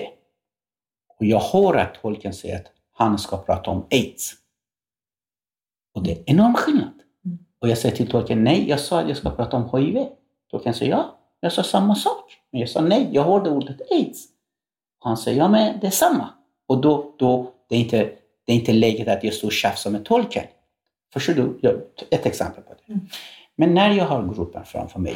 Och 1.24 1.28
jag 1.28 1.40
hör 1.40 1.76
att 1.76 2.02
tolken 2.02 2.34
säger 2.34 2.56
att 2.56 2.72
han 2.92 3.18
ska 3.18 3.38
prata 3.38 3.72
om 3.72 3.88
AIDS. 3.92 4.34
Och 5.96 6.04
det 6.04 6.12
är 6.12 6.24
enorm 6.26 6.54
skillnad. 6.54 6.94
Mm. 7.26 7.38
Och 7.60 7.70
jag 7.70 7.78
säger 7.78 7.96
till 7.96 8.10
tolken, 8.10 8.44
nej, 8.44 8.70
jag 8.70 8.80
sa 8.80 9.00
att 9.00 9.08
jag 9.08 9.18
ska 9.18 9.30
prata 9.30 9.58
om 9.58 9.80
HIV. 9.80 10.06
Tolken 10.52 10.74
säger, 10.74 10.92
ja, 10.92 11.20
jag 11.40 11.54
sa 11.54 11.64
samma 11.64 11.96
sak. 11.96 12.38
Men 12.52 12.62
jag 12.62 12.70
sa 12.70 12.82
nej, 12.82 13.10
jag 13.12 13.24
hörde 13.24 13.50
ordet 13.50 13.92
AIDS. 13.92 14.26
Och 15.00 15.08
han 15.08 15.18
säger, 15.18 15.38
ja 15.38 15.50
men 15.50 15.80
det 15.80 15.88
är 15.88 15.92
samma. 15.92 16.30
Och 16.68 16.82
då, 16.82 17.16
då 17.18 17.52
det 17.70 17.76
är 17.76 17.80
inte, 17.80 17.98
det 18.46 18.52
är 18.52 18.56
inte 18.56 18.74
läget 18.74 19.08
att 19.08 19.24
jag 19.24 19.34
står 19.34 19.48
och 19.48 19.54
tjafsar 19.54 19.92
med 19.92 20.06
tolken. 20.06 20.46
Förstår 21.14 21.34
du? 21.34 21.60
Ett 22.12 22.26
exempel 22.26 22.64
på 22.64 22.74
det. 22.74 22.94
Mm. 22.94 23.08
Men 23.56 23.74
när 23.74 23.92
jag 23.92 24.06
har 24.06 24.34
gruppen 24.34 24.66
framför 24.66 25.00
mig, 25.00 25.16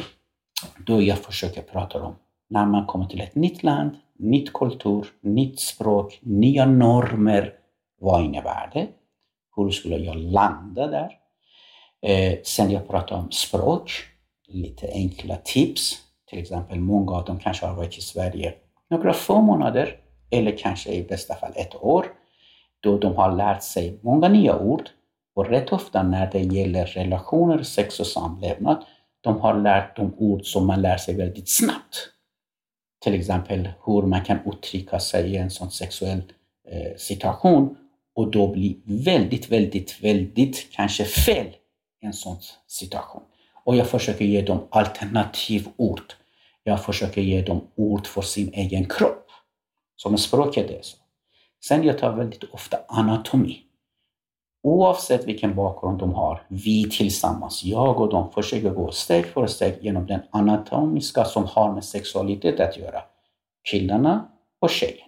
då 0.86 1.02
jag 1.02 1.18
försöker 1.18 1.62
prata 1.62 2.02
om 2.02 2.14
när 2.50 2.66
man 2.66 2.86
kommer 2.86 3.06
till 3.06 3.20
ett 3.20 3.34
nytt 3.34 3.62
land, 3.62 3.96
nytt 4.18 4.52
kultur, 4.52 5.06
nytt 5.20 5.60
språk, 5.60 6.18
nya 6.22 6.66
normer. 6.66 7.54
Vad 8.00 8.24
innebär 8.24 8.70
det? 8.72 8.86
Hur 9.56 9.70
skulle 9.70 9.96
jag 9.96 10.16
landa 10.16 10.86
där? 10.86 11.10
Eh, 12.02 12.38
sen 12.44 12.70
jag 12.70 12.88
pratade 12.88 13.20
om 13.20 13.30
språk, 13.30 13.90
lite 14.48 14.88
enkla 14.92 15.36
tips. 15.36 15.98
Till 16.30 16.38
exempel, 16.38 16.80
många 16.80 17.12
av 17.12 17.24
dem 17.24 17.38
kanske 17.38 17.66
har 17.66 17.74
varit 17.74 17.98
i 17.98 18.00
Sverige 18.00 18.54
några 18.90 19.12
få 19.12 19.40
månader 19.40 19.96
eller 20.30 20.56
kanske 20.56 20.92
i 20.92 21.02
bästa 21.02 21.34
fall 21.34 21.52
ett 21.56 21.82
år. 21.82 22.06
Då 22.80 22.98
de 22.98 23.16
har 23.16 23.32
lärt 23.32 23.62
sig 23.62 23.98
många 24.02 24.28
nya 24.28 24.58
ord 24.58 24.88
och 25.34 25.46
rätt 25.46 25.72
ofta 25.72 26.02
när 26.02 26.30
det 26.32 26.40
gäller 26.40 26.86
relationer, 26.86 27.62
sex 27.62 28.00
och 28.00 28.06
samlevnad, 28.06 28.84
de 29.20 29.40
har 29.40 29.60
lärt 29.60 29.96
de 29.96 30.14
ord 30.18 30.44
som 30.44 30.66
man 30.66 30.82
lär 30.82 30.96
sig 30.96 31.16
väldigt 31.16 31.48
snabbt. 31.48 32.12
Till 33.00 33.14
exempel 33.14 33.68
hur 33.84 34.02
man 34.02 34.24
kan 34.24 34.38
uttrycka 34.46 35.00
sig 35.00 35.30
i 35.30 35.36
en 35.36 35.50
sån 35.50 35.70
sexuell 35.70 36.22
eh, 36.68 36.96
situation 36.96 37.76
och 38.14 38.30
då 38.30 38.52
blir 38.52 38.76
väldigt, 38.84 39.52
väldigt, 39.52 40.04
väldigt 40.04 40.72
kanske 40.72 41.04
fel 41.04 41.46
i 42.02 42.06
en 42.06 42.12
sån 42.12 42.36
situation. 42.66 43.22
Och 43.64 43.76
jag 43.76 43.88
försöker 43.88 44.24
ge 44.24 44.42
dem 44.42 44.66
alternativord. 44.70 46.12
Jag 46.62 46.84
försöker 46.84 47.20
ge 47.20 47.42
dem 47.42 47.68
ord 47.74 48.06
för 48.06 48.22
sin 48.22 48.52
egen 48.52 48.84
kropp. 48.84 49.30
Som 49.96 50.18
språket 50.18 50.70
är 50.70 50.82
så. 50.82 50.96
Sen 51.64 51.84
jag 51.84 51.98
tar 51.98 52.16
väldigt 52.16 52.44
ofta 52.44 52.78
anatomi. 52.88 53.62
Oavsett 54.62 55.28
vilken 55.28 55.54
bakgrund 55.54 55.98
de 55.98 56.14
har, 56.14 56.42
vi 56.48 56.90
tillsammans, 56.90 57.64
jag 57.64 58.00
och 58.00 58.10
de, 58.10 58.30
försöker 58.30 58.70
gå 58.70 58.90
steg 58.90 59.26
för 59.26 59.46
steg 59.46 59.78
genom 59.80 60.06
den 60.06 60.20
anatomiska 60.30 61.24
som 61.24 61.44
har 61.44 61.72
med 61.72 61.84
sexualitet 61.84 62.60
att 62.60 62.76
göra. 62.76 63.02
Killarna 63.70 64.28
och 64.60 64.70
tjejerna. 64.70 65.04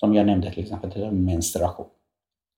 Som 0.00 0.14
jag 0.14 0.26
nämnde 0.26 0.50
till 0.50 0.62
exempel, 0.62 0.92
till 0.92 1.10
menstruation. 1.10 1.86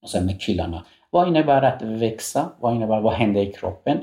Och 0.03 0.11
sen 0.11 0.26
med 0.26 0.40
killarna. 0.40 0.84
Vad 1.11 1.28
innebär 1.28 1.62
att 1.62 1.82
växa? 1.82 2.49
Vad 2.61 2.74
innebär, 2.74 3.01
vad 3.01 3.12
händer 3.12 3.40
i 3.40 3.53
kroppen? 3.53 3.99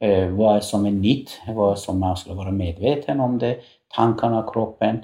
Eh, 0.00 0.28
vad 0.28 0.56
är 0.56 0.60
som 0.60 0.86
är 0.86 0.90
nytt? 0.90 1.40
Vad 1.48 1.78
som 1.78 2.00
man 2.00 2.16
skulle 2.16 2.34
vara 2.34 2.50
medveten 2.50 3.20
om 3.20 3.38
det? 3.38 3.58
Tankarna, 3.96 4.50
kroppen. 4.52 5.02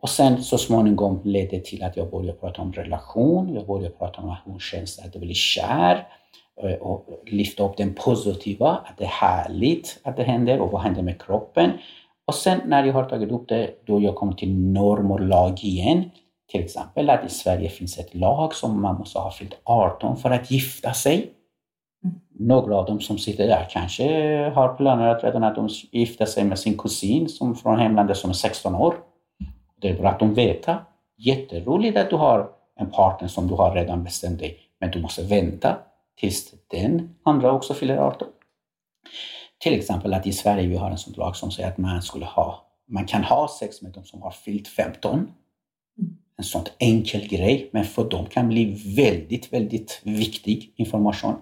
Och 0.00 0.08
sen 0.08 0.42
så 0.42 0.58
småningom 0.58 1.20
ledde 1.24 1.56
det 1.56 1.64
till 1.64 1.82
att 1.82 1.96
jag 1.96 2.10
började 2.10 2.38
prata 2.38 2.62
om 2.62 2.72
relation. 2.72 3.54
Jag 3.54 3.66
började 3.66 3.94
prata 3.94 4.22
om 4.22 4.36
hur 4.44 4.58
känns 4.58 4.96
det 4.96 5.04
att 5.04 5.20
bli 5.20 5.34
kär. 5.34 6.06
Eh, 6.62 6.74
och 6.74 7.06
lyfta 7.26 7.64
upp 7.64 7.76
den 7.76 7.94
positiva, 7.94 8.70
att 8.70 8.98
det 8.98 9.04
är 9.04 9.08
härligt 9.08 10.00
att 10.04 10.16
det 10.16 10.22
händer 10.22 10.60
och 10.60 10.70
vad 10.70 10.82
händer 10.82 11.02
med 11.02 11.22
kroppen. 11.22 11.70
Och 12.26 12.34
sen 12.34 12.60
när 12.66 12.84
jag 12.84 12.94
har 12.94 13.04
tagit 13.04 13.30
upp 13.30 13.48
det, 13.48 13.70
då 13.86 14.00
jag 14.00 14.14
kommer 14.14 14.32
till 14.32 14.58
norm 14.58 15.10
och 15.10 15.20
lag 15.20 15.64
igen. 15.64 16.10
Till 16.50 16.64
exempel 16.64 17.10
att 17.10 17.24
i 17.24 17.28
Sverige 17.28 17.68
finns 17.68 17.98
ett 17.98 18.14
lag 18.14 18.54
som 18.54 18.82
man 18.82 18.98
måste 18.98 19.18
ha 19.18 19.30
fyllt 19.30 19.60
18 19.64 20.16
för 20.16 20.30
att 20.30 20.50
gifta 20.50 20.92
sig. 20.92 21.30
Några 22.38 22.76
av 22.76 22.86
dem 22.86 23.00
som 23.00 23.18
sitter 23.18 23.46
där 23.46 23.68
kanske 23.70 24.04
har 24.54 24.74
planerat 24.74 25.24
redan 25.24 25.44
att 25.44 25.54
de 25.54 25.68
gifta 25.92 26.26
sig 26.26 26.44
med 26.44 26.58
sin 26.58 26.78
kusin 26.78 27.28
som 27.28 27.54
från 27.54 27.78
hemlandet 27.78 28.16
som 28.16 28.30
är 28.30 28.34
16 28.34 28.74
år. 28.74 28.94
Det 29.80 29.88
är 29.88 29.98
bra 29.98 30.08
att 30.08 30.20
de 30.20 30.34
vet. 30.34 30.66
Jätteroligt 31.18 31.98
att 31.98 32.10
du 32.10 32.16
har 32.16 32.50
en 32.80 32.90
partner 32.90 33.28
som 33.28 33.48
du 33.48 33.54
har 33.54 33.74
redan 33.74 34.04
bestämt 34.04 34.38
dig, 34.38 34.58
men 34.80 34.90
du 34.90 35.02
måste 35.02 35.22
vänta 35.22 35.76
tills 36.20 36.54
den 36.68 37.14
andra 37.22 37.52
också 37.52 37.74
fyller 37.74 37.96
18. 37.96 38.28
Till 39.58 39.74
exempel 39.74 40.14
att 40.14 40.26
i 40.26 40.32
Sverige 40.32 40.66
vi 40.66 40.76
har 40.76 40.90
en 40.90 40.98
sån 40.98 41.14
lag 41.16 41.36
som 41.36 41.50
säger 41.50 41.68
att 41.68 41.78
man, 41.78 42.02
skulle 42.02 42.26
ha, 42.26 42.66
man 42.88 43.06
kan 43.06 43.24
ha 43.24 43.48
sex 43.60 43.82
med 43.82 43.92
de 43.92 44.04
som 44.04 44.22
har 44.22 44.30
fyllt 44.30 44.68
15. 44.68 45.30
En 46.36 46.44
sån 46.44 46.64
enkel 46.78 47.28
grej, 47.28 47.70
men 47.72 47.84
för 47.84 48.10
dem 48.10 48.26
kan 48.26 48.48
bli 48.48 48.94
väldigt, 48.96 49.52
väldigt 49.52 50.00
viktig 50.04 50.72
information. 50.76 51.34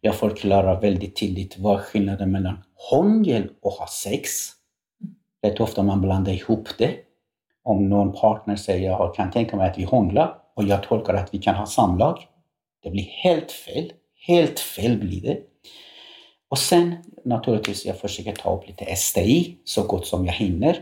Jag 0.00 0.14
förklarar 0.14 0.80
väldigt 0.80 1.16
tydligt 1.16 1.58
vad 1.58 1.80
skillnaden 1.80 2.32
mellan 2.32 2.58
hångel 2.90 3.50
och 3.62 3.72
ha 3.72 3.86
sex. 3.86 4.30
Rätt 5.42 5.60
ofta 5.60 5.82
man 5.82 6.00
blandar 6.00 6.32
ihop 6.32 6.68
det. 6.78 6.96
Om 7.62 7.88
någon 7.88 8.12
partner 8.12 8.56
säger 8.56 8.90
jag 8.90 9.14
kan 9.14 9.30
tänka 9.30 9.56
mig 9.56 9.70
att 9.70 9.78
vi 9.78 9.84
hånglar 9.84 10.38
och 10.54 10.64
jag 10.64 10.82
tolkar 10.82 11.14
att 11.14 11.34
vi 11.34 11.38
kan 11.38 11.54
ha 11.54 11.66
samlag. 11.66 12.18
Det 12.82 12.90
blir 12.90 13.02
helt 13.04 13.52
fel. 13.52 13.92
Helt 14.28 14.60
fel 14.60 14.98
blir 14.98 15.20
det. 15.20 15.38
Och 16.50 16.58
sen 16.58 16.94
naturligtvis 17.24 17.86
jag 17.86 17.98
försöker 17.98 18.32
ta 18.32 18.56
upp 18.56 18.68
lite 18.68 18.96
STI 18.96 19.56
så 19.64 19.82
gott 19.82 20.06
som 20.06 20.26
jag 20.26 20.32
hinner. 20.32 20.80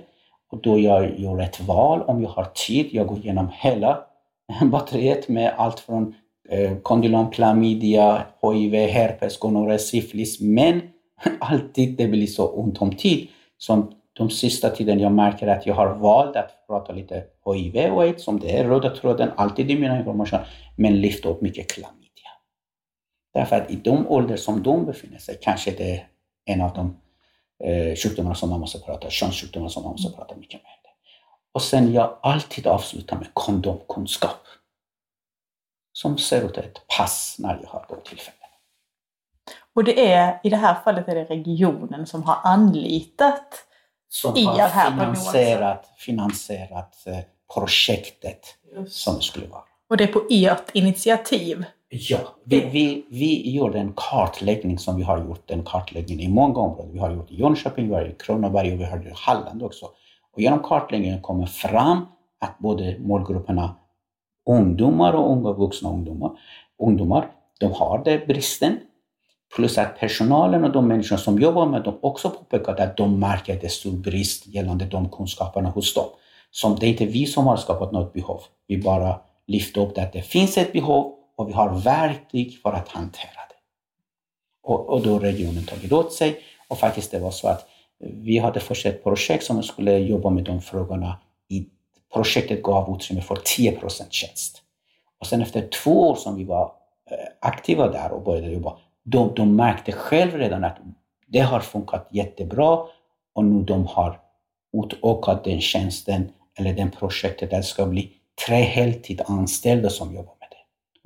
Och 0.52 0.62
då 0.62 0.78
jag 0.78 1.20
gör 1.20 1.40
ett 1.40 1.60
val, 1.60 2.02
om 2.02 2.22
jag 2.22 2.28
har 2.28 2.44
tid, 2.44 2.88
jag 2.92 3.06
går 3.06 3.18
igenom 3.18 3.48
hela 3.52 4.00
batteriet 4.62 5.28
med 5.28 5.54
allt 5.56 5.80
från 5.80 6.14
eh, 6.48 6.76
kondylom, 6.76 7.30
klamydia, 7.30 8.26
HIV, 8.42 8.74
herpes, 8.74 9.38
gonorré, 9.38 9.78
syfilis. 9.78 10.40
Men 10.40 10.80
alltid 11.40 11.96
det 11.96 12.08
blir 12.08 12.26
så 12.26 12.48
ont 12.48 12.82
om 12.82 12.96
tid. 12.96 13.28
Som 13.58 13.92
de 14.12 14.30
sista 14.30 14.70
tiden 14.70 15.00
jag 15.00 15.12
märker 15.12 15.46
att 15.46 15.66
jag 15.66 15.74
har 15.74 15.94
valt 15.94 16.36
att 16.36 16.66
prata 16.66 16.92
lite 16.92 17.24
HIV 17.44 17.92
och 17.92 18.02
aids, 18.02 18.24
som 18.24 18.40
det 18.40 18.58
är 18.58 18.64
röda 18.64 18.90
tråden, 18.90 19.30
alltid 19.36 19.70
i 19.70 19.78
mina 19.78 19.98
information, 19.98 20.40
men 20.76 21.00
lyft 21.00 21.26
upp 21.26 21.40
mycket 21.40 21.70
klamydia. 21.70 22.05
Därför 23.36 23.56
att 23.56 23.70
i 23.70 23.76
de 23.76 24.06
åldrar 24.08 24.36
som 24.36 24.62
de 24.62 24.86
befinner 24.86 25.18
sig 25.18 25.38
kanske 25.42 25.70
det 25.70 25.96
är 25.96 26.08
en 26.44 26.60
av 26.60 26.72
de 26.74 26.96
eh, 27.64 27.96
sjukdomarna 27.96 28.34
som 28.34 28.50
man 28.50 28.60
måste 28.60 28.78
prata, 28.78 29.10
könssjukdomar 29.10 29.68
som 29.68 29.82
man 29.82 29.92
måste 29.92 30.16
prata 30.16 30.36
mycket 30.36 30.62
med. 30.62 30.72
Och 31.52 31.62
sen 31.62 31.92
jag 31.92 32.18
alltid 32.22 32.66
avslutar 32.66 33.16
med 33.16 33.26
kondomkunskap. 33.34 34.46
Som 35.92 36.18
ser 36.18 36.46
ut 36.46 36.58
ett 36.58 36.86
pass 36.98 37.36
när 37.38 37.58
jag 37.62 37.68
har 37.68 37.86
de 37.88 38.08
tillfällen. 38.08 38.50
Och 39.74 39.84
det 39.84 40.12
är, 40.12 40.40
i 40.42 40.50
det 40.50 40.56
här 40.56 40.74
fallet 40.84 41.08
är 41.08 41.14
det 41.14 41.24
regionen 41.24 42.06
som 42.06 42.22
har 42.22 42.38
anlitat 42.44 43.54
som 44.08 44.46
har 44.46 44.90
finansierat, 44.90 45.92
finansierat 45.96 47.06
eh, 47.06 47.18
projektet 47.54 48.46
Just. 48.76 48.96
som 48.96 49.16
det 49.16 49.22
skulle 49.22 49.46
vara. 49.46 49.62
Och 49.88 49.96
det 49.96 50.04
är 50.04 50.12
på 50.12 50.26
ert 50.30 50.70
initiativ? 50.72 51.64
Ja, 51.98 52.18
vi, 52.44 52.60
vi, 52.60 53.06
vi 53.10 53.50
gjorde 53.50 53.78
en 53.78 53.92
kartläggning 53.96 54.78
som 54.78 54.96
vi 54.96 55.02
har 55.02 55.18
gjort 55.18 55.50
en 55.50 55.62
kartläggning 55.62 56.20
i 56.20 56.28
många 56.28 56.60
områden. 56.60 56.92
Vi 56.92 56.98
har 56.98 57.10
gjort 57.10 57.30
i 57.30 57.36
Jönköping, 57.36 57.88
vi 57.88 57.94
har 57.94 58.04
i 58.04 58.14
Kronoberg 58.18 58.72
och 58.72 58.80
vi 58.80 58.84
har 58.84 58.98
i 58.98 59.12
Halland 59.14 59.62
också. 59.62 59.86
Och 60.32 60.40
genom 60.40 60.62
kartläggningen 60.62 61.22
kommer 61.22 61.46
fram 61.46 62.06
att 62.40 62.58
både 62.58 62.96
målgrupperna 62.98 63.76
ungdomar 64.50 65.12
och 65.12 65.32
unga 65.32 65.52
vuxna 65.52 65.90
ungdomar, 65.90 66.30
ungdomar 66.82 67.30
de 67.60 67.72
har 67.72 68.04
den 68.04 68.20
bristen. 68.26 68.78
Plus 69.56 69.78
att 69.78 69.98
personalen 69.98 70.64
och 70.64 70.72
de 70.72 70.88
människor 70.88 71.16
som 71.16 71.38
jobbar 71.40 71.66
med 71.66 71.82
dem 71.82 71.98
också 72.02 72.30
påpekar 72.30 72.80
att 72.80 72.96
de 72.96 73.20
märker 73.20 73.54
att 73.54 73.60
det 73.60 73.66
är 73.66 73.68
stor 73.68 73.92
brist 73.92 74.46
gällande 74.46 74.84
de 74.84 75.08
kunskaperna 75.10 75.70
hos 75.70 75.94
dem. 75.94 76.06
Som 76.50 76.76
det 76.80 76.86
är 76.86 76.90
inte 76.90 77.06
vi 77.06 77.26
som 77.26 77.46
har 77.46 77.56
skapat 77.56 77.92
något 77.92 78.12
behov. 78.12 78.40
Vi 78.66 78.78
bara 78.78 79.20
lyfter 79.46 79.80
upp 79.80 79.94
det 79.94 80.02
att 80.02 80.12
det 80.12 80.22
finns 80.22 80.58
ett 80.58 80.72
behov 80.72 81.15
och 81.36 81.48
vi 81.48 81.52
har 81.52 81.80
verktyg 81.80 82.58
för 82.62 82.72
att 82.72 82.88
hantera 82.88 83.40
det. 83.48 83.54
Och, 84.62 84.88
och 84.88 85.02
då 85.02 85.12
har 85.12 85.20
regionen 85.20 85.64
tagit 85.64 85.92
åt 85.92 86.12
sig 86.12 86.40
och 86.68 86.78
faktiskt 86.78 87.10
det 87.10 87.18
var 87.18 87.30
så 87.30 87.48
att 87.48 87.68
vi 87.98 88.38
hade 88.38 88.60
först 88.60 88.86
ett 88.86 89.02
projekt 89.02 89.44
som 89.44 89.62
skulle 89.62 89.98
jobba 89.98 90.30
med 90.30 90.44
de 90.44 90.60
frågorna. 90.60 91.18
I 91.48 91.66
projektet 92.12 92.62
gav 92.62 92.96
utrymme 92.96 93.22
för 93.22 93.34
10% 93.34 94.10
tjänst. 94.10 94.62
Och 95.20 95.26
sen 95.26 95.42
efter 95.42 95.68
två 95.68 96.10
år 96.10 96.14
som 96.14 96.36
vi 96.36 96.44
var 96.44 96.72
eh, 97.10 97.16
aktiva 97.40 97.88
där 97.88 98.12
och 98.12 98.22
började 98.22 98.52
jobba, 98.52 98.78
de, 99.02 99.34
de 99.34 99.56
märkte 99.56 99.92
själv 99.92 100.34
redan 100.34 100.64
att 100.64 100.78
det 101.26 101.40
har 101.40 101.60
funkat 101.60 102.08
jättebra 102.10 102.78
och 103.34 103.44
nu 103.44 103.62
de 103.62 103.86
har 103.86 104.20
utökat 104.72 105.44
den 105.44 105.60
tjänsten 105.60 106.32
eller 106.58 106.72
det 106.72 106.90
projektet 106.98 107.50
där 107.50 107.56
det 107.56 107.62
ska 107.62 107.86
bli 107.86 108.12
tre 108.46 108.56
heltidsanställda 108.56 109.90
som 109.90 110.14
jobbar 110.14 110.35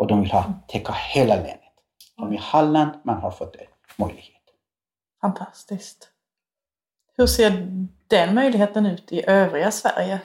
och 0.01 0.07
de 0.07 0.21
vill 0.21 0.31
ha, 0.31 0.53
täcka 0.67 0.93
hela 0.93 1.37
länet. 1.37 1.61
Som 2.15 2.33
i 2.33 2.37
Halland, 2.37 2.91
man 3.05 3.17
har 3.17 3.31
fått 3.31 3.57
möjlighet. 3.97 4.43
Fantastiskt. 5.21 6.09
Hur 7.17 7.27
ser 7.27 7.67
den 8.07 8.35
möjligheten 8.35 8.87
ut 8.87 9.13
i 9.13 9.25
övriga 9.27 9.71
Sverige? 9.71 10.21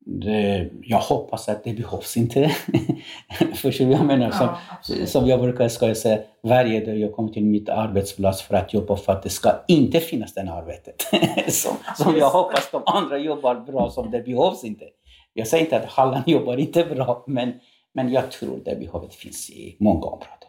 Det, 0.00 0.70
jag 0.82 0.98
hoppas 0.98 1.48
att 1.48 1.64
det 1.64 1.72
behövs 1.72 2.16
inte. 2.16 2.48
Förstår 3.54 3.84
du 3.84 3.90
vad 3.90 4.00
jag 4.00 4.06
menar? 4.06 4.30
Som, 4.30 4.48
ja, 4.88 5.06
som 5.06 5.26
jag 5.26 5.40
brukar 5.40 5.68
ska 5.68 5.88
jag 5.88 5.96
säga, 5.96 6.18
varje 6.42 6.84
dag 6.84 6.98
jag 6.98 7.12
kommer 7.12 7.32
till 7.32 7.44
mitt 7.44 7.68
arbetsplats 7.68 8.42
för 8.42 8.54
att 8.54 8.74
jobba 8.74 8.96
för 8.96 9.12
att 9.12 9.22
det 9.22 9.30
ska 9.30 9.64
inte 9.68 10.00
finnas 10.00 10.34
det 10.34 10.52
arbetet. 10.52 11.02
som, 11.52 11.76
som 11.96 12.16
jag 12.16 12.30
hoppas 12.30 12.70
de 12.70 12.82
andra 12.86 13.18
jobbar 13.18 13.54
bra, 13.54 13.90
som 13.90 14.10
det 14.10 14.20
behövs 14.20 14.64
inte. 14.64 14.84
Jag 15.32 15.46
säger 15.46 15.64
inte 15.64 15.76
att 15.76 15.84
Halland 15.84 16.28
jobbar 16.28 16.56
inte 16.56 16.84
bra, 16.84 17.24
men 17.26 17.52
men 17.98 18.12
jag 18.12 18.30
tror 18.30 18.60
det 18.64 18.76
behovet 18.76 19.14
finns 19.14 19.50
i 19.50 19.76
många 19.80 20.06
områden. 20.06 20.48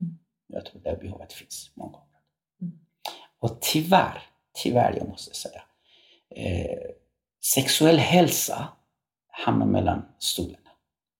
Mm. 0.00 0.18
Jag 0.46 0.64
tror 0.64 0.80
det 0.84 1.00
behovet 1.00 1.32
finns 1.32 1.66
i 1.66 1.80
många 1.80 1.96
områden. 1.96 2.22
Mm. 2.62 2.78
Och 3.38 3.60
tyvärr, 3.60 4.22
tyvärr 4.62 4.94
jag 4.98 5.08
måste 5.08 5.34
säga, 5.34 5.62
eh, 6.30 6.78
sexuell 7.54 7.98
hälsa 7.98 8.68
hamnar 9.28 9.66
mellan 9.66 10.02
stolarna. 10.18 10.70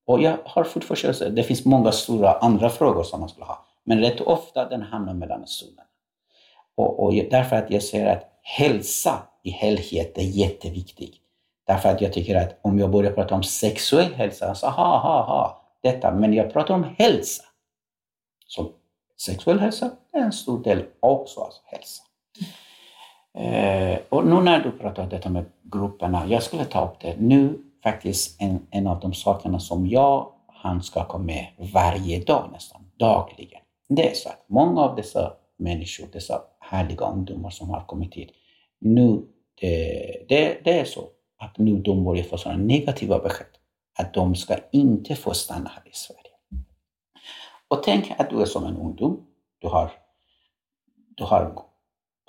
Och 0.05 0.21
jag 0.21 0.37
har 0.45 0.63
fortfarande 0.63 1.29
det 1.29 1.43
finns 1.43 1.65
många 1.65 1.91
stora 1.91 2.33
andra 2.33 2.69
frågor 2.69 3.03
som 3.03 3.19
man 3.19 3.29
skulle 3.29 3.45
ha, 3.45 3.65
men 3.83 3.99
rätt 3.99 4.21
ofta 4.21 4.69
den 4.69 4.81
hamnar 4.81 5.13
mellan 5.13 5.47
stolarna. 5.47 5.87
Och, 6.75 7.03
och 7.03 7.13
därför 7.13 7.55
att 7.55 7.71
jag 7.71 7.83
säger 7.83 8.15
att 8.15 8.39
hälsa 8.41 9.27
i 9.43 9.49
helhet 9.49 10.17
är 10.17 10.21
jätteviktigt. 10.21 11.15
Därför 11.67 11.89
att 11.89 12.01
jag 12.01 12.13
tycker 12.13 12.35
att 12.35 12.59
om 12.61 12.79
jag 12.79 12.91
börjar 12.91 13.11
prata 13.11 13.35
om 13.35 13.43
sexuell 13.43 14.13
hälsa, 14.13 14.55
så 14.55 14.67
ha, 14.67 14.97
ha, 14.99 15.23
ha, 15.23 15.58
detta, 15.81 16.11
men 16.11 16.33
jag 16.33 16.53
pratar 16.53 16.73
om 16.73 16.83
hälsa. 16.97 17.43
Så 18.47 18.71
sexuell 19.17 19.59
hälsa 19.59 19.91
är 20.11 20.19
en 20.19 20.31
stor 20.31 20.63
del 20.63 20.85
också 20.99 21.39
av 21.39 21.51
hälsa. 21.65 22.03
Eh, 23.33 23.99
och 24.09 24.25
nu 24.25 24.41
när 24.41 24.59
du 24.59 24.71
pratar 24.71 25.03
om 25.03 25.09
detta 25.09 25.29
med 25.29 25.45
grupperna, 25.61 26.27
jag 26.27 26.43
skulle 26.43 26.65
ta 26.65 26.89
upp 26.89 26.99
det 26.99 27.15
nu 27.19 27.59
faktiskt 27.83 28.41
en, 28.41 28.67
en 28.71 28.87
av 28.87 28.99
de 28.99 29.13
sakerna 29.13 29.59
som 29.59 29.87
jag 29.87 30.31
handskakar 30.47 31.17
med 31.17 31.47
varje 31.73 32.19
dag 32.19 32.49
nästan, 32.51 32.81
dagligen. 32.97 33.61
Det 33.89 34.11
är 34.11 34.13
så 34.13 34.29
att 34.29 34.45
många 34.47 34.81
av 34.81 34.95
dessa 34.95 35.33
människor, 35.57 36.07
dessa 36.13 36.41
härliga 36.59 37.05
ungdomar 37.05 37.49
som 37.49 37.69
har 37.69 37.85
kommit 37.85 38.15
hit, 38.15 38.29
nu 38.79 39.21
det, 39.61 40.25
det, 40.29 40.57
det 40.63 40.79
är 40.79 40.85
så 40.85 41.03
att 41.37 41.57
nu 41.57 41.75
de 41.77 42.03
börjar 42.03 42.23
få 42.23 42.37
sådana 42.37 42.63
negativa 42.63 43.19
besked 43.19 43.47
att 43.99 44.13
de 44.13 44.35
ska 44.35 44.55
inte 44.71 45.15
få 45.15 45.33
stanna 45.33 45.69
här 45.69 45.83
i 45.85 45.93
Sverige. 45.93 46.19
Och 47.67 47.83
tänk 47.83 48.11
att 48.17 48.29
du 48.29 48.41
är 48.41 48.45
som 48.45 48.65
en 48.65 48.77
ungdom. 48.77 49.25
Du 49.59 49.67
har, 49.67 49.91
du 51.15 51.23
har 51.23 51.53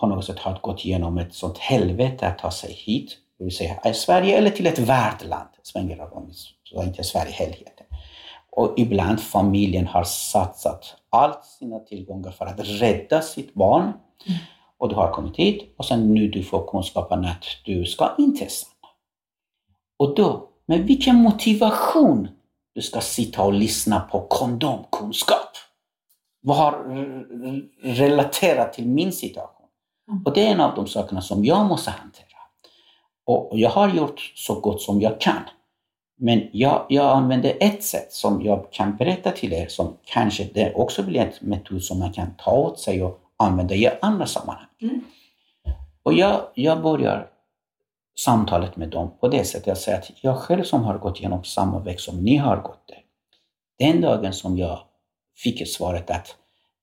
på 0.01 0.07
något 0.07 0.25
sätt 0.25 0.39
har 0.39 0.59
gått 0.63 0.85
igenom 0.85 1.19
ett 1.19 1.35
sånt 1.35 1.59
helvete 1.59 2.27
att 2.27 2.39
ta 2.39 2.51
sig 2.51 2.73
hit. 2.73 3.19
Det 3.39 3.45
vill 3.45 3.57
säga 3.57 3.81
i 3.85 3.95
Sverige 3.95 4.39
eller 4.39 4.51
till 4.51 4.67
ett 4.67 4.79
värdland. 4.79 5.49
Svänger 5.63 6.15
om, 6.15 6.31
så 6.65 6.83
inte 6.83 7.05
Sverige 7.05 7.33
helheten. 7.33 7.87
Och 8.51 8.75
ibland 8.77 9.21
familjen 9.21 9.87
har 9.87 10.05
satsat 10.05 10.97
allt 11.11 11.45
sina 11.45 11.79
tillgångar 11.79 12.31
för 12.31 12.47
att 12.47 12.61
rädda 12.61 13.23
sitt 13.23 13.55
barn. 13.55 13.83
Mm. 13.83 14.39
Och 14.79 14.89
du 14.89 14.95
har 14.95 15.13
kommit 15.13 15.37
hit 15.37 15.75
och 15.79 15.85
sen 15.85 16.15
nu 16.15 16.29
du 16.29 16.43
får 16.43 16.67
kunskapen 16.67 17.25
att 17.25 17.45
du 17.65 17.85
ska 17.85 18.15
inte 18.19 18.49
stanna. 18.49 18.89
Och 19.97 20.15
då 20.15 20.50
med 20.71 20.81
vilken 20.81 21.17
motivation 21.17 22.29
du 22.75 22.83
ska 22.83 23.01
sitta 23.01 23.43
och 23.43 23.53
lyssna 23.53 24.01
på 24.01 24.21
kondomkunskap. 24.21 25.57
Vad 26.43 26.57
har 26.57 26.73
relaterat 27.83 28.73
till 28.73 28.89
min 28.89 29.13
situation? 29.13 29.67
Mm. 30.11 30.23
Och 30.27 30.35
det 30.35 30.47
är 30.47 30.51
en 30.51 30.61
av 30.61 30.75
de 30.75 30.87
sakerna 30.87 31.21
som 31.21 31.45
jag 31.45 31.67
måste 31.67 31.91
hantera. 31.91 32.39
Och 33.27 33.51
jag 33.53 33.71
har 33.71 33.89
gjort 33.89 34.33
så 34.35 34.61
gott 34.61 34.83
som 34.83 35.01
jag 35.01 35.21
kan. 35.21 35.43
Men 36.19 36.49
jag, 36.53 36.87
jag 36.89 37.17
använder 37.17 37.57
ett 37.61 37.85
sätt 37.85 38.13
som 38.13 38.43
jag 38.43 38.73
kan 38.73 38.97
berätta 38.97 39.31
till 39.31 39.53
er 39.53 39.67
som 39.67 39.97
kanske 40.05 40.49
det 40.55 40.75
också 40.75 41.03
blir 41.03 41.21
en 41.21 41.49
metod 41.49 41.83
som 41.83 41.99
man 41.99 42.13
kan 42.13 42.35
ta 42.39 42.53
åt 42.53 42.81
sig 42.81 43.03
och 43.03 43.21
använda 43.37 43.75
i 43.75 43.91
andra 44.03 44.27
sammanhang. 44.27 44.69
Mm. 44.83 45.01
Och 46.03 46.13
jag, 46.13 46.41
jag 46.55 46.83
börjar 46.83 47.30
samtalet 48.19 48.77
med 48.77 48.89
dem 48.89 49.11
på 49.21 49.29
det 49.29 49.45
sättet. 49.45 49.67
Jag 49.67 49.79
säger 49.79 49.99
att 49.99 50.11
jag 50.23 50.37
själv 50.37 50.63
som 50.63 50.85
har 50.85 50.99
gått 50.99 51.19
igenom 51.19 51.45
samma 51.45 51.79
väg 51.79 52.01
som 52.01 52.25
ni 52.25 52.37
har 52.37 52.57
gått 52.57 52.89
det. 52.89 52.99
Den 53.85 54.01
dagen 54.01 54.33
som 54.33 54.59
jag 54.59 54.79
fick 55.37 55.69
svaret 55.69 56.11
att 56.11 56.37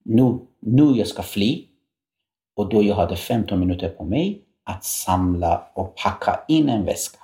nu, 0.04 0.40
nu 0.60 0.92
jag 0.98 1.08
ska 1.08 1.24
fly 1.24 1.66
och 2.56 2.70
då 2.70 2.84
jag 2.84 2.96
hade 2.96 3.16
15 3.16 3.60
minuter 3.60 3.90
på 3.90 4.04
mig 4.04 4.42
att 4.64 4.84
samla 4.84 5.64
och 5.74 5.96
packa 5.96 6.40
in 6.48 6.70
en 6.70 6.86
väska. 6.86 7.20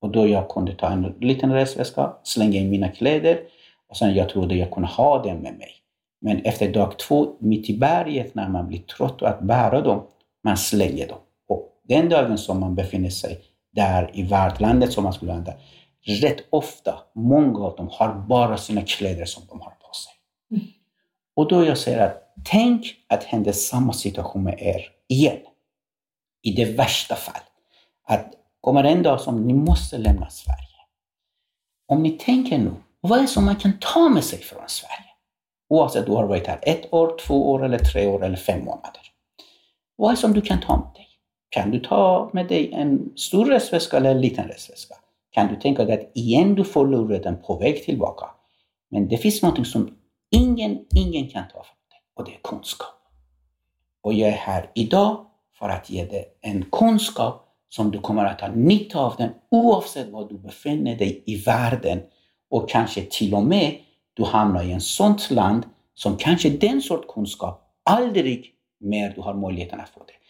Och 0.00 0.10
då 0.10 0.26
jag 0.28 0.48
kunde 0.48 0.74
ta 0.74 0.90
en 0.90 1.14
liten 1.20 1.52
resväska, 1.52 2.12
slänga 2.22 2.58
in 2.58 2.70
mina 2.70 2.88
kläder 2.88 3.40
och 3.88 3.96
sen 3.96 4.14
jag 4.14 4.28
trodde 4.28 4.54
jag 4.54 4.70
kunde 4.70 4.88
ha 4.88 5.22
den 5.22 5.38
med 5.38 5.58
mig. 5.58 5.70
Men 6.20 6.44
efter 6.44 6.72
dag 6.72 6.98
två, 6.98 7.36
mitt 7.38 7.70
i 7.70 7.78
berget, 7.78 8.34
när 8.34 8.48
man 8.48 8.68
blir 8.68 8.78
trött 8.78 9.22
att 9.22 9.40
bära 9.40 9.80
dem, 9.80 10.02
man 10.44 10.56
slänger 10.56 11.08
dem. 11.08 11.18
Den 11.88 12.08
dagen 12.08 12.38
som 12.38 12.60
man 12.60 12.74
befinner 12.74 13.10
sig 13.10 13.40
där 13.72 14.10
i 14.14 14.22
värdlandet 14.22 14.92
som 14.92 15.04
man 15.04 15.12
skulle 15.12 15.32
använda, 15.32 15.54
rätt 16.02 16.44
ofta, 16.50 16.98
många 17.14 17.58
av 17.58 17.76
dem 17.76 17.88
har 17.92 18.14
bara 18.14 18.56
sina 18.56 18.82
kläder 18.82 19.24
som 19.24 19.42
de 19.48 19.60
har 19.60 19.70
på 19.70 19.94
sig. 19.94 20.12
Mm. 20.50 20.72
Och 21.36 21.48
då 21.48 21.64
jag 21.64 21.78
säger 21.78 22.06
att 22.06 22.34
tänk 22.44 22.94
att 23.08 23.24
hända 23.24 23.52
samma 23.52 23.92
situation 23.92 24.42
med 24.42 24.62
er 24.62 24.88
igen. 25.08 25.38
I 26.42 26.52
det 26.52 26.64
värsta 26.64 27.14
fall. 27.14 27.42
Att 28.06 28.34
kommer 28.60 28.84
en 28.84 29.02
dag 29.02 29.20
som 29.20 29.46
ni 29.46 29.54
måste 29.54 29.98
lämna 29.98 30.30
Sverige. 30.30 30.58
Om 31.88 32.02
ni 32.02 32.10
tänker 32.10 32.58
nu, 32.58 32.74
vad 33.00 33.18
är 33.18 33.22
det 33.22 33.28
som 33.28 33.44
man 33.44 33.56
kan 33.56 33.72
ta 33.80 34.08
med 34.08 34.24
sig 34.24 34.38
från 34.38 34.68
Sverige? 34.68 35.10
Oavsett 35.68 36.06
du 36.06 36.12
har 36.12 36.26
varit 36.26 36.46
här 36.46 36.58
ett 36.62 36.92
år, 36.92 37.18
två 37.18 37.50
år, 37.50 37.64
eller 37.64 37.78
tre 37.78 38.06
år 38.06 38.24
eller 38.24 38.36
fem 38.36 38.64
månader. 38.64 39.02
Vad 39.96 40.10
är 40.10 40.14
det 40.14 40.20
som 40.20 40.32
du 40.32 40.40
kan 40.40 40.60
ta 40.60 40.76
med 40.76 40.94
dig? 40.94 41.01
Kan 41.52 41.70
du 41.70 41.80
ta 41.80 42.30
med 42.32 42.48
dig 42.48 42.72
en 42.72 43.12
stor 43.16 43.44
resväska 43.44 43.96
eller 43.96 44.10
en 44.10 44.20
liten 44.20 44.48
resväska? 44.48 44.94
Kan 45.30 45.48
du 45.48 45.56
tänka 45.56 45.84
dig 45.84 45.94
att 45.94 46.16
igen 46.16 46.54
du 46.54 46.64
förlorar 46.64 47.18
den 47.18 47.42
på 47.42 47.56
väg 47.56 47.84
tillbaka? 47.84 48.26
Men 48.90 49.08
det 49.08 49.16
finns 49.16 49.42
något 49.42 49.66
som 49.66 49.96
ingen, 50.30 50.84
ingen 50.96 51.28
kan 51.28 51.42
ta 51.42 51.52
från 51.52 51.76
dig 51.90 52.00
och 52.16 52.24
det 52.24 52.30
är 52.30 52.40
kunskap. 52.42 52.88
Och 54.02 54.14
jag 54.14 54.28
är 54.28 54.36
här 54.36 54.70
idag 54.74 55.26
för 55.58 55.68
att 55.68 55.90
ge 55.90 56.04
dig 56.04 56.24
en 56.40 56.64
kunskap 56.72 57.48
som 57.68 57.90
du 57.90 57.98
kommer 57.98 58.24
att 58.24 58.40
ha 58.40 58.48
nytta 58.48 58.98
av 58.98 59.14
den 59.18 59.30
oavsett 59.50 60.08
var 60.08 60.28
du 60.28 60.38
befinner 60.38 60.96
dig 60.96 61.22
i 61.26 61.36
världen 61.36 62.00
och 62.50 62.70
kanske 62.70 63.02
till 63.10 63.34
och 63.34 63.44
med 63.44 63.78
du 64.14 64.24
hamnar 64.24 64.64
i 64.64 64.72
ett 64.72 64.82
sådant 64.82 65.30
land 65.30 65.64
som 65.94 66.16
kanske 66.16 66.50
den 66.50 66.82
sorts 66.82 67.14
kunskap 67.14 67.72
aldrig 67.84 68.54
mer 68.80 69.12
du 69.14 69.20
har 69.20 69.34
möjligheten 69.34 69.80
att 69.80 69.88
få 69.88 70.00
det. 70.06 70.21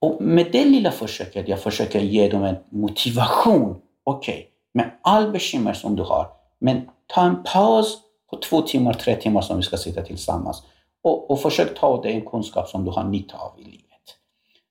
Och 0.00 0.22
med 0.22 0.52
det 0.52 0.64
lilla 0.64 0.90
försöket, 0.90 1.48
jag 1.48 1.60
försöker 1.60 2.00
ge 2.00 2.28
dem 2.28 2.44
en 2.44 2.56
motivation. 2.68 3.80
Okej, 4.04 4.34
okay, 4.34 4.46
med 4.72 4.90
all 5.02 5.30
bekymmer 5.30 5.72
som 5.72 5.96
du 5.96 6.02
har, 6.02 6.26
men 6.58 6.88
ta 7.06 7.22
en 7.22 7.42
paus 7.42 7.98
på 8.30 8.36
två 8.36 8.62
timmar, 8.62 8.92
tre 8.92 9.16
timmar 9.16 9.40
som 9.40 9.56
vi 9.56 9.62
ska 9.62 9.76
sitta 9.76 10.02
tillsammans 10.02 10.62
och, 11.02 11.30
och 11.30 11.40
försök 11.40 11.78
ta 11.78 12.02
dig 12.02 12.12
en 12.12 12.26
kunskap 12.26 12.68
som 12.68 12.84
du 12.84 12.90
har 12.90 13.04
nytta 13.04 13.36
av 13.36 13.60
i 13.60 13.64
livet. 13.64 13.84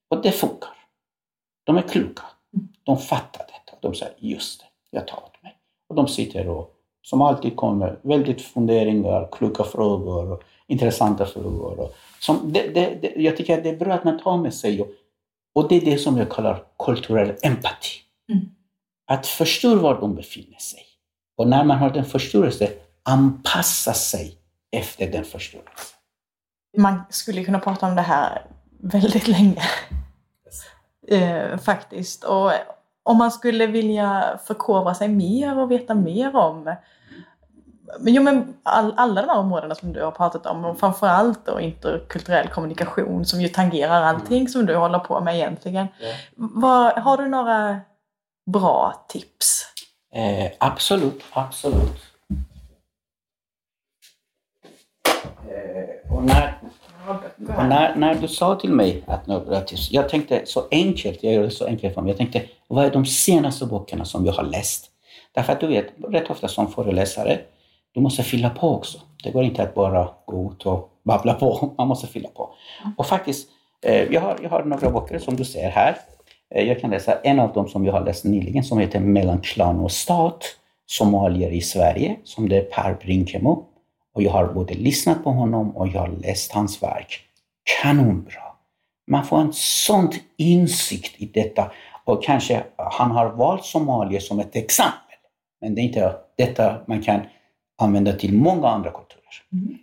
Och 0.09 0.21
det 0.21 0.32
funkar. 0.32 0.69
De 1.63 1.78
är 1.78 1.82
kloka. 1.82 2.23
De 2.84 2.97
fattar 2.97 3.45
detta. 3.45 3.78
De 3.82 3.95
säger 3.95 4.13
just 4.17 4.59
det, 4.59 4.65
jag 4.91 5.07
tar 5.07 5.17
åt 5.17 5.43
mig. 5.43 5.57
Och 5.89 5.95
de 5.95 6.07
sitter 6.07 6.49
och 6.49 6.73
som 7.01 7.21
alltid 7.21 7.55
kommer 7.55 7.99
väldigt 8.01 8.41
funderingar, 8.41 9.30
kloka 9.32 9.63
frågor, 9.63 10.32
och 10.32 10.43
intressanta 10.67 11.25
frågor. 11.25 11.80
Och 11.80 11.93
som 12.19 12.53
det, 12.53 12.67
det, 12.73 12.97
det, 13.01 13.13
jag 13.15 13.38
tycker 13.38 13.57
att 13.57 13.63
det 13.63 13.69
är 13.69 13.78
bra 13.78 13.93
att 13.93 14.03
man 14.03 14.19
tar 14.19 14.38
med 14.38 14.53
sig 14.53 14.82
och, 14.82 14.88
och 15.58 15.68
det 15.68 15.76
är 15.76 15.82
det 15.82 15.97
som 15.97 16.18
jag 16.18 16.30
kallar 16.30 16.64
kulturell 16.86 17.36
empati. 17.41 17.89
Mm. 18.32 18.45
Att 19.08 19.28
förstå 19.28 19.76
var 19.76 20.01
de 20.01 20.16
befinner 20.16 20.58
sig. 20.58 20.84
Och 21.38 21.47
när 21.47 21.64
man 21.64 21.78
har 21.78 21.89
den 21.89 22.05
förståelsen, 22.05 22.68
anpassa 23.03 23.93
sig 23.93 24.38
efter 24.72 25.12
den 25.12 25.24
förståelsen. 25.24 25.97
Man 26.78 27.01
skulle 27.10 27.43
kunna 27.43 27.60
prata 27.60 27.88
om 27.88 27.95
det 27.95 28.01
här 28.01 28.45
väldigt 28.80 29.28
länge. 29.28 29.64
Eh, 31.08 31.58
faktiskt. 31.58 32.24
Och 32.24 32.51
om 33.03 33.18
man 33.18 33.32
skulle 33.32 33.68
vilja 33.68 34.39
förkovra 34.47 34.95
sig 34.95 35.08
mer 35.08 35.58
och 35.58 35.72
veta 35.72 35.95
mer 35.95 36.36
om 36.36 36.76
Jo 37.99 38.23
men 38.23 38.57
all, 38.63 38.93
alla 38.97 39.21
de 39.21 39.29
här 39.29 39.38
områdena 39.38 39.75
som 39.75 39.93
du 39.93 40.03
har 40.03 40.11
pratat 40.11 40.45
om 40.45 40.65
och 40.65 40.79
framförallt 40.79 41.45
då 41.45 41.59
interkulturell 41.59 42.47
kommunikation 42.47 43.25
som 43.25 43.41
ju 43.41 43.47
tangerar 43.47 44.01
allting 44.01 44.38
mm. 44.38 44.47
som 44.47 44.65
du 44.65 44.75
håller 44.75 44.99
på 44.99 45.21
med 45.21 45.35
egentligen. 45.35 45.88
Ja. 45.99 46.13
Vad, 46.35 46.93
har 46.93 47.17
du 47.17 47.27
några 47.27 47.79
bra 48.45 49.05
tips? 49.07 49.65
Eh, 50.13 50.51
absolut, 50.57 51.23
absolut. 51.31 52.03
Eh, 55.49 56.13
och 56.13 56.23
när, 56.23 56.59
och 57.57 57.65
när, 57.65 57.95
när 57.95 58.15
du 58.15 58.27
sa 58.27 58.55
till 58.55 58.73
mig 58.73 59.03
att 59.07 59.27
några 59.27 59.61
tips, 59.61 59.91
jag 59.91 60.09
tänkte 60.09 60.41
så 60.45 60.67
enkelt, 60.71 61.23
jag 61.23 61.33
gör 61.33 61.43
det 61.43 61.51
så 61.51 61.65
enkelt 61.65 61.93
för 61.93 62.01
mig. 62.01 62.09
Jag 62.11 62.17
tänkte, 62.17 62.43
vad 62.67 62.85
är 62.85 62.91
de 62.91 63.05
senaste 63.05 63.65
böckerna 63.65 64.05
som 64.05 64.25
jag 64.25 64.33
har 64.33 64.43
läst? 64.43 64.91
Därför 65.31 65.53
att 65.53 65.59
du 65.59 65.67
vet, 65.67 65.88
rätt 66.07 66.29
ofta 66.29 66.47
som 66.47 66.71
föreläsare, 66.71 67.39
du 67.97 68.01
måste 68.01 68.23
fylla 68.23 68.49
på 68.49 68.75
också. 68.75 68.97
Det 69.23 69.31
går 69.31 69.43
inte 69.43 69.63
att 69.63 69.75
bara 69.75 70.09
gå 70.25 70.51
ut 70.51 70.65
och 70.65 70.89
babbla 71.03 71.33
på, 71.33 71.73
man 71.77 71.87
måste 71.87 72.07
fylla 72.07 72.29
på. 72.29 72.49
Och 72.97 73.05
faktiskt, 73.05 73.49
eh, 73.81 74.03
jag 74.03 74.21
har, 74.21 74.39
jag 74.43 74.49
har 74.49 74.63
några 74.63 74.89
böcker 74.89 75.19
som 75.19 75.35
du 75.35 75.45
ser 75.45 75.69
här. 75.69 75.97
Eh, 76.55 76.67
jag 76.67 76.79
kan 76.79 76.89
läsa 76.89 77.19
en 77.23 77.39
av 77.39 77.53
dem 77.53 77.67
som 77.67 77.85
jag 77.85 77.93
har 77.93 78.05
läst 78.05 78.25
nyligen 78.25 78.63
som 78.63 78.79
heter 78.79 78.99
Mellan 78.99 79.41
klan 79.41 79.79
och 79.79 79.91
stat, 79.91 80.43
Somalier 80.85 81.51
i 81.51 81.61
Sverige, 81.61 82.15
som 82.23 82.49
det 82.49 82.57
är 82.57 82.61
Per 82.61 82.93
Brinkemo. 82.93 83.65
Och 84.13 84.23
jag 84.23 84.31
har 84.31 84.45
både 84.45 84.73
lyssnat 84.73 85.23
på 85.23 85.31
honom 85.31 85.77
och 85.77 85.87
jag 85.87 85.99
har 85.99 86.07
läst 86.07 86.51
hans 86.51 86.83
verk. 86.83 87.19
Kanonbra! 87.81 88.43
Man 89.07 89.25
får 89.25 89.39
en 89.39 89.53
sån 89.53 90.11
insikt 90.37 91.21
i 91.21 91.25
detta 91.25 91.71
och 92.05 92.23
kanske 92.23 92.63
han 92.75 93.11
har 93.11 93.29
valt 93.29 93.65
Somalia 93.65 94.19
som 94.19 94.39
ett 94.39 94.55
exempel. 94.55 95.15
Men 95.61 95.75
det 95.75 95.81
är 95.81 95.83
inte 95.83 96.15
detta 96.37 96.77
man 96.85 97.01
kan 97.01 97.21
använda 97.78 98.13
till 98.13 98.34
många 98.34 98.67
andra 98.67 98.91
kulturer. 98.91 99.43
Mm. 99.53 99.78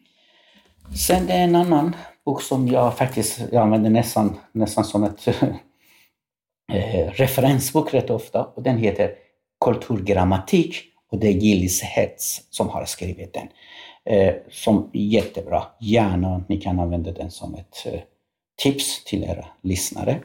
Sen 0.97 1.26
det 1.26 1.32
är 1.32 1.45
en 1.45 1.57
annan 1.57 1.97
bok 2.24 2.42
som 2.42 2.68
jag 2.68 2.97
faktiskt 2.97 3.40
jag 3.53 3.62
använder 3.62 3.90
nästan, 3.90 4.36
nästan 4.53 4.84
som 4.84 5.05
ett 5.05 5.28
eh, 6.72 7.11
referensbok 7.11 7.95
rätt 7.95 8.11
ofta 8.11 8.45
och 8.45 8.62
den 8.62 8.78
heter 8.78 9.14
Kulturgrammatik 9.64 10.82
och 11.11 11.18
det 11.18 11.28
är 11.28 11.32
Gillis 11.32 11.82
Hetz 11.82 12.42
som 12.51 12.68
har 12.68 12.84
skrivit 12.84 13.34
den. 13.34 13.49
Eh, 14.05 14.34
som 14.51 14.90
är 14.92 15.01
jättebra. 15.01 15.62
Gärna 15.80 16.45
ni 16.49 16.61
kan 16.61 16.80
använda 16.80 17.12
den 17.12 17.30
som 17.30 17.55
ett 17.55 17.86
eh, 17.86 18.01
tips 18.62 19.05
till 19.05 19.24
era 19.24 19.47
lyssnare. 19.62 20.20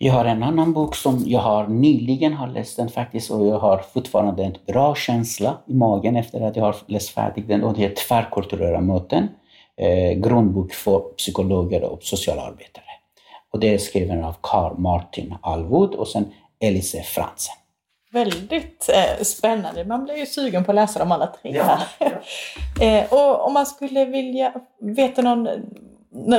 Jag 0.00 0.12
har 0.12 0.24
en 0.24 0.42
annan 0.42 0.72
bok 0.72 0.96
som 0.96 1.24
jag 1.26 1.40
har 1.40 1.66
nyligen 1.66 2.32
har 2.32 2.48
läst 2.48 2.76
den 2.76 2.88
faktiskt 2.88 3.30
och 3.30 3.46
jag 3.46 3.58
har 3.58 3.78
fortfarande 3.78 4.44
en 4.44 4.56
bra 4.66 4.94
känsla 4.94 5.58
i 5.66 5.74
magen 5.74 6.16
efter 6.16 6.40
att 6.40 6.56
jag 6.56 6.64
har 6.64 6.76
läst 6.86 7.10
färdigt 7.10 7.48
den 7.48 7.64
och 7.64 7.74
det 7.74 7.84
är 7.84 7.94
Tvärkulturella 7.94 8.80
möten. 8.80 9.28
Eh, 9.76 10.12
grundbok 10.12 10.72
för 10.72 10.98
psykologer 10.98 11.82
och 11.82 12.02
socialarbetare. 12.02 12.84
Och 13.52 13.60
det 13.60 13.74
är 13.74 13.78
skriven 13.78 14.24
av 14.24 14.34
Carl 14.40 14.78
Martin 14.78 15.34
Alwood 15.42 15.94
och 15.94 16.08
sen 16.08 16.32
Elise 16.60 17.02
Fransen. 17.02 17.54
Väldigt 18.12 18.90
eh, 18.94 19.22
spännande. 19.24 19.84
Man 19.84 20.04
blir 20.04 20.16
ju 20.16 20.26
sugen 20.26 20.64
på 20.64 20.70
att 20.70 20.74
läsa 20.74 20.98
dem 20.98 21.12
alla 21.12 21.26
tre. 21.26 21.56
Ja, 21.56 21.78
ja. 21.98 22.06
eh, 22.84 23.12
och 23.12 23.46
om 23.46 23.52
man 23.52 23.66
skulle 23.66 24.04
vilja 24.04 24.52
veta 24.80 25.22
någon 25.22 25.48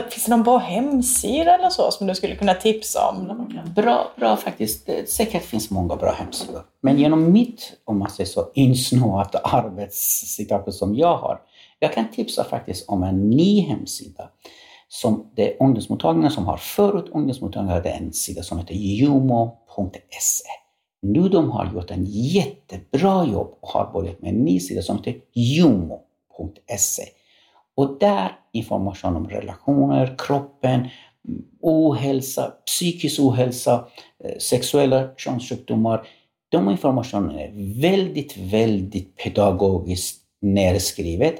Finns 0.09 0.25
det 0.25 0.31
någon 0.31 0.43
bra 0.43 0.57
hemsida 0.57 1.55
eller 1.55 1.69
så 1.69 1.91
som 1.91 2.07
du 2.07 2.15
skulle 2.15 2.35
kunna 2.35 2.53
tipsa 2.53 3.09
om? 3.09 3.47
Bra, 3.75 4.11
bra 4.17 4.35
faktiskt. 4.35 4.85
Det 4.85 5.09
säkert 5.09 5.43
finns 5.43 5.69
många 5.69 5.95
bra 5.95 6.11
hemsidor. 6.11 6.61
Men 6.81 6.99
genom 6.99 7.31
mitt, 7.31 7.73
om 7.85 7.99
man 7.99 8.09
säger 8.09 8.29
så, 8.29 8.51
insnåat 8.53 9.35
arbetssituation 9.43 10.73
som 10.73 10.95
jag 10.95 11.17
har. 11.17 11.41
Jag 11.79 11.93
kan 11.93 12.11
tipsa 12.11 12.43
faktiskt 12.43 12.89
om 12.89 13.03
en 13.03 13.29
ny 13.29 13.61
hemsida. 13.61 14.29
Som 14.87 15.31
det 15.35 15.53
är 15.53 15.63
ungdomsmottagningen 15.63 16.31
som 16.31 16.45
har. 16.45 16.57
Förut 16.57 17.09
ungdomsmottagningen 17.13 17.75
hade 17.75 17.89
en 17.89 18.13
sida 18.13 18.43
som 18.43 18.57
heter 18.59 18.73
jumo.se. 18.73 20.49
Nu 21.01 21.29
de 21.29 21.51
har 21.51 21.73
gjort 21.73 21.91
en 21.91 22.05
jättebra 22.05 23.25
jobb 23.25 23.57
och 23.61 23.69
har 23.69 23.91
börjat 23.93 24.21
med 24.21 24.29
en 24.29 24.45
ny 24.45 24.59
sida 24.59 24.81
som 24.81 24.97
heter 24.97 25.15
jumo.se. 25.33 27.03
Och 27.79 27.97
där 27.99 28.31
information 28.51 29.15
om 29.15 29.27
relationer, 29.27 30.15
kroppen, 30.17 30.87
ohälsa, 31.61 32.53
psykisk 32.65 33.19
ohälsa, 33.19 33.87
eh, 34.23 34.37
sexuella 34.39 35.09
könssjukdomar, 35.17 36.07
De 36.49 36.69
informationen 36.69 37.39
är 37.39 37.79
väldigt, 37.81 38.37
väldigt 38.37 39.15
pedagogiskt 39.15 40.21
nedskrivet 40.41 41.35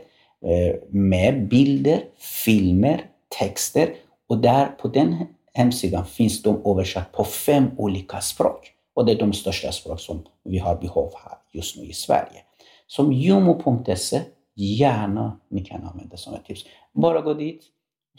eh, 0.45 0.75
med 0.89 1.47
bilder, 1.47 2.03
filmer, 2.45 3.01
texter 3.39 3.93
och 4.29 4.37
där 4.37 4.65
på 4.65 4.87
den 4.87 5.15
hemsidan 5.53 6.05
finns 6.05 6.41
de 6.41 6.61
översatt 6.65 7.11
på 7.11 7.23
fem 7.23 7.71
olika 7.77 8.21
språk. 8.21 8.71
Och 8.93 9.05
det 9.05 9.11
är 9.11 9.19
de 9.19 9.33
största 9.33 9.71
språk 9.71 9.99
som 9.99 10.25
vi 10.43 10.57
har 10.57 10.75
behov 10.75 11.11
här 11.23 11.37
just 11.51 11.77
nu 11.77 11.83
i 11.83 11.93
Sverige. 11.93 12.41
Som 12.87 13.13
jomo.se 13.13 14.21
gärna 14.59 15.39
ni 15.49 15.65
kan 15.65 15.83
använda 15.83 16.17
som 16.17 16.33
ett 16.33 16.45
tips. 16.45 16.65
Bara 16.93 17.21
gå 17.21 17.33
dit, 17.33 17.63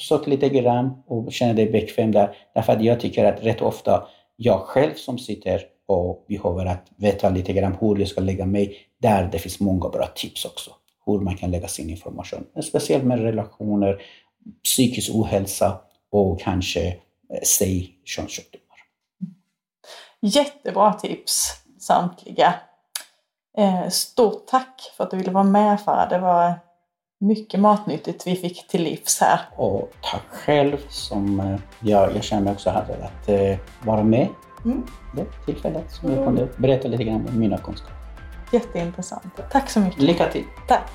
sök 0.01 0.27
lite 0.27 0.49
grann 0.49 1.03
och 1.07 1.33
känna 1.33 1.53
dig 1.53 1.71
bekväm 1.71 2.13
där. 2.13 2.37
Därför 2.55 2.73
att 2.73 2.85
jag 2.85 3.01
tycker 3.01 3.25
att 3.25 3.45
rätt 3.45 3.63
ofta 3.63 4.07
jag 4.37 4.61
själv 4.61 4.95
som 4.95 5.19
sitter 5.19 5.63
och 5.87 6.25
behöver 6.29 6.67
att 6.67 6.87
veta 6.97 7.31
lite 7.31 7.53
grann 7.53 7.77
hur 7.81 7.99
jag 7.99 8.09
ska 8.09 8.21
lägga 8.21 8.47
mig, 8.47 8.77
där 8.99 9.29
det 9.33 9.39
finns 9.39 9.61
många 9.61 9.89
bra 9.89 10.07
tips 10.07 10.45
också. 10.45 10.71
Hur 11.07 11.21
man 11.21 11.37
kan 11.37 11.51
lägga 11.51 11.69
sin 11.69 11.91
information. 11.91 12.47
Speciellt 12.63 13.05
med 13.05 13.21
relationer, 13.21 14.03
psykisk 14.65 15.15
ohälsa 15.15 15.81
och 16.11 16.41
kanske 16.41 16.87
eh, 16.89 16.97
säg 17.47 17.95
könssjukdomar. 18.05 18.77
Jättebra 20.21 20.93
tips 20.93 21.63
samtliga. 21.79 22.55
Eh, 23.59 23.89
stort 23.89 24.47
tack 24.47 24.93
för 24.97 25.05
att 25.05 25.11
du 25.11 25.17
ville 25.17 25.31
vara 25.31 25.45
med 25.45 25.81
Farah. 25.81 26.09
Det 26.09 26.19
var 26.19 26.55
mycket 27.21 27.61
matnyttigt 27.61 28.27
vi 28.27 28.37
fick 28.37 28.69
till 28.69 28.83
livs 28.83 29.21
här. 29.21 29.41
Och 29.57 29.93
tack 30.13 30.23
själv 30.31 30.77
som 30.89 31.41
eh, 31.41 31.61
jag, 31.81 32.17
jag 32.17 32.25
känner 32.25 32.43
mig 32.43 32.53
också 32.53 32.71
här 32.71 32.83
att 32.83 33.29
eh, 33.29 33.59
vara 33.85 34.03
med 34.03 34.29
mm. 34.65 34.87
det 35.17 35.25
tillfället 35.47 35.93
som 35.93 36.13
jag 36.13 36.25
kunde 36.25 36.49
berätta 36.57 36.89
lite 36.89 37.05
grann 37.05 37.29
om 37.29 37.39
mina 37.39 37.59
kunskaper. 37.59 37.95
Jätteintressant. 38.53 39.41
Tack 39.53 39.71
så 39.71 39.81
mycket. 39.81 40.03
Lycka 40.03 40.27
till. 40.33 40.45
Tack. 40.69 40.91